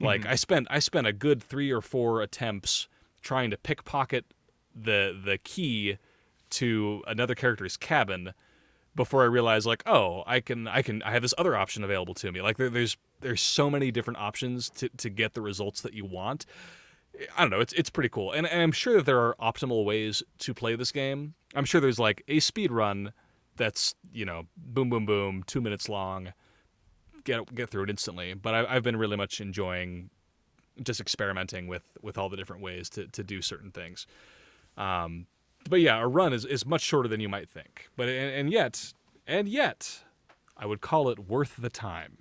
like 0.00 0.22
mm-hmm. 0.22 0.30
i 0.30 0.34
spent 0.34 0.66
i 0.70 0.78
spent 0.78 1.06
a 1.06 1.12
good 1.12 1.42
3 1.42 1.70
or 1.70 1.80
4 1.80 2.22
attempts 2.22 2.88
trying 3.22 3.50
to 3.50 3.56
pickpocket 3.56 4.24
the 4.74 5.18
the 5.24 5.38
key 5.38 5.98
to 6.50 7.02
another 7.06 7.34
character's 7.34 7.76
cabin 7.76 8.32
before 8.94 9.22
I 9.22 9.26
realized 9.26 9.66
like, 9.66 9.82
oh, 9.86 10.24
I 10.26 10.40
can 10.40 10.66
I 10.66 10.82
can 10.82 11.02
I 11.02 11.12
have 11.12 11.22
this 11.22 11.34
other 11.38 11.56
option 11.56 11.84
available 11.84 12.14
to 12.14 12.32
me. 12.32 12.42
Like 12.42 12.56
there, 12.56 12.70
there's 12.70 12.96
there's 13.20 13.42
so 13.42 13.70
many 13.70 13.90
different 13.90 14.18
options 14.18 14.70
to, 14.70 14.88
to 14.88 15.10
get 15.10 15.34
the 15.34 15.40
results 15.40 15.80
that 15.82 15.94
you 15.94 16.04
want. 16.04 16.46
I 17.36 17.42
don't 17.42 17.50
know, 17.50 17.60
it's 17.60 17.72
it's 17.72 17.90
pretty 17.90 18.08
cool. 18.08 18.32
And, 18.32 18.46
and 18.46 18.62
I'm 18.62 18.72
sure 18.72 18.96
that 18.96 19.06
there 19.06 19.18
are 19.18 19.34
optimal 19.40 19.84
ways 19.84 20.22
to 20.40 20.54
play 20.54 20.76
this 20.76 20.92
game. 20.92 21.34
I'm 21.54 21.64
sure 21.64 21.80
there's 21.80 21.98
like 21.98 22.22
a 22.28 22.40
speed 22.40 22.70
run 22.70 23.12
that's, 23.56 23.94
you 24.12 24.24
know, 24.24 24.44
boom 24.56 24.88
boom 24.90 25.04
boom, 25.04 25.42
2 25.46 25.60
minutes 25.60 25.88
long. 25.88 26.32
Get 27.24 27.54
get 27.54 27.70
through 27.70 27.84
it 27.84 27.90
instantly. 27.90 28.34
But 28.34 28.54
I 28.54 28.76
I've 28.76 28.82
been 28.82 28.96
really 28.96 29.16
much 29.16 29.40
enjoying 29.40 30.10
just 30.82 31.00
experimenting 31.00 31.66
with 31.66 31.82
with 32.02 32.16
all 32.16 32.28
the 32.28 32.36
different 32.36 32.62
ways 32.62 32.88
to 32.90 33.06
to 33.08 33.24
do 33.24 33.42
certain 33.42 33.70
things. 33.70 34.06
Um 34.76 35.26
but 35.68 35.80
yeah, 35.80 36.00
a 36.00 36.06
run 36.06 36.32
is, 36.32 36.44
is 36.44 36.64
much 36.64 36.82
shorter 36.82 37.08
than 37.08 37.20
you 37.20 37.28
might 37.28 37.48
think. 37.48 37.88
But 37.96 38.08
and, 38.08 38.32
and 38.32 38.50
yet, 38.50 38.92
and 39.26 39.48
yet, 39.48 40.04
I 40.56 40.66
would 40.66 40.80
call 40.80 41.08
it 41.10 41.18
worth 41.18 41.56
the 41.58 41.68
time 41.68 42.18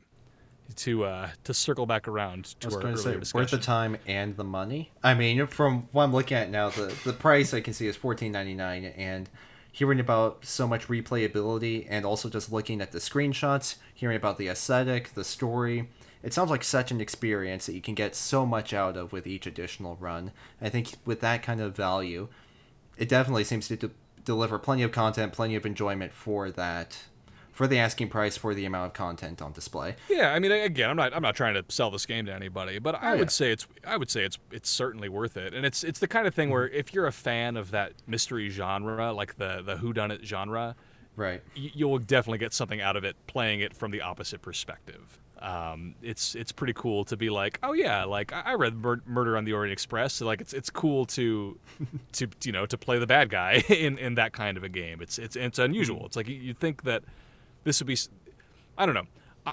to 0.75 1.05
uh, 1.05 1.29
to 1.43 1.53
circle 1.53 1.85
back 1.85 2.07
around 2.07 2.45
to 2.59 2.67
I 2.67 2.67
was 2.67 2.75
our 2.75 2.81
earlier 2.81 2.97
say 2.97 3.19
discussion. 3.19 3.39
worth 3.39 3.51
the 3.51 3.57
time 3.57 3.97
and 4.05 4.35
the 4.35 4.43
money. 4.43 4.91
I 5.03 5.13
mean, 5.13 5.47
from 5.47 5.87
what 5.91 6.03
I'm 6.03 6.13
looking 6.13 6.37
at 6.37 6.49
now, 6.49 6.69
the 6.69 6.93
the 7.03 7.13
price 7.13 7.53
I 7.53 7.61
can 7.61 7.73
see 7.73 7.87
is 7.87 7.95
fourteen 7.95 8.31
ninety 8.31 8.53
nine, 8.53 8.85
and 8.85 9.29
hearing 9.71 9.99
about 9.99 10.43
so 10.43 10.67
much 10.67 10.87
replayability, 10.87 11.85
and 11.89 12.05
also 12.05 12.29
just 12.29 12.51
looking 12.51 12.81
at 12.81 12.91
the 12.91 12.97
screenshots, 12.99 13.75
hearing 13.93 14.17
about 14.17 14.37
the 14.37 14.47
aesthetic, 14.47 15.13
the 15.13 15.23
story. 15.23 15.89
It 16.23 16.33
sounds 16.33 16.49
like 16.49 16.63
such 16.63 16.89
an 16.89 16.99
experience 16.99 17.67
that 17.67 17.73
you 17.73 17.81
can 17.81 17.93
get 17.93 18.15
so 18.15 18.43
much 18.45 18.73
out 18.73 18.97
of 18.97 19.13
with 19.13 19.27
each 19.27 19.45
additional 19.45 19.95
run. 19.99 20.31
I 20.59 20.69
think 20.69 20.93
with 21.05 21.21
that 21.21 21.43
kind 21.43 21.61
of 21.61 21.75
value, 21.75 22.27
it 22.97 23.07
definitely 23.07 23.43
seems 23.43 23.67
to 23.67 23.75
de- 23.75 23.91
deliver 24.25 24.57
plenty 24.57 24.81
of 24.81 24.91
content, 24.91 25.31
plenty 25.31 25.55
of 25.55 25.65
enjoyment 25.65 26.11
for 26.11 26.49
that, 26.49 26.97
for 27.57 27.65
the 27.67 27.79
asking 27.79 28.07
price 28.09 28.37
for 28.37 28.53
the 28.53 28.65
amount 28.65 28.85
of 28.85 28.93
content 28.93 29.41
on 29.41 29.51
display. 29.51 29.95
Yeah, 30.09 30.31
I 30.31 30.37
mean, 30.37 30.51
again, 30.51 30.91
I'm 30.91 30.95
not 30.95 31.11
I'm 31.13 31.23
not 31.23 31.35
trying 31.35 31.55
to 31.55 31.65
sell 31.69 31.89
this 31.89 32.05
game 32.05 32.27
to 32.27 32.33
anybody, 32.33 32.77
but 32.77 32.93
I 32.95 32.99
Oh, 33.09 33.13
yeah. 33.13 33.19
would 33.21 33.31
say 33.31 33.51
it's 33.51 33.67
I 33.85 33.97
would 33.97 34.11
say 34.11 34.23
it's 34.23 34.37
it's 34.51 34.69
certainly 34.69 35.09
worth 35.09 35.35
it, 35.37 35.53
and 35.55 35.65
it's 35.65 35.83
it's 35.83 35.99
the 35.99 36.07
kind 36.07 36.27
of 36.27 36.35
thing 36.35 36.51
where 36.51 36.69
if 36.69 36.93
you're 36.93 37.07
a 37.07 37.11
fan 37.11 37.57
of 37.57 37.71
that 37.71 37.93
mystery 38.05 38.49
genre, 38.49 39.11
like 39.11 39.37
the 39.37 39.63
the 39.65 39.75
whodunit 39.77 40.23
genre, 40.23 40.75
Right. 41.15 41.41
you'll 41.55 41.97
definitely 41.97 42.37
get 42.37 42.53
something 42.53 42.79
out 42.79 42.95
of 42.95 43.03
it 43.03 43.15
playing 43.25 43.61
it 43.61 43.75
from 43.75 43.89
the 43.89 44.01
opposite 44.01 44.43
perspective. 44.43 45.19
Um, 45.39 45.95
it's 46.03 46.35
it's 46.35 46.51
pretty 46.51 46.73
cool 46.73 47.05
to 47.05 47.17
be 47.17 47.29
like, 47.31 47.57
oh 47.63 47.73
yeah, 47.73 48.03
like 48.05 48.33
I 48.33 48.41
I 48.45 48.53
read 48.53 48.75
Mur- 48.75 49.01
Murder 49.07 49.35
on 49.37 49.45
the 49.45 49.53
Orient 49.53 49.71
Express, 49.73 50.13
so 50.13 50.25
like 50.27 50.41
it's 50.41 50.53
it's 50.53 50.69
cool 50.69 51.05
to 51.07 51.57
to 52.13 52.27
you 52.43 52.51
know 52.51 52.65
to 52.67 52.77
play 52.77 52.99
the 52.99 53.07
bad 53.07 53.29
guy 53.29 53.63
in, 53.69 53.97
in 53.97 54.13
that 54.15 54.33
kind 54.33 54.57
of 54.57 54.63
a 54.63 54.69
game. 54.69 55.01
It's 55.01 55.17
it's 55.17 55.35
it's 55.35 55.57
unusual. 55.59 56.05
It's 56.05 56.15
like 56.15 56.27
you 56.27 56.53
think 56.53 56.83
that 56.83 57.03
this 57.67 57.79
would 57.81 57.87
be 57.87 57.97
I 58.77 58.85
don't 58.85 58.95
know. 58.95 59.07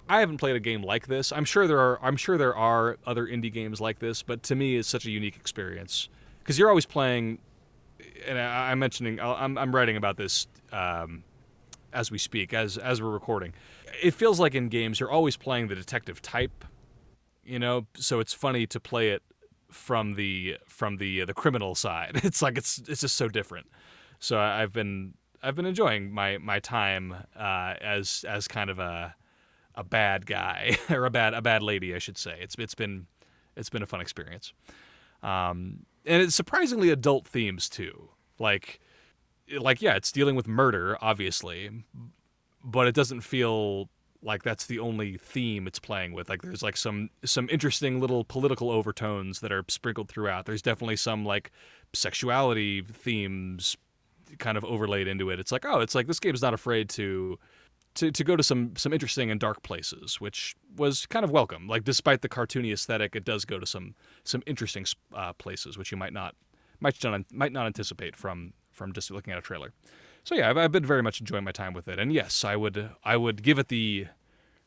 I- 0.08 0.20
haven't 0.20 0.38
played 0.38 0.56
a 0.56 0.60
game 0.60 0.82
like 0.82 1.06
this. 1.06 1.32
I'm 1.32 1.44
sure 1.44 1.66
there 1.66 1.78
are. 1.78 1.98
I'm 2.02 2.16
sure 2.16 2.36
there 2.36 2.56
are 2.56 2.96
other 3.06 3.26
indie 3.26 3.52
games 3.52 3.80
like 3.80 3.98
this, 3.98 4.22
but 4.22 4.42
to 4.44 4.54
me, 4.54 4.76
it's 4.76 4.88
such 4.88 5.06
a 5.06 5.10
unique 5.10 5.36
experience 5.36 6.08
because 6.38 6.58
you're 6.58 6.68
always 6.68 6.86
playing. 6.86 7.38
And 8.26 8.38
I, 8.38 8.70
I'm 8.70 8.78
mentioning. 8.78 9.20
I'm 9.20 9.56
I'm 9.58 9.74
writing 9.74 9.96
about 9.96 10.16
this 10.16 10.46
um, 10.72 11.22
as 11.92 12.10
we 12.10 12.18
speak, 12.18 12.52
as 12.54 12.76
as 12.78 13.00
we're 13.02 13.10
recording. 13.10 13.52
It 14.02 14.12
feels 14.14 14.40
like 14.40 14.54
in 14.54 14.68
games 14.68 14.98
you're 14.98 15.10
always 15.10 15.36
playing 15.36 15.68
the 15.68 15.76
detective 15.76 16.20
type, 16.20 16.64
you 17.44 17.58
know. 17.58 17.86
So 17.94 18.18
it's 18.20 18.32
funny 18.32 18.66
to 18.66 18.80
play 18.80 19.10
it 19.10 19.22
from 19.70 20.14
the 20.14 20.58
from 20.66 20.96
the 20.96 21.22
uh, 21.22 21.24
the 21.26 21.34
criminal 21.34 21.74
side. 21.74 22.20
It's 22.24 22.42
like 22.42 22.58
it's 22.58 22.82
it's 22.88 23.02
just 23.02 23.16
so 23.16 23.28
different. 23.28 23.66
So 24.18 24.38
I've 24.38 24.72
been 24.72 25.14
I've 25.44 25.54
been 25.54 25.66
enjoying 25.66 26.12
my 26.12 26.38
my 26.38 26.58
time 26.58 27.14
uh, 27.36 27.74
as 27.80 28.24
as 28.28 28.48
kind 28.48 28.70
of 28.70 28.78
a 28.78 29.14
a 29.74 29.84
bad 29.84 30.26
guy 30.26 30.76
or 30.90 31.04
a 31.04 31.10
bad 31.10 31.34
a 31.34 31.42
bad 31.42 31.62
lady, 31.62 31.94
I 31.94 31.98
should 31.98 32.18
say. 32.18 32.38
It's 32.40 32.54
it's 32.58 32.74
been 32.74 33.06
it's 33.56 33.70
been 33.70 33.82
a 33.82 33.86
fun 33.86 34.00
experience, 34.00 34.52
um, 35.22 35.86
and 36.06 36.22
it's 36.22 36.34
surprisingly 36.34 36.90
adult 36.90 37.28
themes 37.28 37.68
too. 37.68 38.08
Like 38.38 38.80
like 39.58 39.82
yeah, 39.82 39.94
it's 39.94 40.10
dealing 40.10 40.34
with 40.34 40.48
murder, 40.48 40.96
obviously, 41.00 41.70
but 42.64 42.88
it 42.88 42.94
doesn't 42.94 43.20
feel 43.20 43.90
like 44.22 44.42
that's 44.42 44.66
the 44.66 44.78
only 44.78 45.18
theme 45.18 45.66
it's 45.66 45.78
playing 45.78 46.12
with. 46.12 46.30
Like 46.30 46.40
there's 46.40 46.62
like 46.62 46.78
some 46.78 47.10
some 47.24 47.48
interesting 47.50 48.00
little 48.00 48.24
political 48.24 48.70
overtones 48.70 49.40
that 49.40 49.52
are 49.52 49.64
sprinkled 49.68 50.08
throughout. 50.08 50.46
There's 50.46 50.62
definitely 50.62 50.96
some 50.96 51.24
like 51.24 51.50
sexuality 51.92 52.82
themes 52.82 53.76
kind 54.38 54.56
of 54.56 54.64
overlaid 54.64 55.08
into 55.08 55.30
it. 55.30 55.40
It's 55.40 55.52
like, 55.52 55.64
oh, 55.64 55.80
it's 55.80 55.94
like 55.94 56.06
this 56.06 56.20
game's 56.20 56.42
not 56.42 56.54
afraid 56.54 56.88
to 56.90 57.38
to, 57.94 58.10
to 58.10 58.24
go 58.24 58.36
to 58.36 58.42
some 58.42 58.72
some 58.76 58.92
interesting 58.92 59.30
and 59.30 59.40
dark 59.40 59.62
places, 59.62 60.20
which 60.20 60.54
was 60.76 61.06
kind 61.06 61.24
of 61.24 61.30
welcome. 61.30 61.68
Like 61.68 61.84
despite 61.84 62.22
the 62.22 62.28
cartoony 62.28 62.72
aesthetic, 62.72 63.14
it 63.14 63.24
does 63.24 63.44
go 63.44 63.58
to 63.58 63.66
some 63.66 63.94
some 64.24 64.42
interesting 64.46 64.84
uh, 65.14 65.32
places, 65.34 65.78
which 65.78 65.90
you 65.90 65.96
might 65.96 66.12
not 66.12 66.34
might 66.80 67.02
not 67.02 67.32
might 67.32 67.52
not 67.52 67.66
anticipate 67.66 68.16
from 68.16 68.52
from 68.70 68.92
just 68.92 69.10
looking 69.10 69.32
at 69.32 69.38
a 69.38 69.42
trailer. 69.42 69.72
So 70.24 70.34
yeah, 70.34 70.50
I've, 70.50 70.56
I've 70.56 70.72
been 70.72 70.86
very 70.86 71.02
much 71.02 71.20
enjoying 71.20 71.44
my 71.44 71.52
time 71.52 71.74
with 71.74 71.86
it, 71.86 71.98
and 71.98 72.12
yes, 72.12 72.44
I 72.44 72.56
would 72.56 72.90
I 73.04 73.16
would 73.16 73.42
give 73.42 73.58
it 73.58 73.68
the 73.68 74.06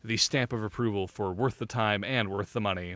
the 0.03 0.18
stamp 0.18 0.53
of 0.53 0.63
approval 0.63 1.07
for 1.07 1.34
worth 1.34 1.59
the 1.59 1.65
time 1.65 2.03
and 2.03 2.30
worth 2.30 2.53
the 2.53 2.61
money. 2.61 2.95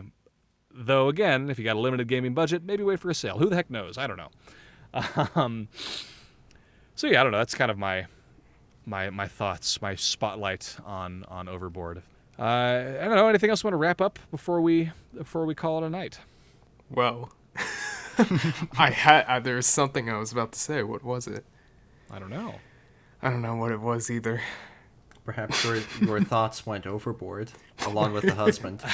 Though 0.74 1.08
again, 1.08 1.50
if 1.50 1.58
you 1.58 1.64
got 1.64 1.76
a 1.76 1.80
limited 1.80 2.08
gaming 2.08 2.32
budget, 2.32 2.64
maybe 2.64 2.82
wait 2.82 3.00
for 3.00 3.10
a 3.10 3.14
sale. 3.14 3.38
Who 3.38 3.50
the 3.50 3.56
heck 3.56 3.68
knows? 3.70 3.98
I 3.98 4.06
don't 4.06 4.16
know. 4.16 4.30
Um, 5.34 5.68
so 6.94 7.06
yeah, 7.06 7.20
I 7.20 7.22
don't 7.22 7.32
know. 7.32 7.38
That's 7.38 7.54
kind 7.54 7.70
of 7.70 7.78
my 7.78 8.06
my 8.86 9.10
my 9.10 9.28
thoughts, 9.28 9.80
my 9.80 9.94
spotlight 9.94 10.76
on 10.84 11.24
on 11.28 11.48
Overboard. 11.48 12.02
Uh, 12.38 12.42
I 13.00 13.04
don't 13.04 13.16
know. 13.16 13.28
Anything 13.28 13.50
else 13.50 13.62
you 13.62 13.68
want 13.68 13.74
to 13.74 13.78
wrap 13.78 14.00
up 14.00 14.18
before 14.30 14.60
we 14.60 14.90
before 15.16 15.44
we 15.46 15.54
call 15.54 15.82
it 15.82 15.86
a 15.86 15.90
night? 15.90 16.18
Well, 16.90 17.32
I 18.78 18.90
had 18.90 19.24
uh, 19.26 19.40
there 19.40 19.56
was 19.56 19.66
something 19.66 20.10
I 20.10 20.18
was 20.18 20.32
about 20.32 20.52
to 20.52 20.58
say. 20.58 20.82
What 20.82 21.04
was 21.04 21.26
it? 21.26 21.44
I 22.10 22.18
don't 22.18 22.30
know. 22.30 22.56
I 23.22 23.30
don't 23.30 23.42
know 23.42 23.54
what 23.56 23.70
it 23.70 23.80
was 23.80 24.10
either. 24.10 24.40
Perhaps 25.24 25.64
your, 25.64 25.78
your 26.00 26.20
thoughts 26.24 26.66
went 26.66 26.86
overboard, 26.86 27.52
along 27.86 28.12
with 28.12 28.24
the 28.24 28.34
husband. 28.34 28.82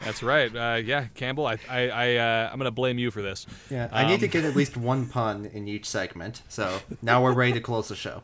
That's 0.00 0.22
right. 0.22 0.54
Uh, 0.54 0.76
yeah, 0.76 1.06
Campbell. 1.14 1.46
I 1.46 1.58
I, 1.68 1.88
I 1.88 2.16
uh, 2.16 2.50
I'm 2.52 2.58
gonna 2.58 2.70
blame 2.70 2.98
you 2.98 3.10
for 3.10 3.22
this. 3.22 3.46
Yeah, 3.70 3.88
I 3.92 4.06
need 4.06 4.20
to 4.20 4.26
Um, 4.26 4.30
get 4.30 4.44
at 4.44 4.54
least 4.54 4.76
one 4.76 5.06
pun 5.08 5.46
in 5.46 5.66
each 5.68 5.86
segment. 5.86 6.42
So 6.48 6.80
now 7.02 7.22
we're 7.22 7.32
ready 7.32 7.54
to 7.54 7.60
close 7.60 7.88
the 7.88 7.96
show. 7.96 8.22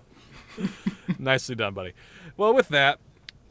Nicely 1.19 1.55
done, 1.55 1.75
buddy. 1.75 1.93
Well, 2.37 2.55
with 2.55 2.69
that, 2.69 3.01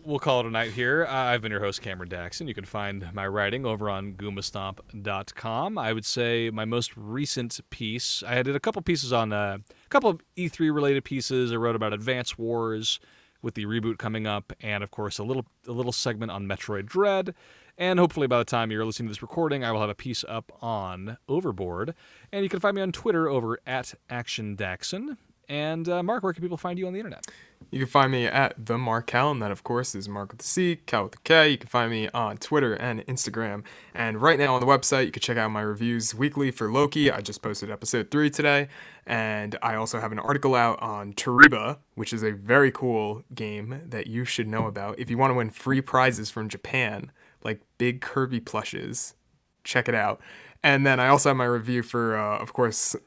we'll 0.06 0.20
call 0.20 0.40
it 0.42 0.46
a 0.46 0.50
night 0.52 0.72
here. 0.72 1.06
Uh, 1.10 1.12
I've 1.14 1.42
been 1.42 1.52
your 1.52 1.60
host, 1.62 1.82
Cameron 1.82 2.10
Daxon. 2.10 2.48
You 2.48 2.54
can 2.54 2.64
find 2.66 3.12
my 3.14 3.28
writing 3.28 3.66
over 3.66 3.90
on 3.90 4.14
goombastomp.com. 4.14 5.78
I 5.78 5.92
would 5.94 6.06
say 6.06 6.50
my 6.52 6.64
most 6.66 6.96
recent 6.96 7.60
piece, 7.70 8.24
I 8.26 8.42
did 8.44 8.56
a 8.56 8.60
couple 8.60 8.82
pieces 8.84 9.12
on 9.12 9.34
uh, 9.34 9.58
a 9.86 9.90
couple 9.90 10.10
of 10.12 10.22
E3 10.38 10.74
related 10.74 11.04
pieces. 11.04 11.52
I 11.52 11.56
wrote 11.56 11.76
about 11.76 11.92
Advance 11.92 12.38
Wars 12.38 13.00
with 13.42 13.56
the 13.56 13.66
reboot 13.66 13.98
coming 13.98 14.28
up, 14.28 14.54
and 14.62 14.84
of 14.84 14.92
course, 14.92 15.18
a 15.18 15.24
little 15.24 15.46
a 15.68 15.72
little 15.72 15.92
segment 15.92 16.32
on 16.32 16.48
Metroid 16.48 16.86
Dread. 16.86 17.34
And 17.78 18.00
hopefully, 18.00 18.28
by 18.28 18.38
the 18.38 18.46
time 18.46 18.70
you're 18.70 18.86
listening 18.86 19.08
to 19.08 19.12
this 19.12 19.22
recording, 19.22 19.64
I 19.64 19.72
will 19.72 19.82
have 19.82 19.90
a 19.90 19.96
piece 19.96 20.24
up 20.28 20.52
on 20.62 21.18
Overboard. 21.28 21.96
And 22.32 22.44
you 22.44 22.50
can 22.50 22.60
find 22.60 22.76
me 22.76 22.82
on 22.82 22.92
Twitter 22.92 23.28
over 23.28 23.60
at 23.66 23.96
ActionDaxon. 24.10 25.18
And 25.50 25.88
uh, 25.90 26.02
Marc, 26.02 26.24
where 26.24 26.34
can 26.34 26.42
people 26.42 26.58
find 26.58 26.80
you 26.80 26.88
on 26.88 26.94
the 26.94 27.00
internet? 27.00 27.26
You 27.72 27.80
can 27.80 27.88
find 27.88 28.12
me 28.12 28.26
at 28.26 28.66
the 28.66 28.78
Marc 28.78 29.08
Kal, 29.08 29.32
and 29.32 29.42
that 29.42 29.52
of 29.52 29.64
course 29.64 29.96
is 29.96 30.10
Marc 30.10 30.32
with 30.32 30.40
the 30.40 30.46
C, 30.46 30.78
Kal 30.86 31.04
with 31.04 31.14
the 31.14 31.18
K. 31.20 31.50
You 31.50 31.58
can 31.58 31.70
find 31.70 31.92
me 31.92 32.10
on 32.10 32.38
Twitter 32.38 32.74
and 32.74 33.06
Instagram. 33.06 33.64
And 33.94 34.22
right 34.22 34.38
now 34.38 34.56
on 34.56 34.62
the 34.62 34.68
website, 34.68 35.06
you 35.06 35.12
can 35.12 35.22
check 35.22 35.38
out 35.38 35.52
my 35.52 35.62
reviews 35.62 36.16
weekly 36.16 36.52
for 36.52 36.72
Loki. 36.72 37.12
I 37.12 37.22
just 37.22 37.42
posted 37.42 37.70
episode 37.70 38.12
three 38.12 38.30
today, 38.30 38.68
and 39.06 39.58
I 39.62 39.76
also 39.76 40.00
have 40.00 40.12
an 40.12 40.20
article 40.20 40.56
out 40.56 40.82
on 40.82 41.14
Tariba, 41.14 41.78
which 41.96 42.12
is 42.12 42.24
a 42.24 42.32
very 42.32 42.72
cool 42.72 43.24
game 43.34 43.82
that 43.86 44.08
you 44.08 44.26
should 44.26 44.48
know 44.48 44.68
about. 44.68 45.00
If 45.00 45.10
you 45.10 45.18
want 45.18 45.32
to 45.32 45.36
win 45.36 45.50
free 45.50 45.82
prizes 45.82 46.30
from 46.30 46.50
Japan, 46.50 47.12
like 47.44 47.62
big 47.78 48.02
Kirby 48.02 48.40
plushes, 48.42 49.16
check 49.64 49.88
it 49.88 49.96
out. 49.96 50.20
And 50.64 50.86
then 50.86 51.00
I 51.00 51.08
also 51.08 51.30
have 51.30 51.38
my 51.38 51.46
review 51.46 51.84
for, 51.84 52.18
uh, 52.18 52.38
of 52.38 52.54
course. 52.54 52.96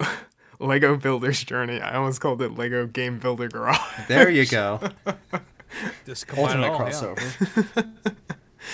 Lego 0.59 0.97
Builder's 0.97 1.43
Journey. 1.45 1.81
I 1.81 1.97
almost 1.97 2.21
called 2.21 2.41
it 2.43 2.55
Lego 2.57 2.87
Game 2.87 3.19
Builder 3.19 3.49
Garage. 3.49 3.79
There 4.09 4.31
you 4.31 4.47
go. 4.47 4.81
Just 6.07 6.27
Ultimate 6.37 6.69
all, 6.69 6.79
yeah. 6.79 6.93
crossover. 6.93 7.89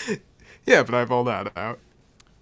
yeah, 0.66 0.82
but 0.82 0.94
I 0.94 0.98
have 0.98 1.10
all 1.10 1.24
that 1.24 1.56
out. 1.56 1.78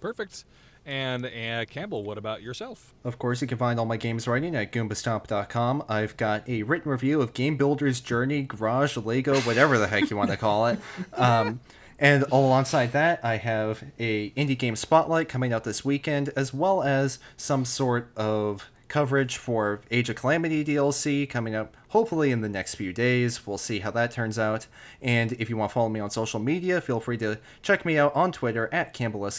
Perfect. 0.01 0.45
And 0.85 1.25
uh, 1.25 1.65
Campbell, 1.65 2.03
what 2.03 2.17
about 2.17 2.41
yourself? 2.41 2.95
Of 3.03 3.19
course, 3.19 3.41
you 3.41 3.47
can 3.47 3.57
find 3.57 3.79
all 3.79 3.85
my 3.85 3.97
games 3.97 4.27
writing 4.27 4.55
at 4.55 4.71
goombastomp.com. 4.71 5.83
I've 5.87 6.17
got 6.17 6.47
a 6.49 6.63
written 6.63 6.91
review 6.91 7.21
of 7.21 7.33
Game 7.33 7.57
Builder's 7.57 7.99
Journey, 8.01 8.41
Garage, 8.41 8.97
Lego, 8.97 9.39
whatever 9.41 9.77
the 9.77 9.87
heck 9.87 10.09
you 10.09 10.17
want 10.17 10.31
to 10.31 10.37
call 10.37 10.67
it. 10.67 10.79
Um, 11.13 11.59
and 12.01 12.23
alongside 12.31 12.93
that, 12.93 13.19
I 13.25 13.35
have 13.35 13.83
a 13.99 14.29
indie 14.31 14.57
game 14.57 14.77
spotlight 14.77 15.27
coming 15.27 15.51
out 15.51 15.65
this 15.65 15.83
weekend, 15.83 16.29
as 16.29 16.53
well 16.53 16.81
as 16.81 17.19
some 17.35 17.65
sort 17.65 18.09
of 18.15 18.69
coverage 18.89 19.37
for 19.37 19.81
Age 19.91 20.09
of 20.09 20.15
Calamity 20.15 20.65
DLC 20.65 21.29
coming 21.29 21.55
up 21.55 21.77
hopefully 21.89 22.31
in 22.31 22.41
the 22.41 22.49
next 22.49 22.75
few 22.75 22.91
days. 22.91 23.47
We'll 23.47 23.57
see 23.57 23.79
how 23.79 23.91
that 23.91 24.11
turns 24.11 24.37
out. 24.37 24.67
And 25.01 25.31
if 25.33 25.49
you 25.49 25.57
want 25.57 25.71
to 25.71 25.73
follow 25.73 25.89
me 25.89 25.99
on 25.99 26.09
social 26.09 26.39
media, 26.39 26.81
feel 26.81 26.99
free 26.99 27.17
to 27.19 27.39
check 27.61 27.85
me 27.85 27.97
out 27.97 28.15
on 28.15 28.31
Twitter 28.31 28.69
at 28.73 28.93
Campbell 28.93 29.29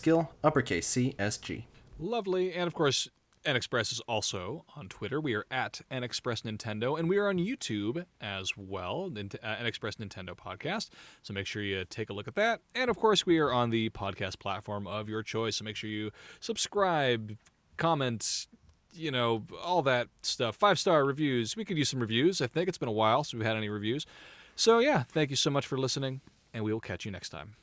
uppercase 0.42 0.86
C 0.86 1.14
S 1.18 1.36
G. 1.36 1.66
Lovely. 1.98 2.54
And 2.54 2.66
of 2.66 2.74
course, 2.74 3.08
NXpress 3.44 3.92
is 3.92 4.00
also 4.00 4.64
on 4.76 4.88
Twitter. 4.88 5.20
We 5.20 5.34
are 5.34 5.46
at 5.50 5.80
NXpress 5.90 6.42
Nintendo, 6.42 6.98
and 6.98 7.08
we 7.08 7.16
are 7.16 7.28
on 7.28 7.38
YouTube 7.38 8.04
as 8.20 8.56
well, 8.56 9.10
Nint- 9.10 9.36
uh, 9.42 9.56
Nintendo 9.56 10.36
Podcast. 10.36 10.90
So 11.22 11.32
make 11.32 11.46
sure 11.46 11.62
you 11.62 11.84
take 11.86 12.10
a 12.10 12.12
look 12.12 12.28
at 12.28 12.34
that. 12.34 12.60
And 12.74 12.90
of 12.90 12.98
course, 12.98 13.24
we 13.24 13.38
are 13.38 13.50
on 13.50 13.70
the 13.70 13.88
podcast 13.90 14.38
platform 14.38 14.86
of 14.86 15.08
your 15.08 15.22
choice. 15.22 15.56
So 15.56 15.64
make 15.64 15.76
sure 15.76 15.88
you 15.88 16.10
subscribe, 16.40 17.36
comment, 17.78 18.46
you 18.92 19.10
know, 19.10 19.44
all 19.62 19.82
that 19.82 20.08
stuff. 20.22 20.56
Five 20.56 20.78
star 20.78 21.04
reviews. 21.04 21.56
We 21.56 21.64
could 21.64 21.78
use 21.78 21.88
some 21.88 22.00
reviews. 22.00 22.40
I 22.40 22.46
think 22.46 22.68
it's 22.68 22.78
been 22.78 22.88
a 22.88 22.92
while 22.92 23.24
since 23.24 23.34
we've 23.34 23.46
had 23.46 23.56
any 23.56 23.68
reviews. 23.68 24.06
So 24.56 24.78
yeah, 24.78 25.04
thank 25.04 25.30
you 25.30 25.36
so 25.36 25.50
much 25.50 25.66
for 25.66 25.78
listening, 25.78 26.20
and 26.52 26.64
we 26.64 26.72
will 26.72 26.80
catch 26.80 27.04
you 27.04 27.10
next 27.10 27.30
time. 27.30 27.54